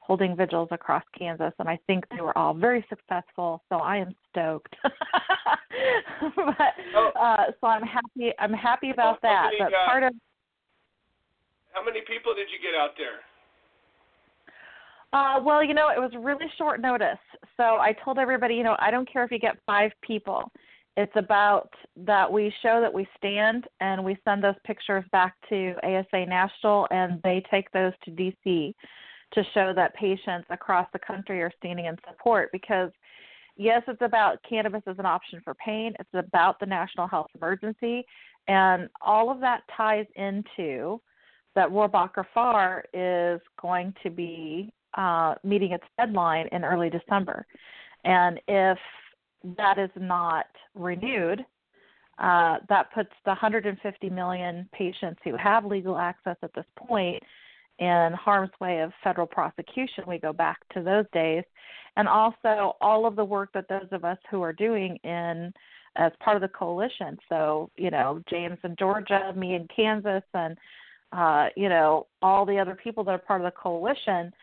[0.06, 3.64] holding vigils across Kansas, and I think they were all very successful.
[3.70, 4.76] So I am stoked.
[4.84, 7.12] but oh.
[7.20, 8.32] uh, so I'm happy.
[8.40, 9.50] I'm happy about oh, that.
[9.58, 10.14] Many, but uh, part of
[11.72, 13.22] how many people did you get out there?
[15.14, 17.20] Uh, well, you know, it was really short notice.
[17.56, 20.52] So I told everybody, you know, I don't care if you get five people
[20.96, 21.70] it's about
[22.06, 26.88] that we show that we stand and we send those pictures back to ASA National
[26.92, 28.74] and they take those to DC
[29.34, 32.92] to show that patients across the country are standing in support because
[33.58, 35.94] yes, it's about cannabis as an option for pain.
[36.00, 38.06] It's about the national health emergency
[38.48, 41.00] and all of that ties into
[41.56, 47.46] that Rohrabacher Farr is going to be uh, meeting its deadline in early December.
[48.04, 48.78] And if
[49.58, 51.46] that is not renewed,
[52.20, 57.22] uh, that puts the 150 million patients who have legal access at this point
[57.84, 60.04] in harm's way of federal prosecution.
[60.08, 61.44] We go back to those days.
[61.96, 65.54] And also all of the work that those of us who are doing in
[65.96, 67.18] as part of the coalition.
[67.30, 70.58] So, you know, James in Georgia, me in Kansas, and,
[71.12, 74.34] uh, you know, all the other people that are part of the coalition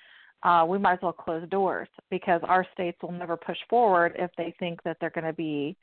[0.42, 4.30] uh, we might as well close doors because our states will never push forward if
[4.38, 5.76] they think that they're going to be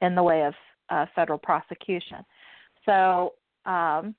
[0.00, 0.54] in the way of
[0.88, 2.18] uh, federal prosecution.
[2.86, 3.34] So
[3.66, 4.14] um,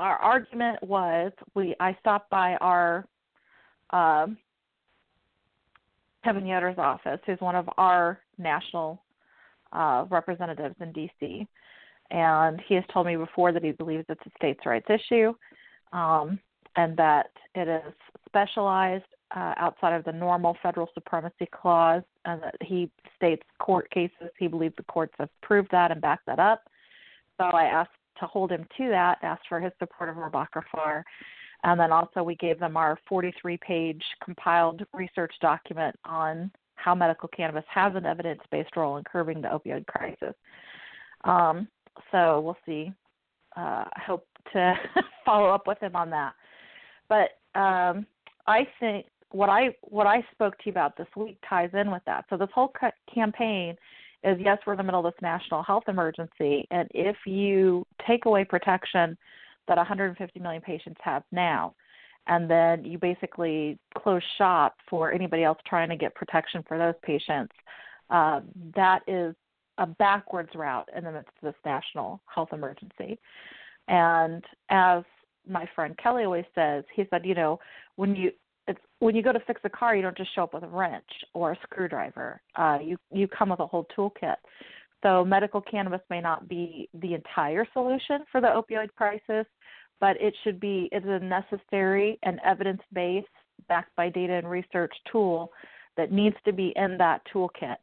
[0.00, 3.06] our argument was we I stopped by our
[3.90, 4.36] um,
[6.24, 9.02] Kevin Yoder's office, who's one of our national
[9.72, 11.46] uh, representatives in D.C.
[12.10, 15.32] And he has told me before that he believes it's a states' rights issue,
[15.92, 16.40] um,
[16.76, 17.92] and that it is
[18.26, 19.04] specialized
[19.34, 24.28] uh, outside of the normal federal supremacy clause, and that he states court cases.
[24.38, 26.64] He believes the courts have proved that and backed that up.
[27.38, 27.90] So I asked
[28.20, 30.16] to hold him to that, asked for his support of
[30.72, 31.04] Farr.
[31.62, 37.28] And then also we gave them our 43 page compiled research document on how medical
[37.28, 40.34] cannabis has an evidence based role in curbing the opioid crisis.
[41.24, 41.68] Um,
[42.10, 42.92] so we'll see.
[43.56, 44.74] Uh, I hope to
[45.26, 46.34] follow up with him on that.
[47.08, 48.06] But um,
[48.46, 52.02] I think what I what I spoke to you about this week ties in with
[52.06, 52.24] that.
[52.30, 53.76] So this whole ca- campaign
[54.22, 58.26] is yes, we're in the middle of this national health emergency, and if you take
[58.26, 59.16] away protection
[59.68, 61.74] that 150 million patients have now,
[62.26, 66.94] and then you basically close shop for anybody else trying to get protection for those
[67.02, 67.52] patients,
[68.10, 68.40] uh,
[68.74, 69.34] that is
[69.78, 73.18] a backwards route in the midst of this national health emergency.
[73.88, 75.02] And as
[75.48, 77.58] my friend Kelly always says, he said, you know,
[77.96, 78.30] when you
[78.70, 80.68] it's when you go to fix a car, you don't just show up with a
[80.68, 82.40] wrench or a screwdriver.
[82.56, 84.36] Uh, you you come with a whole toolkit.
[85.02, 89.46] So medical cannabis may not be the entire solution for the opioid crisis,
[89.98, 93.26] but it should be it's a necessary and evidence based,
[93.68, 95.50] backed by data and research tool
[95.96, 97.76] that needs to be in that toolkit.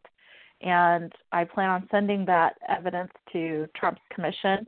[0.61, 4.65] And I plan on sending that evidence to Trump's commission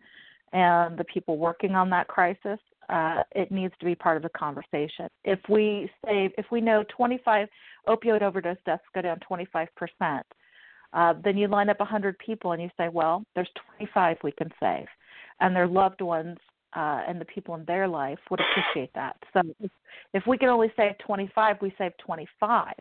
[0.54, 2.60] and the people working on that crisis
[2.90, 5.08] uh, it needs to be part of the conversation.
[5.24, 7.48] If we say, if we know 25
[7.88, 10.26] opioid overdose deaths go down 25 percent,
[10.94, 14.50] uh, then you line up 100 people and you say, well, there's 25 we can
[14.60, 14.88] save,
[15.40, 16.38] and their loved ones
[16.76, 19.16] uh, and the people in their life would appreciate that.
[19.34, 19.72] So if,
[20.14, 22.74] if we can only save 25, we save 25.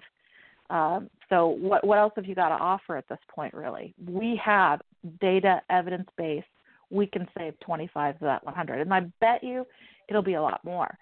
[0.71, 3.55] Um, so what what else have you got to offer at this point?
[3.55, 4.81] Really, we have
[5.21, 6.47] data, evidence based.
[6.91, 9.67] We can save 25 of that 100, and I bet you
[10.09, 10.97] it'll be a lot more.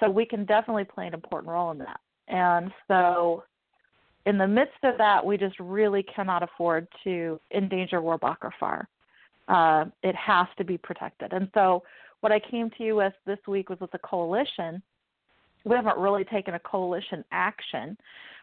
[0.00, 2.00] So we can definitely play an important role in that.
[2.28, 3.44] And so
[4.26, 8.88] in the midst of that, we just really cannot afford to endanger Rohrabacher Farr.
[9.48, 11.32] Uh, it has to be protected.
[11.32, 11.82] And so
[12.20, 14.82] what I came to you with this week was with a coalition
[15.64, 17.96] we haven't really taken a coalition action,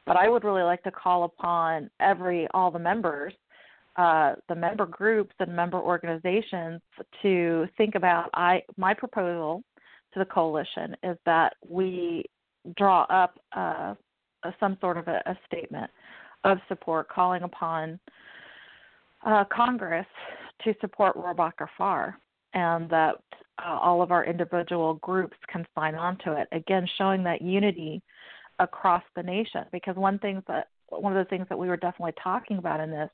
[0.05, 3.33] but I would really like to call upon every all the members,
[3.95, 6.81] uh, the member groups and member organizations
[7.21, 9.63] to think about I my proposal
[10.13, 12.25] to the coalition is that we
[12.77, 13.93] draw up uh,
[14.59, 15.89] some sort of a, a statement
[16.43, 17.99] of support calling upon
[19.25, 20.07] uh, Congress
[20.63, 22.17] to support Rohrabacher Farr
[22.53, 23.15] and that
[23.63, 26.47] uh, all of our individual groups can sign on to it.
[26.51, 28.01] Again, showing that unity
[28.59, 29.65] across the nation.
[29.71, 32.91] Because one thing that one of the things that we were definitely talking about in
[32.91, 33.09] this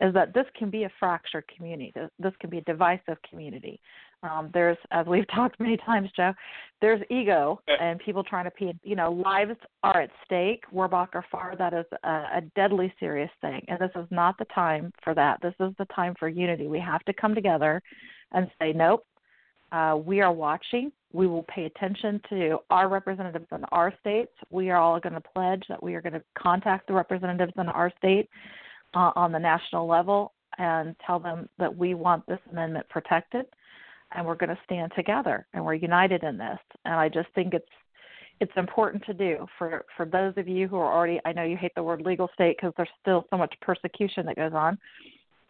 [0.00, 1.92] is that this can be a fractured community.
[2.18, 3.80] This can be a divisive community.
[4.22, 6.32] Um, there's, as we've talked many times, Joe,
[6.80, 8.72] there's ego and people trying to, pee.
[8.82, 10.64] you know, lives are at stake.
[10.74, 13.62] Rohrabacher Farr, that is a, a deadly serious thing.
[13.68, 15.40] And this is not the time for that.
[15.42, 16.66] This is the time for unity.
[16.66, 17.80] We have to come together
[18.32, 19.06] and say, nope,
[19.72, 20.90] uh, we are watching.
[21.14, 24.32] We will pay attention to our representatives in our states.
[24.50, 27.68] We are all going to pledge that we are going to contact the representatives in
[27.68, 28.28] our state
[28.94, 33.46] uh, on the national level and tell them that we want this amendment protected
[34.16, 36.58] and we're going to stand together and we're united in this.
[36.84, 37.64] And I just think it's
[38.40, 41.56] it's important to do for for those of you who are already I know you
[41.56, 44.76] hate the word legal state because there's still so much persecution that goes on,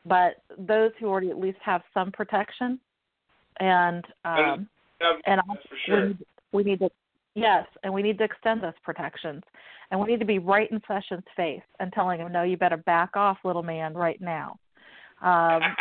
[0.04, 2.78] but those who already at least have some protection
[3.60, 4.68] and um,
[5.26, 5.40] and
[5.86, 6.00] sure.
[6.00, 6.90] we, need, we need to
[7.34, 9.42] yes, and we need to extend those protections,
[9.90, 12.76] and we need to be right in Sessions' face and telling him, no, you better
[12.78, 14.58] back off, little man, right now.
[15.22, 15.60] Um,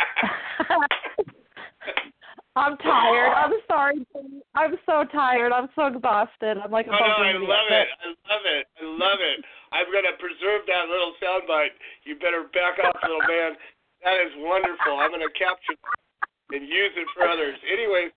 [2.56, 3.34] I'm tired.
[3.34, 4.06] I'm sorry.
[4.54, 5.50] I'm so tired.
[5.52, 6.58] I'm so exhausted.
[6.62, 7.88] I'm like a no, no, I love it.
[7.98, 8.66] I love it.
[8.78, 9.44] I love it.
[9.74, 11.74] I'm gonna preserve that little soundbite.
[12.04, 13.58] You better back off, little man.
[14.06, 15.02] That is wonderful.
[15.02, 17.58] I'm gonna capture that and use it for others.
[17.66, 18.14] Anyway,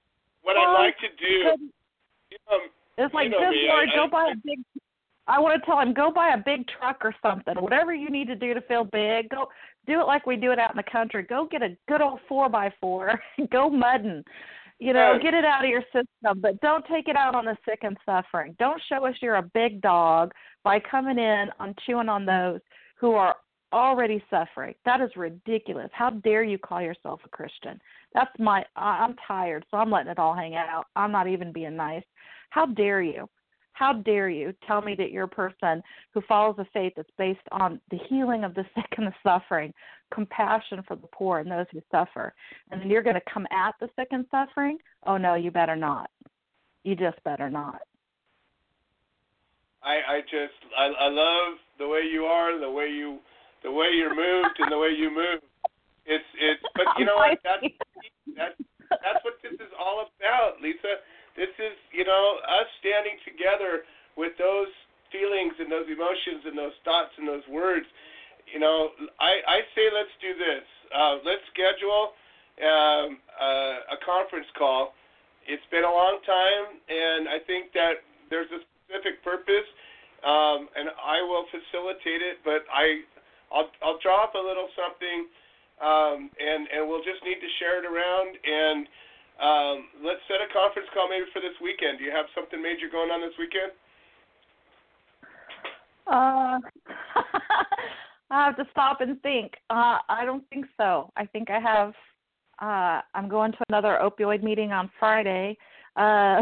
[0.47, 1.49] what I'd like to do,
[2.51, 2.61] um,
[2.97, 4.59] It's like you know good me, Lord, I- go I- buy a big.
[5.29, 7.55] I want to tell him go buy a big truck or something.
[7.61, 9.49] Whatever you need to do to feel big, go
[9.85, 11.23] do it like we do it out in the country.
[11.23, 13.21] Go get a good old four by four.
[13.51, 14.23] go mudding.
[14.79, 17.57] You know, get it out of your system, but don't take it out on the
[17.67, 18.55] sick and suffering.
[18.59, 20.31] Don't show us you're a big dog
[20.63, 22.59] by coming in on chewing on those
[22.99, 23.35] who are
[23.73, 24.75] already suffering.
[24.85, 25.89] That is ridiculous.
[25.93, 27.79] How dare you call yourself a Christian?
[28.13, 30.85] That's my I'm tired, so I'm letting it all hang out.
[30.95, 32.03] I'm not even being nice.
[32.49, 33.29] How dare you?
[33.73, 35.83] How dare you tell me that you're a person
[36.13, 39.71] who follows a faith that's based on the healing of the sick and the suffering,
[40.11, 42.33] compassion for the poor and those who suffer,
[42.71, 44.77] and then you're going to come at the sick and suffering?
[45.05, 46.09] Oh no, you better not.
[46.83, 47.81] You just better not.
[49.83, 53.19] I, I just I, I love the way you are, the way you
[53.63, 55.41] the way you're moved and the way you move.
[56.05, 57.67] It's it's but you know what that's
[58.35, 58.57] that's
[58.89, 61.03] that's what this is all about, Lisa.
[61.35, 63.83] This is you know us standing together
[64.15, 64.71] with those
[65.11, 67.85] feelings and those emotions and those thoughts and those words.
[68.47, 70.65] You know, I I say let's do this.
[70.87, 72.15] Uh, let's schedule
[72.63, 74.93] um, uh, a conference call.
[75.47, 79.67] It's been a long time, and I think that there's a specific purpose,
[80.23, 82.43] um, and I will facilitate it.
[82.43, 83.03] But I,
[83.51, 85.27] I'll, I'll drop a little something,
[85.79, 88.35] um, and and we'll just need to share it around.
[88.43, 88.87] And
[89.37, 91.99] um, let's set a conference call maybe for this weekend.
[91.99, 93.71] Do you have something major going on this weekend?
[96.07, 96.59] Uh,
[98.31, 99.53] I have to stop and think.
[99.69, 101.11] Uh, I don't think so.
[101.15, 101.93] I think I have.
[102.59, 105.57] Uh, I'm going to another opioid meeting on Friday.
[105.95, 106.41] Uh,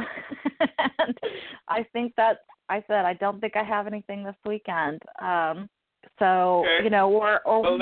[1.00, 1.20] and
[1.68, 5.02] I think that I said I don't think I have anything this weekend.
[5.22, 5.70] Um,
[6.20, 6.84] so Okay.
[6.86, 7.78] you know, or or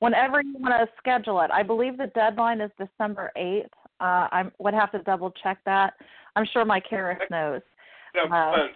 [0.00, 1.50] whenever you want to schedule it.
[1.50, 3.72] I believe the deadline is December eighth.
[4.00, 5.94] Uh, I would have to double check that.
[6.36, 7.62] I'm sure my Karis knows.
[8.14, 8.72] a Uh, month,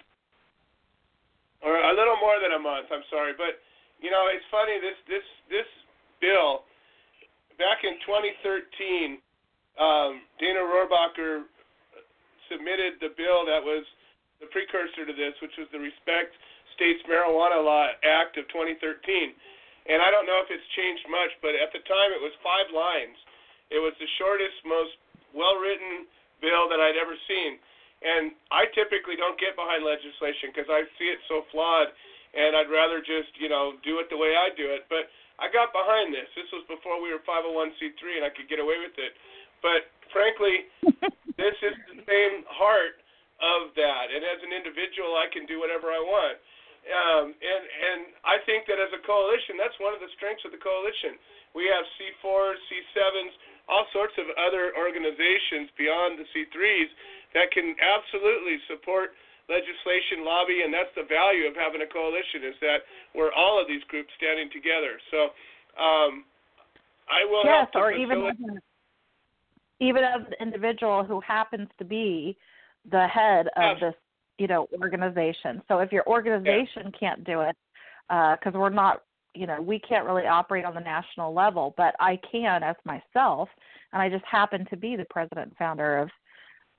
[1.62, 2.86] or a little more than a month.
[2.90, 3.60] I'm sorry, but
[4.00, 4.78] you know it's funny.
[4.80, 5.68] This this this
[6.20, 6.64] bill
[7.58, 9.18] back in 2013,
[9.78, 11.44] um, Dana Rohrabacher
[12.50, 13.84] submitted the bill that was
[14.40, 16.34] the precursor to this, which was the Respect
[16.74, 18.78] States Marijuana Law Act of 2013.
[19.88, 22.70] And I don't know if it's changed much, but at the time it was five
[22.70, 23.18] lines.
[23.74, 24.94] It was the shortest, most
[25.34, 26.06] well-written
[26.38, 27.58] bill that I'd ever seen.
[28.02, 31.90] And I typically don't get behind legislation because I see it so flawed,
[32.34, 34.86] and I'd rather just, you know, do it the way I do it.
[34.90, 36.26] But I got behind this.
[36.34, 39.14] This was before we were 501c3, and I could get away with it.
[39.62, 40.66] But frankly,
[41.38, 43.02] this is the same heart
[43.42, 44.10] of that.
[44.14, 46.38] And as an individual, I can do whatever I want.
[46.82, 50.50] Um, and and I think that as a coalition, that's one of the strengths of
[50.50, 51.14] the coalition.
[51.54, 53.32] We have C4s, C7s,
[53.70, 56.90] all sorts of other organizations beyond the C3s
[57.38, 59.14] that can absolutely support
[59.46, 62.82] legislation lobby, and that's the value of having a coalition is that
[63.14, 64.98] we're all of these groups standing together.
[65.14, 65.30] So
[65.78, 66.24] um,
[67.06, 68.64] I will yes, help to or even facilitate-
[69.80, 72.36] even as an individual who happens to be
[72.90, 73.80] the head of Yes.
[73.80, 73.94] this,
[74.42, 75.62] you know, organization.
[75.70, 77.54] So if your organization can't do it,
[78.10, 79.06] because we're not,
[79.38, 83.46] you know, we can't really operate on the national level, but I can as myself,
[83.94, 86.08] and I just happen to be the president and founder of,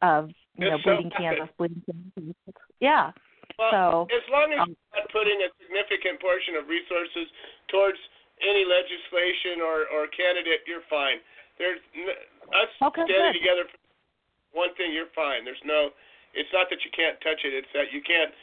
[0.04, 0.22] of
[0.60, 1.40] you know, so Bleeding happens.
[1.40, 2.36] Kansas, Bleeding Kansas.
[2.84, 3.16] Yeah.
[3.56, 7.32] Well, so as long as um, you're not putting a significant portion of resources
[7.72, 8.00] towards
[8.44, 11.24] any legislation or, or candidate, you're fine.
[11.56, 12.12] There's n-
[12.60, 13.40] us Okay, standing good.
[13.40, 13.80] together for
[14.52, 15.48] one thing, you're fine.
[15.48, 15.96] There's no.
[16.34, 17.54] It's not that you can't touch it.
[17.54, 18.34] It's that you can't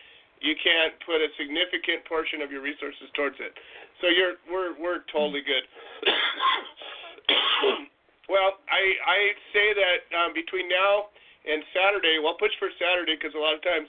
[0.40, 3.52] you can't put a significant portion of your resources towards it.
[4.00, 5.64] So you're we're we're totally good.
[8.32, 9.18] well, I I
[9.52, 11.12] say that um, between now
[11.44, 13.88] and Saturday, well, push for Saturday because a lot of times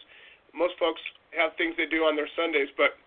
[0.51, 0.99] most folks
[1.35, 2.99] have things they do on their Sundays, but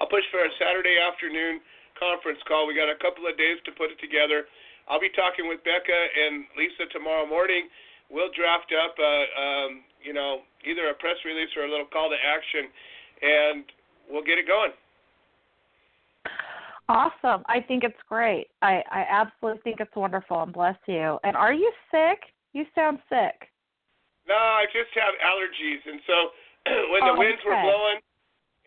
[0.00, 1.60] I'll push for a Saturday afternoon
[2.00, 2.66] conference call.
[2.66, 4.48] We got a couple of days to put it together.
[4.88, 7.68] I'll be talking with Becca and Lisa tomorrow morning.
[8.10, 12.10] We'll draft up a, um, you know, either a press release or a little call
[12.10, 12.70] to action,
[13.22, 13.64] and
[14.10, 14.72] we'll get it going.
[16.88, 17.42] awesome.
[17.48, 18.48] I think it's great.
[18.62, 21.18] I I absolutely think it's wonderful, and bless you.
[21.24, 22.20] And are you sick?
[22.52, 23.50] You sound sick.
[24.28, 26.16] No, I just have allergies, and so
[26.92, 28.00] when the Oh, winds were blowing,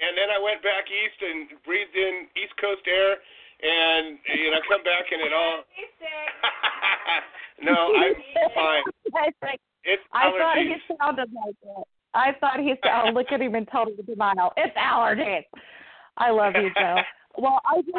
[0.02, 3.18] and then I went back east and breathed in East Coast air,
[3.62, 5.64] and you know, come back and it all.
[7.64, 8.14] no, I'm
[8.54, 8.86] fine.
[9.16, 11.88] I think- It's I thought he sounded like it.
[12.14, 13.14] I thought he sounded.
[13.14, 14.52] Look at him in total denial.
[14.58, 15.44] It's allergies.
[16.18, 16.96] I love you, Joe.
[17.40, 17.96] Well, I just,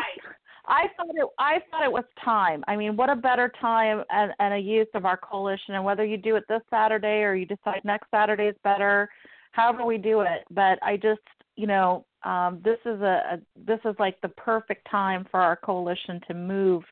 [0.66, 2.64] I thought it, I thought it was time.
[2.66, 5.76] I mean, what a better time and, and a use of our coalition.
[5.76, 9.08] And whether you do it this Saturday or you decide next Saturday is better,
[9.52, 10.42] however we do it.
[10.50, 11.20] But I just,
[11.54, 15.54] you know, um, this is a, a this is like the perfect time for our
[15.54, 16.82] coalition to move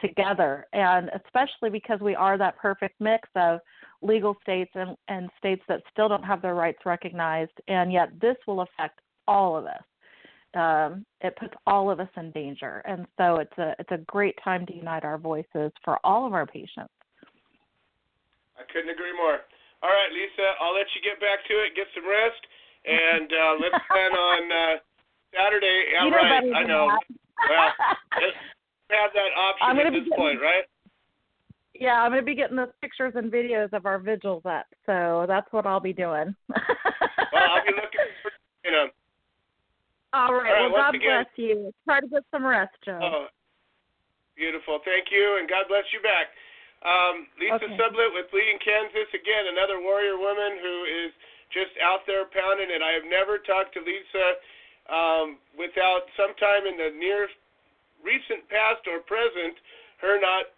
[0.00, 3.60] together, and especially because we are that perfect mix of
[4.02, 8.36] legal states and, and states that still don't have their rights recognized, and yet this
[8.46, 9.82] will affect all of us.
[10.54, 14.34] Um, it puts all of us in danger, and so it's a it's a great
[14.42, 16.92] time to unite our voices for all of our patients.
[18.56, 19.44] I couldn't agree more.
[19.82, 22.40] All right, Lisa, I'll let you get back to it, get some rest,
[22.88, 24.76] and uh, let's plan on uh,
[25.36, 25.92] Saturday.
[26.00, 26.44] Know right.
[26.56, 26.88] I know.
[26.88, 27.68] Well,
[28.90, 30.64] have that option I'm at this getting- point, right?
[31.78, 35.26] Yeah, I'm going to be getting those pictures and videos of our vigils up, so
[35.28, 36.34] that's what I'll be doing.
[37.34, 38.32] Well, I'll be looking for
[38.64, 38.86] you know.
[40.16, 40.48] All right.
[40.48, 41.68] All right, well, God again- bless you.
[41.84, 42.96] Try to get some rest, Joe.
[43.02, 43.26] Oh,
[44.38, 44.80] beautiful.
[44.88, 46.32] Thank you, and God bless you back.
[46.80, 47.76] Um, Lisa Okay.
[47.76, 51.12] Sublett with Bleeding Kansas again, another warrior woman who is
[51.52, 52.80] just out there pounding it.
[52.80, 54.26] I have never talked to Lisa
[54.88, 57.28] um, without sometime in the near
[58.04, 59.56] recent past or present
[60.00, 60.52] her not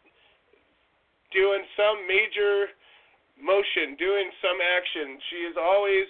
[1.32, 2.72] doing some major
[3.38, 5.18] motion, doing some action.
[5.30, 6.06] She is always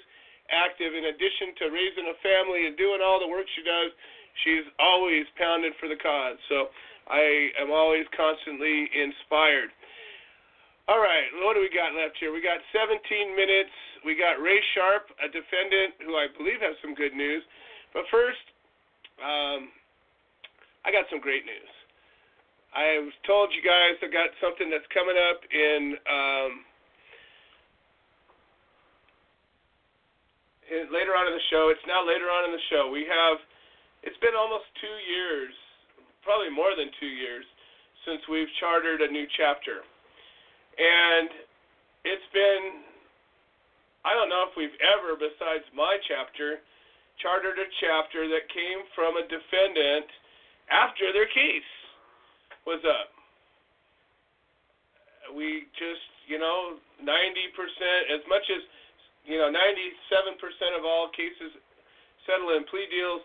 [0.49, 3.93] active in addition to raising a family and doing all the work she does.
[4.45, 6.41] She's always pounding for the cause.
[6.49, 6.73] So
[7.11, 9.73] I am always constantly inspired.
[10.89, 12.33] All right, what do we got left here?
[12.33, 12.97] We got 17
[13.37, 13.75] minutes.
[14.09, 17.45] We got Ray Sharp, a defendant who I believe has some good news.
[17.93, 18.41] But first,
[19.21, 19.69] um,
[20.89, 21.73] I got some great news.
[22.73, 26.53] I was told you guys I got something that's coming up in um,
[30.73, 31.69] in- later on in the show.
[31.69, 32.89] It's now later on in the show.
[32.89, 33.37] We have.
[34.01, 35.53] It's been almost two years,
[36.25, 37.45] probably more than two years,
[38.09, 39.85] since we've chartered a new chapter,
[40.81, 41.29] and
[42.09, 42.81] it's been.
[44.09, 46.65] I don't know if we've ever, besides my chapter,
[47.21, 50.09] chartered a chapter that came from a defendant
[50.71, 51.71] after their case
[52.65, 53.13] was up.
[55.33, 57.09] We just, you know, 90%,
[58.13, 58.63] as much as,
[59.29, 61.53] you know, 97% of all cases
[62.25, 63.21] settle in plea deals,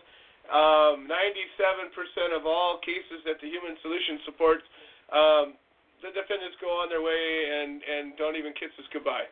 [0.52, 4.64] um, 97% of all cases that the Human Solution supports,
[5.08, 5.56] um,
[6.04, 9.24] the defendants go on their way and, and don't even kiss us goodbye.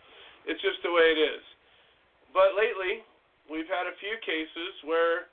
[0.48, 1.44] It's just the way it is.
[2.32, 3.04] But lately,
[3.52, 5.28] we've had a few cases where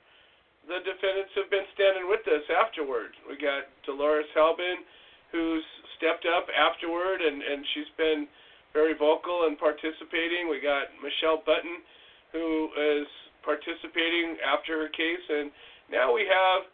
[0.70, 3.10] the defendants have been standing with us afterward.
[3.26, 4.86] We got Dolores Halbin,
[5.34, 5.66] who's
[5.98, 8.30] stepped up afterward, and, and she's been
[8.70, 10.46] very vocal and participating.
[10.46, 11.82] We got Michelle Button,
[12.30, 13.10] who is
[13.42, 15.50] participating after her case, and
[15.90, 16.70] now we have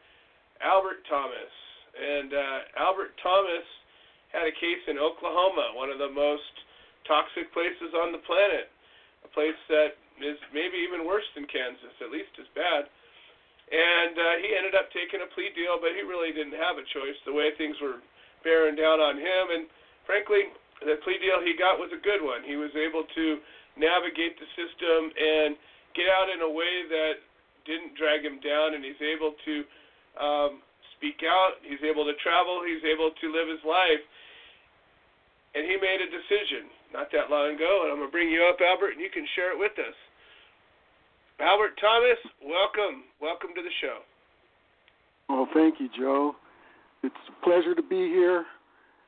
[0.61, 1.53] Albert Thomas.
[1.97, 3.65] And uh, Albert Thomas
[4.37, 6.53] had a case in Oklahoma, one of the most
[7.09, 8.69] toxic places on the planet,
[9.25, 12.93] a place that is maybe even worse than Kansas, at least as bad.
[13.67, 16.87] And uh, he ended up taking a plea deal, but he really didn't have a
[16.95, 17.19] choice.
[17.27, 17.99] The way things were
[18.47, 19.67] bearing down on him, and
[20.07, 20.55] frankly,
[20.87, 22.47] the plea deal he got was a good one.
[22.47, 23.25] He was able to
[23.75, 25.59] navigate the system and
[25.99, 27.27] get out in a way that
[27.67, 29.55] didn't drag him down, and he's able to
[30.15, 30.53] um,
[30.95, 31.59] speak out.
[31.67, 32.63] He's able to travel.
[32.63, 34.05] He's able to live his life.
[35.59, 38.47] And he made a decision not that long ago, and I'm going to bring you
[38.47, 39.97] up, Albert, and you can share it with us.
[41.39, 43.05] Albert Thomas, welcome.
[43.21, 43.99] Welcome to the show.
[45.29, 46.35] Well, thank you, Joe.
[47.03, 48.45] It's a pleasure to be here,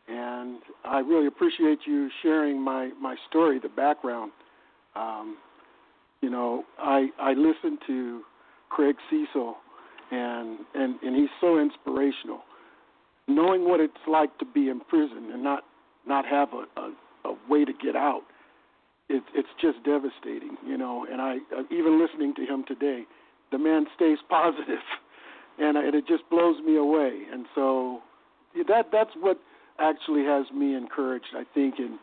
[0.09, 4.33] and I really appreciate you sharing my, my story, the background.
[4.95, 5.39] Um,
[6.21, 8.23] you know, I I listened to
[8.69, 9.57] Craig Cesal,
[10.11, 12.41] and and and he's so inspirational.
[13.27, 15.63] Knowing what it's like to be in prison and not
[16.07, 18.23] not have a, a, a way to get out
[19.09, 21.07] it, it's just devastating, you know.
[21.11, 23.05] And I, uh, even listening to him today,
[23.51, 24.85] the man stays positive,
[25.59, 27.23] and, and it just blows me away.
[27.33, 28.01] And so
[28.69, 29.39] that that's what
[29.79, 31.99] actually has me encouraged, I think, and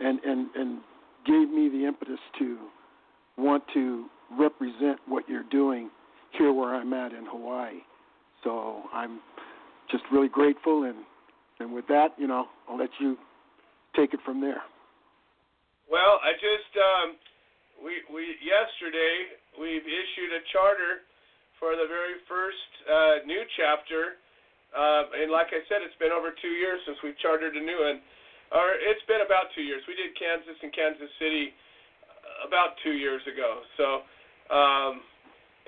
[0.00, 0.80] and and and
[1.26, 2.58] gave me the impetus to
[3.36, 4.06] want to
[4.38, 5.90] represent what you're doing
[6.32, 7.80] here where I'm at in Hawaii.
[8.44, 9.20] So I'm
[9.90, 10.98] just really grateful, and
[11.58, 13.16] and with that, you know, I'll let you
[13.94, 14.62] take it from there.
[15.86, 17.08] Well, I just um,
[17.78, 21.06] we we yesterday we've issued a charter
[21.62, 24.18] for the very first uh, new chapter,
[24.74, 27.78] uh, and like I said, it's been over two years since we've chartered a new
[27.78, 28.02] one,
[28.50, 29.78] or it's been about two years.
[29.86, 33.62] We did Kansas and Kansas City uh, about two years ago.
[33.78, 33.86] So,
[34.50, 35.06] um,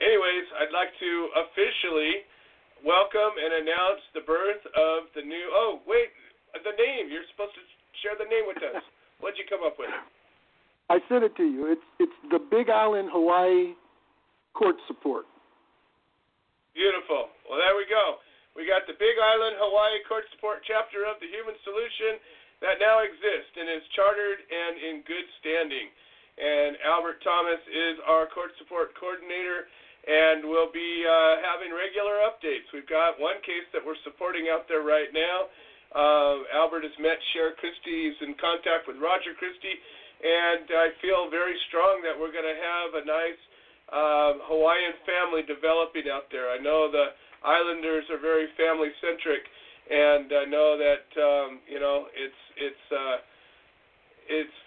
[0.02, 1.10] anyways, I'd like to
[1.46, 2.26] officially
[2.82, 5.46] welcome and announce the birth of the new.
[5.54, 6.10] Oh, wait,
[6.58, 7.06] the name.
[7.06, 7.62] You're supposed to
[8.02, 8.82] share the name with us.
[9.20, 9.90] What'd you come up with?
[10.88, 11.70] I sent it to you.
[11.70, 13.74] It's it's the Big Island Hawaii
[14.54, 15.26] court support.
[16.74, 17.28] Beautiful.
[17.44, 18.22] Well, there we go.
[18.58, 22.18] We got the Big Island Hawaii Court Support chapter of the Human Solution
[22.58, 25.86] that now exists and is chartered and in good standing.
[26.38, 29.70] And Albert Thomas is our court support coordinator
[30.06, 32.66] and we'll be uh, having regular updates.
[32.74, 35.52] We've got one case that we're supporting out there right now.
[35.94, 38.12] Uh, Albert has met Cher Christie.
[38.12, 39.78] He's in contact with Roger Christie,
[40.20, 43.40] and I feel very strong that we're going to have a nice
[43.89, 46.52] uh, Hawaiian family developing out there.
[46.52, 49.40] I know the Islanders are very family centric,
[49.89, 53.16] and I know that um, you know it's it's uh,
[54.28, 54.59] it's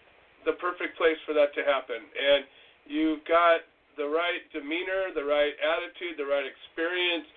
[0.50, 2.02] the perfect place for that to happen.
[2.02, 2.50] And
[2.90, 3.62] you've got
[3.94, 7.30] the right demeanor, the right attitude, the right experience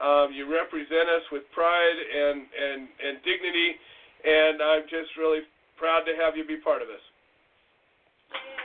[0.00, 3.76] um, you represent us with pride and, and, and dignity,
[4.24, 5.40] and I'm just really
[5.76, 7.04] proud to have you be part of this.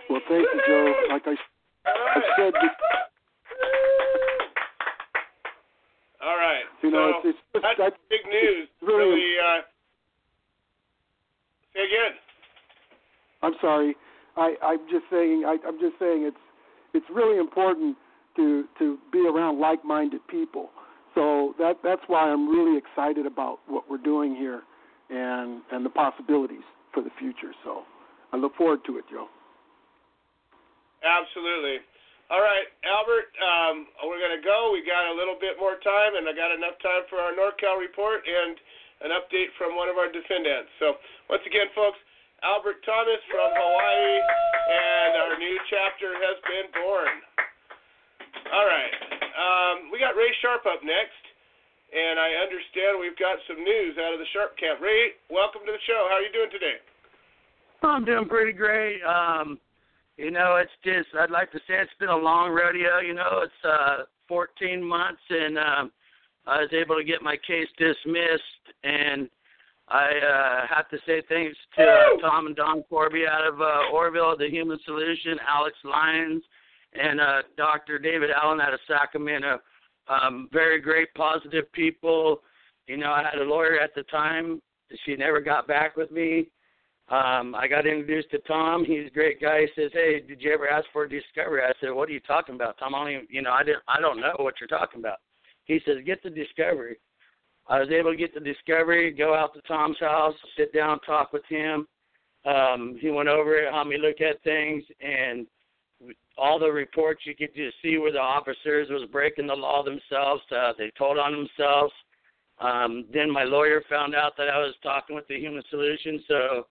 [0.09, 0.93] Well, thank you, Joe.
[1.09, 1.35] Like I,
[1.85, 2.53] I said,
[6.23, 6.63] all right.
[6.83, 8.67] You know, so it's, it's, that's, that's big news.
[8.81, 9.61] really, really uh,
[11.73, 12.17] say again.
[13.41, 13.95] I'm sorry.
[14.37, 15.43] I, I'm just saying.
[15.45, 16.37] I, I'm just saying it's
[16.93, 17.97] it's really important
[18.37, 20.69] to to be around like-minded people
[21.15, 24.61] so that that's why I'm really excited about what we're doing here
[25.09, 27.55] and and the possibilities for the future.
[27.63, 27.83] So
[28.33, 29.27] I look forward to it, Joe.
[31.01, 31.79] Absolutely.
[32.33, 34.73] All right, Albert, um, we're going to go.
[34.73, 37.77] We got a little bit more time, and I got enough time for our NorCal
[37.77, 38.57] report and
[39.05, 40.73] an update from one of our defendants.
[40.81, 40.97] So,
[41.29, 42.01] once again, folks,
[42.41, 47.13] Albert Thomas from Hawaii, and our new chapter has been born.
[48.53, 48.93] All right.
[49.35, 51.23] Um, we got Ray Sharp up next,
[51.91, 54.81] and I understand we've got some news out of the Sharp camp.
[54.81, 56.05] Ray, welcome to the show.
[56.09, 56.77] How are you doing today?
[57.81, 59.01] I'm doing pretty great.
[59.03, 59.59] Um,
[60.17, 62.99] you know, it's just I'd like to say it's been a long rodeo.
[62.99, 65.91] You know, it's uh, 14 months, and um,
[66.47, 69.29] I was able to get my case dismissed, and
[69.89, 73.91] I uh, have to say thanks to uh, Tom and Don Corby out of uh,
[73.93, 76.43] Oroville, the Human Solution, Alex Lyons,
[76.99, 77.99] and uh, Dr.
[77.99, 79.59] David Allen out of Sacramento.
[80.07, 82.41] Um, very great, positive people.
[82.87, 84.61] You know, I had a lawyer at the time.
[85.05, 86.49] She never got back with me.
[87.09, 88.83] Um, I got introduced to Tom.
[88.83, 89.61] He's a great guy.
[89.61, 92.19] He says, "Hey, did you ever ask for a discovery?" I said, "What are you
[92.19, 92.95] talking about, Tom?
[92.95, 95.19] I don't even, you know, I didn't, I don't know what you're talking about."
[95.65, 96.97] He says, "Get the discovery."
[97.67, 101.33] I was able to get the discovery, go out to Tom's house, sit down, talk
[101.33, 101.87] with him.
[102.45, 105.47] Um, he went over it, helped me look at things, and
[106.37, 110.41] all the reports you could just see where the officers was breaking the law themselves.
[110.51, 111.93] Uh, they told on themselves.
[112.59, 116.67] Um, then my lawyer found out that I was talking with the Human Solution, so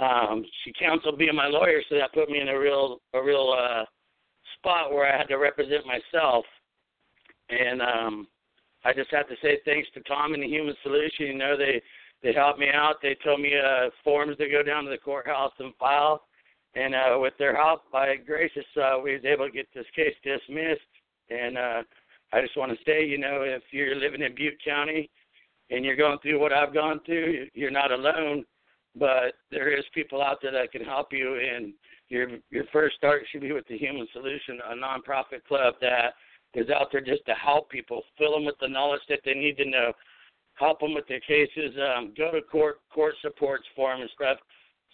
[0.00, 3.54] um, she counseled being my lawyer, so that put me in a real a real
[3.58, 3.84] uh,
[4.58, 6.44] spot where I had to represent myself,
[7.48, 8.28] and um,
[8.84, 11.26] I just have to say thanks to Tom and the Human Solution.
[11.26, 11.82] You know, they
[12.22, 12.96] they helped me out.
[13.02, 16.24] They told me uh, forms to go down to the courthouse and file,
[16.74, 20.14] and uh, with their help, by gracious, uh, we was able to get this case
[20.22, 20.80] dismissed.
[21.28, 21.82] And uh,
[22.32, 25.10] I just want to say, you know, if you're living in Butte County
[25.70, 28.44] and you're going through what I've gone through, you're not alone.
[28.94, 31.72] But there is people out there that can help you, and
[32.10, 36.12] your your first start should be with the Human Solution, a nonprofit club that
[36.54, 39.56] is out there just to help people, fill them with the knowledge that they need
[39.56, 39.92] to know,
[40.54, 44.36] help them with their cases, um, go to court, court supports for them and stuff,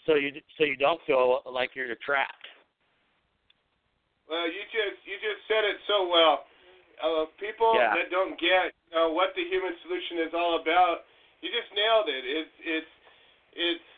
[0.09, 2.49] so you so you don't feel like you're trapped.
[4.25, 6.49] Well, you just you just said it so well.
[6.99, 7.95] Uh, people Yeah.
[7.95, 11.05] that don't get you know, what the human solution is all about,
[11.45, 12.25] you just nailed it.
[12.25, 12.93] It's it's
[13.53, 13.89] it's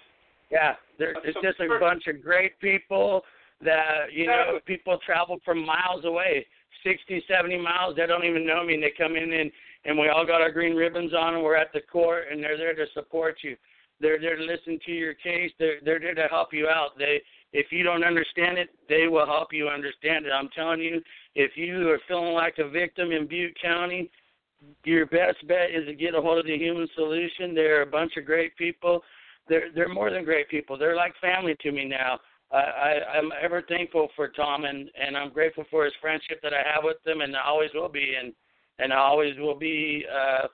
[0.50, 3.24] Yeah, there, it's just a bunch of great people
[3.62, 6.44] that you know people travel from miles away,
[6.82, 7.96] sixty, seventy miles.
[7.96, 9.50] They don't even know me, and they come in and
[9.86, 12.58] and we all got our green ribbons on, and we're at the court, and they're
[12.58, 13.56] there to support you.
[14.00, 15.50] They're there to listen to your case.
[15.58, 16.98] They're they're there to help you out.
[16.98, 17.20] They
[17.52, 20.30] if you don't understand it, they will help you understand it.
[20.30, 21.02] I'm telling you,
[21.34, 24.10] if you are feeling like a victim in Butte County,
[24.84, 27.54] your best bet is to get a hold of the Human Solution.
[27.54, 29.02] They're a bunch of great people.
[29.48, 30.78] They're they're more than great people.
[30.78, 32.20] They're like family to me now.
[32.52, 36.52] I, I I'm ever thankful for Tom and and I'm grateful for his friendship that
[36.52, 38.32] I have with him and I always will be and
[38.78, 40.46] and I always will be uh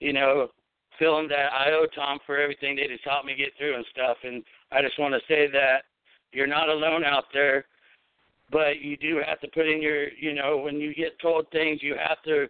[0.00, 0.48] you know
[0.98, 4.16] feeling that I owe Tom for everything that he's helped me get through and stuff.
[4.22, 5.84] And I just want to say that
[6.32, 7.66] you're not alone out there
[8.50, 11.82] but you do have to put in your you know when you get told things
[11.82, 12.46] you have to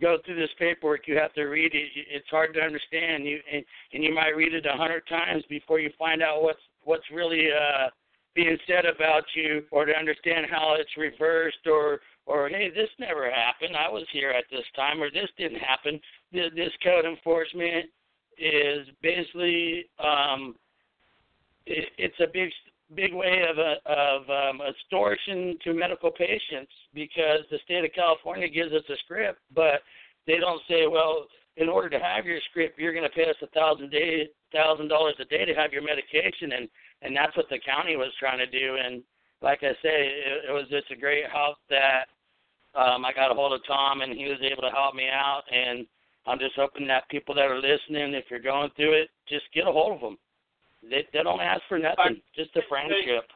[0.00, 1.06] go through this paperwork.
[1.06, 1.88] You have to read it.
[2.10, 3.24] It's hard to understand.
[3.24, 6.60] You and, and you might read it a hundred times before you find out what's
[6.84, 7.88] what's really uh
[8.34, 13.30] being said about you or to understand how it's reversed or or hey this never
[13.30, 16.00] happened i was here at this time or this didn't happen
[16.32, 17.86] this code enforcement
[18.38, 20.54] is basically um
[21.66, 22.50] it, it's a big
[22.94, 28.48] big way of a, of um, extortion to medical patients because the state of California
[28.48, 29.82] gives us a script, but
[30.26, 31.26] they don't say, well,
[31.56, 34.88] in order to have your script, you're going to pay us a thousand day thousand
[34.88, 36.68] dollars a day to have your medication, and
[37.02, 38.76] and that's what the county was trying to do.
[38.76, 39.02] And
[39.42, 42.06] like I say, it, it was just a great help that
[42.76, 45.42] um, I got a hold of Tom, and he was able to help me out.
[45.50, 45.86] And
[46.26, 49.66] I'm just hoping that people that are listening, if you're going through it, just get
[49.66, 50.18] a hold of them.
[50.82, 53.26] They they don't ask for nothing, just a friendship.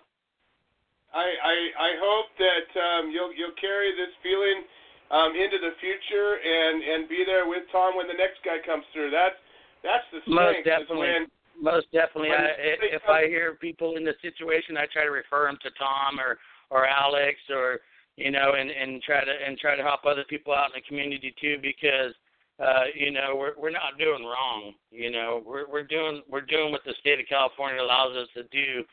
[1.10, 4.62] I, I I hope that um, you'll you'll carry this feeling
[5.10, 8.84] um, into the future and and be there with Tom when the next guy comes
[8.92, 9.10] through.
[9.10, 9.34] That's
[9.82, 10.66] that's the Most strength.
[10.66, 11.08] is definitely.
[11.08, 11.26] when
[11.58, 12.30] Most definitely.
[12.30, 12.54] I,
[12.94, 16.38] if I hear people in the situation, I try to refer them to Tom or
[16.70, 17.80] or Alex or
[18.20, 20.86] you know, and and try to and try to help other people out in the
[20.86, 22.12] community too because
[22.60, 24.74] uh, you know we're we're not doing wrong.
[24.90, 28.42] You know, we're we're doing we're doing what the state of California allows us to
[28.52, 28.84] do,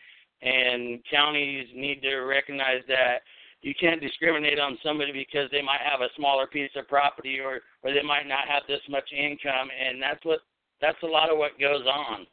[0.41, 3.27] and counties need to recognize that
[3.61, 7.59] you can't discriminate on somebody because they might have a smaller piece of property or
[7.83, 10.39] or they might not have this much income, and that's what
[10.79, 12.25] that's a lot of what goes on.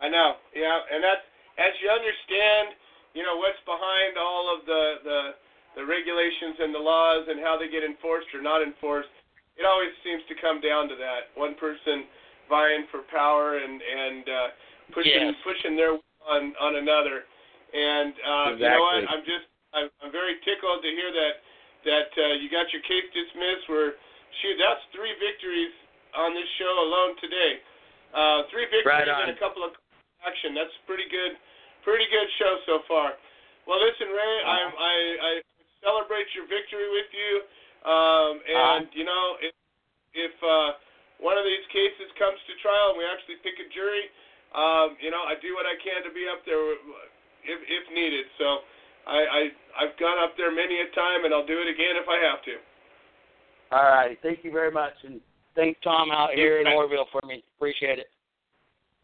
[0.00, 1.26] I know, yeah, and that's
[1.58, 2.78] as you understand,
[3.14, 5.20] you know, what's behind all of the the
[5.80, 9.10] the regulations and the laws and how they get enforced or not enforced.
[9.58, 12.06] It always seems to come down to that one person
[12.50, 14.48] vying for power and and uh,
[14.92, 15.34] pushing Yes.
[15.46, 17.24] pushing their on on another.
[17.74, 19.02] And uh, you know what?
[19.10, 21.34] I'm just I'm, I'm very tickled to hear that
[21.84, 23.66] that uh, you got your case dismissed.
[23.70, 23.98] Where
[24.42, 25.74] shoot, that's three victories
[26.14, 27.52] on this show alone today.
[28.14, 29.74] Uh, three victories Right and a couple of
[30.22, 30.54] action.
[30.54, 31.34] That's pretty good,
[31.84, 33.14] pretty good show so far.
[33.68, 34.50] Well, listen, Ray, Uh-huh.
[34.50, 35.32] I'm, I I
[35.84, 37.32] celebrate your victory with you.
[37.84, 39.54] Um, and you know, if
[40.16, 40.80] if uh,
[41.20, 44.08] one of these cases comes to trial and we actually pick a jury,
[44.56, 46.60] um, you know, I do what I can to be up there
[47.44, 48.24] if if needed.
[48.40, 48.64] So
[49.04, 49.40] I, I
[49.84, 52.40] I've gone up there many a time, and I'll do it again if I have
[52.48, 52.56] to.
[53.72, 54.16] All right.
[54.22, 55.20] Thank you very much, and
[55.56, 57.42] thank Tom out here in Oroville for me.
[57.56, 58.08] Appreciate it.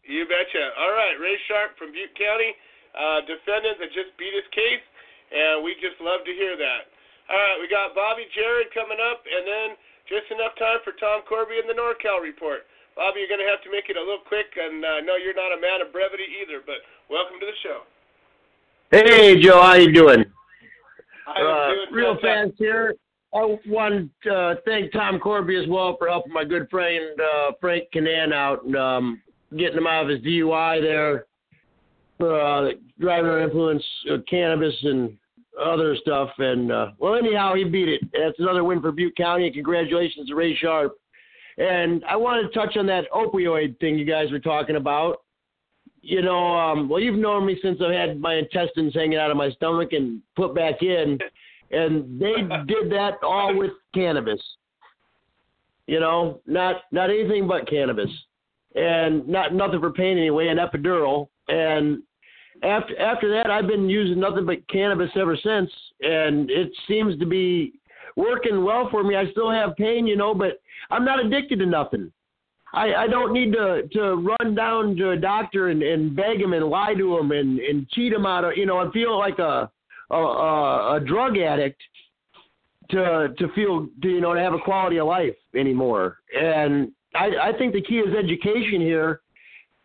[0.01, 0.73] You betcha.
[0.81, 2.55] All right, Ray Sharp from Butte County,
[2.95, 4.83] uh, defendant that just beat his case,
[5.31, 6.91] and we just love to hear that.
[7.29, 9.67] All right, we got Bobby Jared coming up, and then
[10.09, 12.67] just enough time for Tom Corby and the NorCal report.
[12.95, 15.15] Bobby, you're going to have to make it a little quick, and uh, I know
[15.15, 17.87] you're not a man of brevity either, but welcome to the show.
[18.91, 20.25] Hey Joe, how you doing?
[21.27, 22.95] I'm Uh, doing real fast here.
[23.33, 27.51] I want to uh, thank Tom Corby as well for helping my good friend uh,
[27.61, 29.21] Frank Canan out and um,
[29.57, 31.25] getting him out of his DUI there
[32.21, 32.69] uh,
[32.99, 35.17] driving influence of cannabis and
[35.61, 36.29] other stuff.
[36.37, 38.01] And uh, well, anyhow, he beat it.
[38.13, 39.45] That's another win for Butte County.
[39.45, 40.95] And congratulations to Ray Sharp.
[41.57, 45.17] And I wanted to touch on that opioid thing you guys were talking about.
[46.01, 49.37] You know, um, well, you've known me since I've had my intestines hanging out of
[49.37, 51.19] my stomach and put back in,
[51.69, 52.33] and they
[52.67, 54.41] did that all with cannabis.
[55.85, 58.09] You know, not not anything but cannabis,
[58.75, 61.27] and not nothing for pain anyway, an epidural.
[61.49, 62.01] And
[62.63, 65.71] after after that, I've been using nothing but cannabis ever since,
[66.01, 67.73] and it seems to be
[68.15, 69.15] working well for me.
[69.15, 72.11] I still have pain, you know, but I'm not addicted to nothing.
[72.73, 76.53] I, I don't need to to run down to a doctor and, and beg him
[76.53, 79.39] and lie to him and, and cheat him out of you know I feel like
[79.39, 79.69] a
[80.09, 81.81] a, a, a drug addict
[82.91, 86.19] to to feel to, you know to have a quality of life anymore.
[86.39, 89.21] And I I think the key is education here.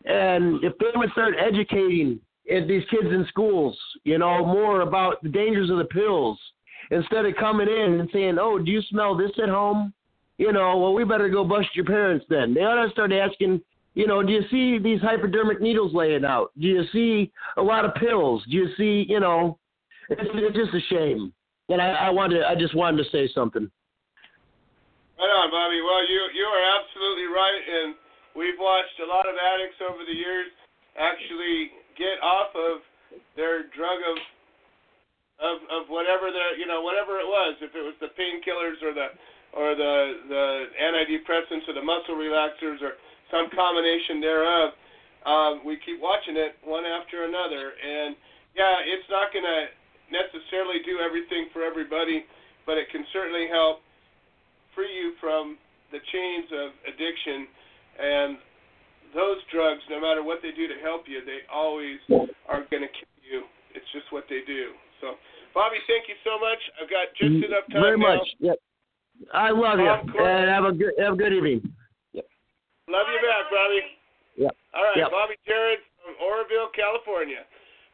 [0.04, 5.28] And if they would start educating these kids in schools, you know, more about the
[5.28, 6.38] dangers of the pills
[6.90, 9.92] instead of coming in and saying, "Oh, do you smell this at home?"
[10.38, 12.52] you know, well, we better go bust your parents then.
[12.52, 13.60] They ought to start asking,
[13.94, 16.52] you know, do you see these hypodermic needles laying out?
[16.60, 18.44] Do you see a lot of pills?
[18.50, 19.58] Do you see, you know,
[20.10, 21.32] it's, it's just a shame.
[21.68, 23.70] And I, I wanted, I just wanted to say something.
[25.16, 25.80] Right on, Bobby.
[25.80, 27.96] Well, you you are absolutely right, and
[28.36, 30.52] we've watched a lot of addicts over the years
[31.00, 32.84] actually get off of
[33.34, 34.16] their drug of
[35.36, 38.92] of of whatever the you know whatever it was, if it was the painkillers or
[38.96, 39.08] the
[39.52, 39.94] or the
[40.28, 40.44] the
[40.80, 42.96] antidepressants or the muscle relaxers or
[43.32, 44.70] some combination thereof.
[45.26, 48.14] Um, we keep watching it one after another, and
[48.54, 49.66] yeah, it's not going to
[50.08, 52.22] necessarily do everything for everybody,
[52.64, 53.82] but it can certainly help
[54.70, 55.58] free you from
[55.90, 57.50] the chains of addiction.
[57.98, 58.38] And
[59.16, 61.96] those drugs, no matter what they do to help you, they always
[62.46, 63.40] are going to kill you.
[63.72, 64.76] It's just what they do.
[65.00, 65.16] So,
[65.56, 66.60] Bobby, thank you so much.
[66.76, 68.16] I've got just Mm, enough time Very now.
[68.20, 68.26] much.
[68.40, 68.58] Yep.
[69.32, 71.64] I love you, and have a good have a good evening.
[72.12, 72.28] Yep.
[72.92, 73.80] Love you back, Bobby.
[74.36, 74.54] Yep.
[74.76, 75.10] All right, Yep.
[75.10, 77.40] Bobby Jared from Oroville, California.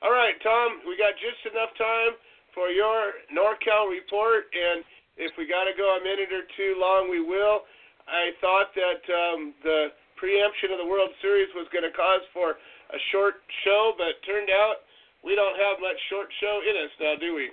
[0.03, 2.19] All right, Tom, we got just enough time
[2.55, 4.82] for your NorCal report, and
[5.16, 7.62] if we got to go a minute or two long, we will.
[8.11, 12.55] I thought that um, the preemption of the World Series was going to cause for
[12.55, 14.86] a short show, but turned out
[15.27, 17.51] we don't have much short show in us now, do we?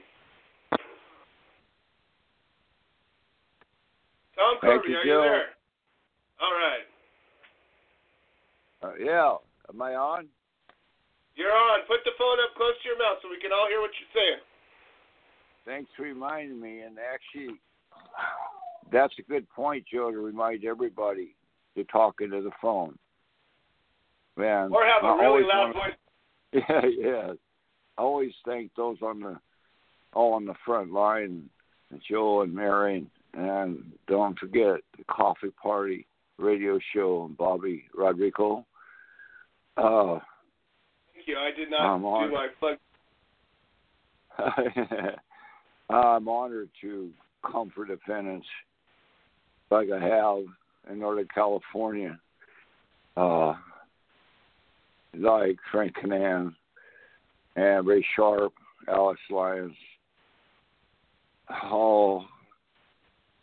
[4.37, 5.17] Tom Thank Corby, you, are Joe.
[5.17, 5.49] you there?
[6.37, 6.85] All right.
[8.85, 9.33] Uh, yeah.
[9.73, 10.29] Am I on?
[11.33, 11.81] You're on.
[11.89, 14.13] Put the phone up close to your mouth so we can all hear what you're
[14.13, 14.41] saying.
[15.65, 16.81] Thanks for reminding me.
[16.81, 17.57] And actually,
[18.93, 21.35] that's a good point, Joe, to remind everybody
[21.75, 22.97] to talk into the phone.
[24.37, 25.95] Man, Or have a I really loud wanna- voice.
[26.69, 27.33] Yeah, yeah.
[27.97, 29.39] I always thank those on the
[30.13, 31.47] all on the front line,
[32.09, 33.05] Joe and Mary,
[33.35, 36.07] and don't forget the Coffee Party
[36.39, 38.65] radio show and Bobby Rodrigo.
[39.77, 40.19] Uh,
[41.13, 41.37] Thank you.
[41.37, 42.77] I did not I'm do my plug.
[45.89, 47.11] I'm honored to
[47.49, 48.47] comfort defendants
[49.69, 50.43] like I have
[50.89, 52.19] in Northern California,
[53.17, 53.53] uh,
[55.17, 56.55] like Frank Canan
[57.55, 58.53] and Ray Sharp,
[58.87, 59.75] Alex Lyons,
[61.63, 62.25] all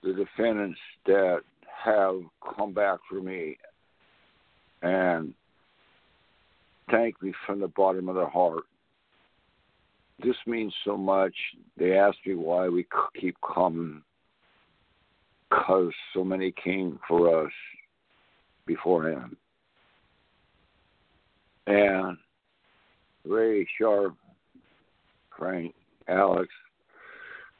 [0.03, 1.41] the defendants that
[1.85, 2.21] have
[2.57, 3.57] come back for me
[4.83, 5.35] and
[6.91, 8.65] thank me from the bottom of their heart
[10.23, 11.35] this means so much.
[11.77, 12.87] They ask me why we
[13.21, 14.03] keep coming,
[15.51, 17.53] because so many came for us
[18.67, 19.37] beforehand.
[21.67, 22.17] And
[23.25, 24.15] Ray Sharp,
[25.37, 25.75] Frank,
[26.09, 26.49] Alex,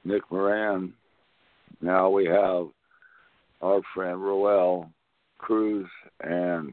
[0.05, 0.93] Nick Moran.
[1.81, 2.69] Now we have
[3.63, 4.91] our friend Roel
[5.39, 5.87] Cruz
[6.21, 6.73] and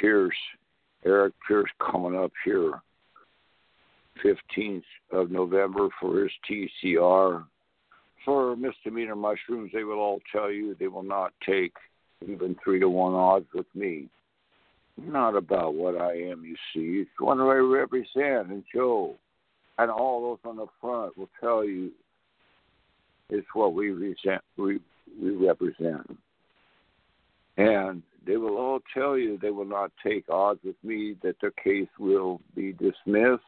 [0.00, 0.34] Pierce,
[1.04, 2.80] Eric Pierce coming up here
[4.24, 7.44] 15th of November for his TCR.
[8.24, 11.72] For misdemeanor mushrooms, they will all tell you they will not take
[12.20, 14.08] even three to one odds with me.
[14.96, 17.00] Not about what I am, you see.
[17.00, 18.50] It's what I represent.
[18.50, 19.16] And Joe
[19.78, 21.90] and all those on the front will tell you
[23.30, 24.78] it's what we resent, we,
[25.20, 26.18] we represent.
[27.56, 31.52] And they will all tell you they will not take odds with me, that their
[31.52, 33.42] case will be dismissed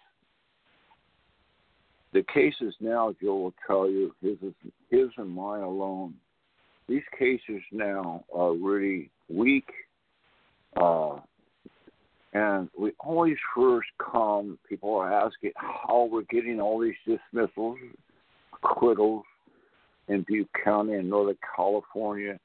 [2.15, 4.55] the cases now, Joe will tell you, his is
[4.89, 6.15] his and mine alone.
[6.89, 9.69] These cases now are really weak,
[10.77, 11.19] uh,
[12.33, 17.79] And we always first come, people are asking how we're getting all these dismissals,
[18.53, 19.25] acquittals
[20.09, 22.39] in Butte County and Northern California.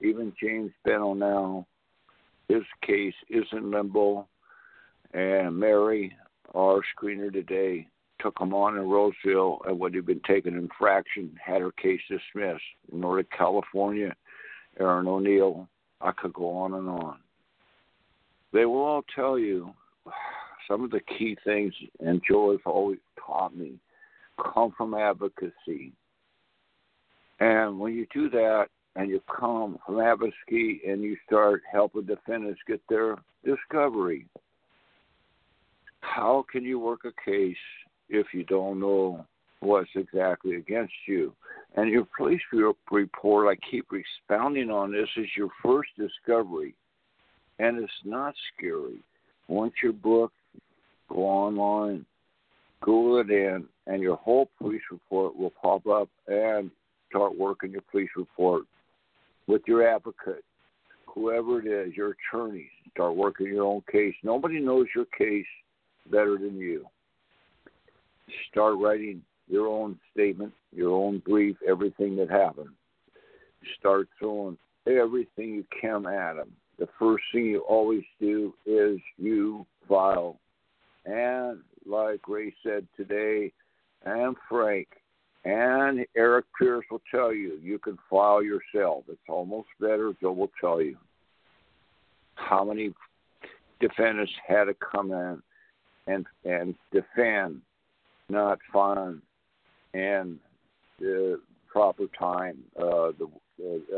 [0.00, 1.66] Even James Beno now,
[2.48, 4.28] his case is in limbo.
[5.14, 6.16] And Mary,
[6.54, 7.86] our screener today,
[8.22, 12.62] took him on in Roseville and would have been taken infraction, had her case dismissed.
[12.92, 14.14] In Northern California,
[14.78, 15.68] Aaron O'Neill,
[16.00, 17.18] I could go on and on.
[18.52, 19.72] They will all tell you
[20.68, 23.74] some of the key things, and Joe has always taught me
[24.52, 25.92] come from advocacy.
[27.40, 32.60] And when you do that, and you come from advocacy and you start helping defendants
[32.66, 34.26] get their discovery,
[36.00, 37.56] how can you work a case
[38.08, 39.24] if you don't know
[39.60, 41.32] what's exactly against you?
[41.76, 42.40] And your police
[42.90, 46.74] report, I keep expounding on this, is your first discovery.
[47.58, 49.02] And it's not scary.
[49.48, 50.34] Once you're booked,
[51.08, 52.04] go online,
[52.80, 56.70] Google it in, and your whole police report will pop up and
[57.08, 58.64] start working your police report
[59.46, 60.44] with your advocate,
[61.06, 62.68] whoever it is, your attorney.
[62.92, 64.14] Start working your own case.
[64.22, 65.46] Nobody knows your case
[66.10, 66.86] better than you.
[68.50, 72.70] Start writing your own statement, your own brief, everything that happened.
[73.78, 74.56] Start throwing
[74.86, 76.50] everything you can at them.
[76.78, 80.38] The first thing you always do is you file.
[81.04, 83.52] And like Ray said today,
[84.04, 84.88] and Frank,
[85.44, 89.04] and Eric Pierce will tell you, you can file yourself.
[89.08, 90.96] It's almost better, Joe will tell you.
[92.36, 92.92] How many
[93.80, 95.42] defendants had to come in
[96.06, 97.60] and and defend,
[98.32, 99.22] not fund,
[99.94, 100.38] and
[100.98, 101.40] the
[101.70, 102.58] proper time.
[102.76, 103.28] Uh, the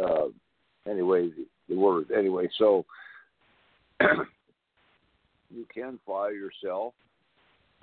[0.03, 1.31] uh, anyway,
[1.69, 2.49] the, word anyway.
[2.59, 2.85] So
[4.01, 6.93] you can file yourself.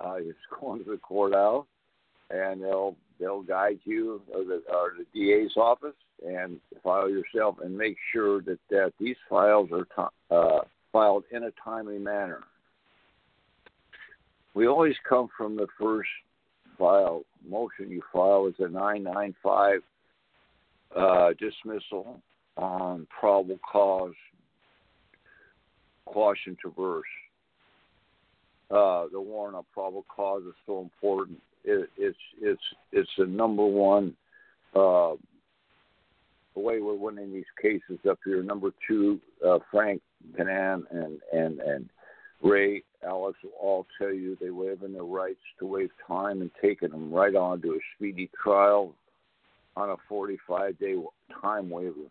[0.00, 1.66] Uh, just going to the courthouse,
[2.30, 5.94] and they'll they'll guide you or the, or the DA's office
[6.26, 10.60] and file yourself and make sure that, that these files are uh,
[10.92, 12.40] filed in a timely manner.
[14.54, 16.08] We always come from the first
[16.78, 19.80] file motion you file is a 995
[20.96, 22.20] uh, dismissal
[22.56, 24.14] on probable cause
[26.06, 27.04] caution traverse.
[28.70, 32.62] Uh, the warrant on probable cause is so important it, it's it's
[32.92, 34.14] it's the number one
[34.74, 35.12] uh,
[36.54, 38.42] way we're winning these cases up here.
[38.42, 40.02] Number two, uh, Frank
[40.36, 41.88] Panan and and and
[42.42, 46.50] Ray Alex will all tell you they waive in their rights to waive time and
[46.60, 48.94] taking them right on to a speedy trial
[49.76, 50.94] on a 45 day
[51.40, 52.08] time waiver.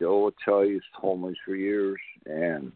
[0.00, 2.72] Joe will tell you, he's told me for years, and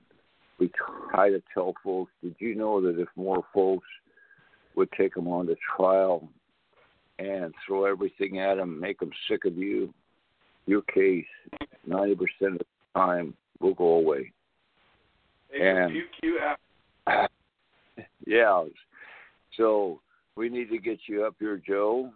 [0.58, 0.70] we
[1.10, 3.86] try to tell folks, did you know that if more folks
[4.76, 6.28] would take them on to trial
[7.18, 9.92] and throw everything at them, make them sick of you,
[10.66, 11.24] your case,
[11.88, 12.12] 90%
[12.42, 12.64] of the
[12.94, 14.32] time, will go away.
[15.58, 16.58] And you out.
[18.26, 18.64] yeah,
[19.56, 20.00] so
[20.36, 22.10] we need to get you up here, Joe.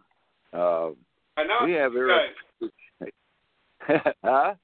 [0.52, 0.90] Uh,
[1.36, 2.32] I know we have Eric.
[4.24, 4.54] huh?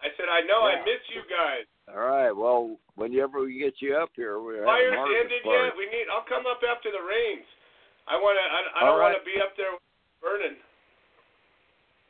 [0.00, 0.84] I said I know I Yeah.
[0.84, 1.66] miss you guys.
[1.92, 2.32] All right.
[2.32, 5.66] Well, whenever we get you up here, we're Fires ended party.
[5.66, 5.76] yet?
[5.76, 6.06] We need.
[6.10, 7.44] I'll come up after the rains.
[8.08, 8.44] I want to.
[8.46, 9.12] I, I don't right.
[9.12, 9.76] want to be up there
[10.22, 10.56] burning.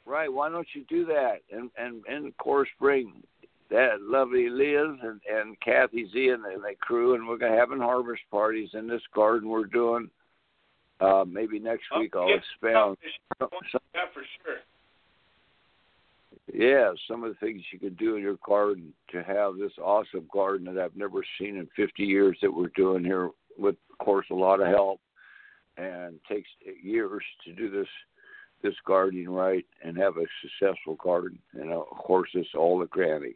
[0.06, 0.32] Right.
[0.32, 1.43] Why don't you do that?
[1.51, 3.22] And and and of course bring
[3.70, 7.70] that lovely Liz and and Kathy Z and the, the crew, and we're gonna have
[7.70, 10.10] harvest parties in this garden we're doing.
[11.01, 12.98] Uh, maybe next week I'll Get expound.
[13.94, 14.56] Yeah, for sure.
[16.52, 20.28] Yeah, some of the things you can do in your garden to have this awesome
[20.32, 24.26] garden that I've never seen in 50 years that we're doing here with, of course,
[24.30, 25.01] a lot of help
[25.76, 26.48] and takes
[26.82, 27.86] years to do this
[28.62, 31.39] this gardening right and have a successful garden.
[31.55, 33.35] And of course, it's all the granny.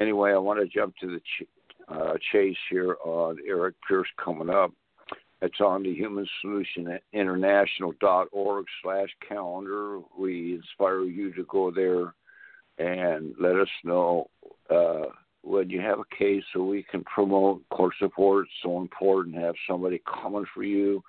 [0.00, 1.48] Anyway, I want to jump to the ch-
[1.88, 4.72] uh, chase here on Eric Pierce coming up.
[5.42, 10.00] It's on the Human Solution International.org slash calendar.
[10.18, 12.14] We inspire you to go there
[12.78, 14.30] and let us know
[14.70, 15.06] uh,
[15.42, 18.46] when you have a case so we can promote court support.
[18.46, 21.02] It's so important to have somebody coming for you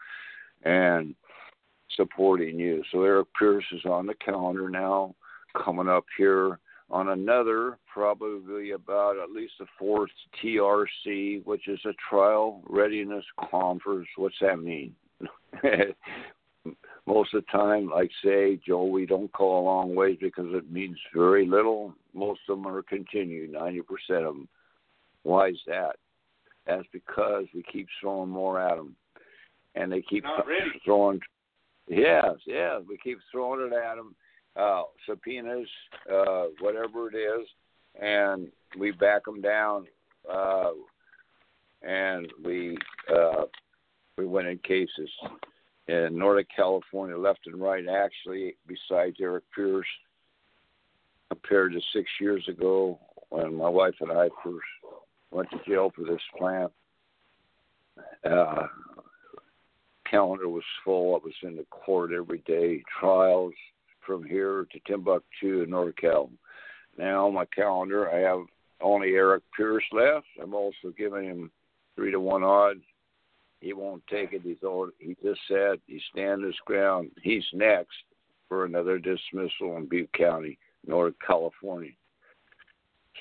[0.64, 1.16] and
[1.98, 2.82] supporting you.
[2.92, 5.14] So Eric Pierce is on the calendar now,
[5.62, 6.60] coming up here
[6.90, 10.10] on another, probably about at least the fourth
[10.42, 14.08] TRC, which is a trial readiness conference.
[14.16, 14.96] What's that mean?
[17.06, 20.72] Most of the time, like say, Joe, we don't go a long ways because it
[20.72, 21.94] means very little.
[22.14, 23.80] Most of them are continued, 90%
[24.18, 24.48] of them.
[25.24, 25.96] Why is that?
[26.66, 28.96] That's because we keep throwing more at them,
[29.76, 30.26] and they keep
[30.84, 31.20] throwing.
[31.88, 34.16] Yes, yes, we keep throwing it at them.
[34.56, 35.68] Uh, subpoenas,
[36.12, 37.48] uh, whatever it is,
[38.02, 38.48] and
[38.78, 39.86] we back them down.
[40.32, 40.72] Uh,
[41.84, 42.78] and we
[43.14, 43.44] uh,
[44.18, 45.10] we went in cases
[45.88, 47.86] in Northern California, left and right.
[47.88, 49.86] Actually, besides Eric Pierce,
[51.30, 53.00] compared to six years ago
[53.30, 54.66] when my wife and I first
[55.32, 56.72] went to jail for this plant.
[58.24, 58.68] Uh,
[60.10, 61.16] calendar was full.
[61.16, 63.54] I was in the court every day, trials
[64.06, 66.30] from here to Timbuktu and NorCal.
[66.98, 68.46] Now my calendar, I have
[68.82, 70.28] only Eric Pierce left.
[70.42, 71.52] I'm also giving him
[71.96, 72.84] three to one odds.
[73.60, 74.42] He won't take it.
[74.44, 74.92] He's old.
[75.00, 77.12] He just said he's standing his ground.
[77.22, 77.96] He's next
[78.48, 81.92] for another dismissal in Butte County, North California.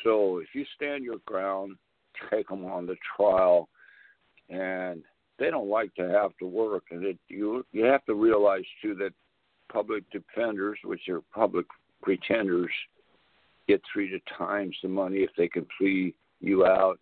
[0.05, 1.77] So if you stand your ground,
[2.31, 3.69] take them on the trial,
[4.51, 5.03] and
[5.39, 6.85] they don't like to have to work.
[6.91, 9.13] And it, you you have to realize too that
[9.73, 11.67] public defenders, which are public
[12.03, 12.71] pretenders,
[13.69, 16.99] get three to times the money if they can plea you out.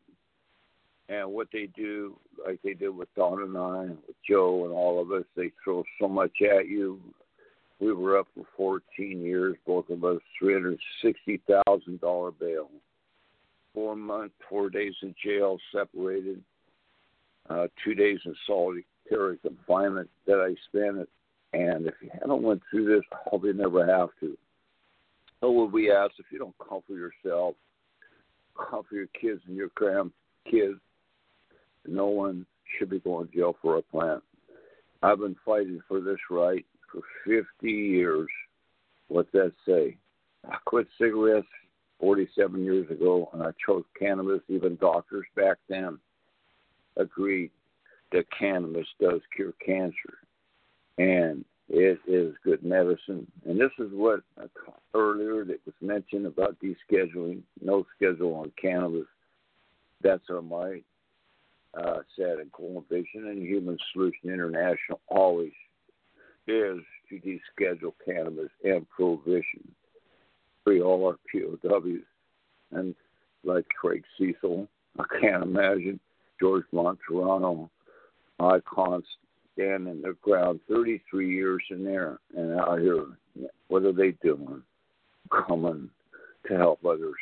[1.08, 5.02] And what they do, like they did with Don and I, with Joe and all
[5.02, 6.98] of us, they throw so much at you.
[7.78, 12.70] We were up for 14 years, both of us, $360,000 bail.
[13.74, 16.40] Four months, four days in jail, separated.
[17.48, 21.08] Uh, two days in solitary confinement that I spent.
[21.52, 24.36] And if you haven't went through this, I hope you never have to.
[25.40, 27.54] So would we ask if you don't comfort yourself,
[28.56, 30.80] comfort your kids and your grandkids,
[31.86, 32.46] no one
[32.78, 34.22] should be going to jail for a plant.
[35.02, 38.28] I've been fighting for this right for 50 years.
[39.08, 39.96] What's that say?
[40.50, 41.46] I quit cigarettes
[42.00, 44.40] 47 years ago and I chose cannabis.
[44.48, 45.98] Even doctors back then
[46.96, 47.50] agreed
[48.12, 50.18] that cannabis does cure cancer.
[50.98, 53.26] And it is good medicine.
[53.46, 54.20] And this is what
[54.94, 59.06] earlier that was mentioned about descheduling, no schedule on cannabis.
[60.02, 60.82] That's on my
[61.76, 65.52] uh, said in Coalition and Human Solution International always
[66.46, 69.66] is to deschedule cannabis and prohibition.
[70.62, 72.04] Free all our POWs.
[72.72, 72.94] And
[73.44, 74.68] like Craig Cesal,
[74.98, 75.98] I can't imagine
[76.44, 77.70] George Martorano,
[78.38, 79.04] icons
[79.54, 83.06] standing their ground 33 years in there and out here.
[83.68, 84.62] What are they doing?
[85.30, 85.88] Coming
[86.46, 87.14] to help others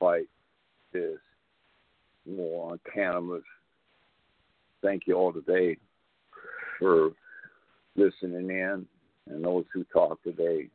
[0.00, 0.26] fight
[0.94, 1.18] this
[2.24, 3.42] war on cannabis.
[4.82, 5.76] Thank you all today
[6.78, 7.10] for
[7.94, 8.86] listening in
[9.28, 10.70] and those who talk today.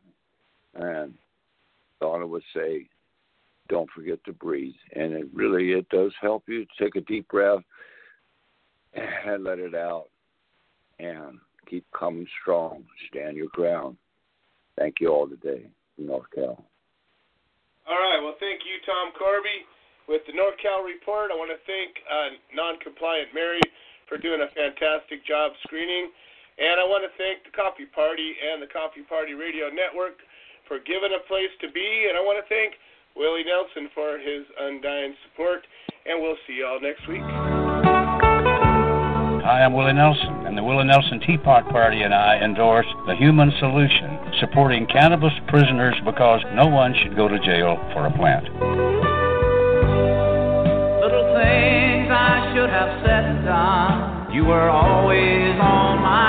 [0.76, 1.16] And
[2.00, 2.86] Donna would say,
[3.70, 4.74] don't forget to breathe.
[4.96, 7.64] And it really, it does help you take a deep breath
[8.94, 10.08] and let it out
[11.00, 11.40] and
[11.70, 12.84] keep coming strong.
[13.10, 13.96] Stand your ground.
[14.78, 16.64] Thank you all today North Cal.
[17.88, 18.20] All right.
[18.24, 19.68] Well, thank you, Tom Corby,
[20.08, 21.32] with the North Cal report.
[21.32, 23.62] I want to thank uh, Non-Compliant Mary
[24.08, 26.10] for doing a fantastic job screening,
[26.58, 30.18] and I want to thank the Coffee Party and the Coffee Party Radio Network
[30.66, 32.78] for giving a place to be, and I want to thank
[33.20, 35.68] Willie Nelson for his undying support.
[36.06, 37.20] And we'll see you all next week.
[39.44, 43.52] Hi, I'm Willie Nelson, and the Willie Nelson Teapot Party and I endorse the Human
[43.60, 48.46] Solution, supporting cannabis prisoners because no one should go to jail for a plant.
[51.04, 54.32] Little things I should have said and done.
[54.34, 56.29] You were always on my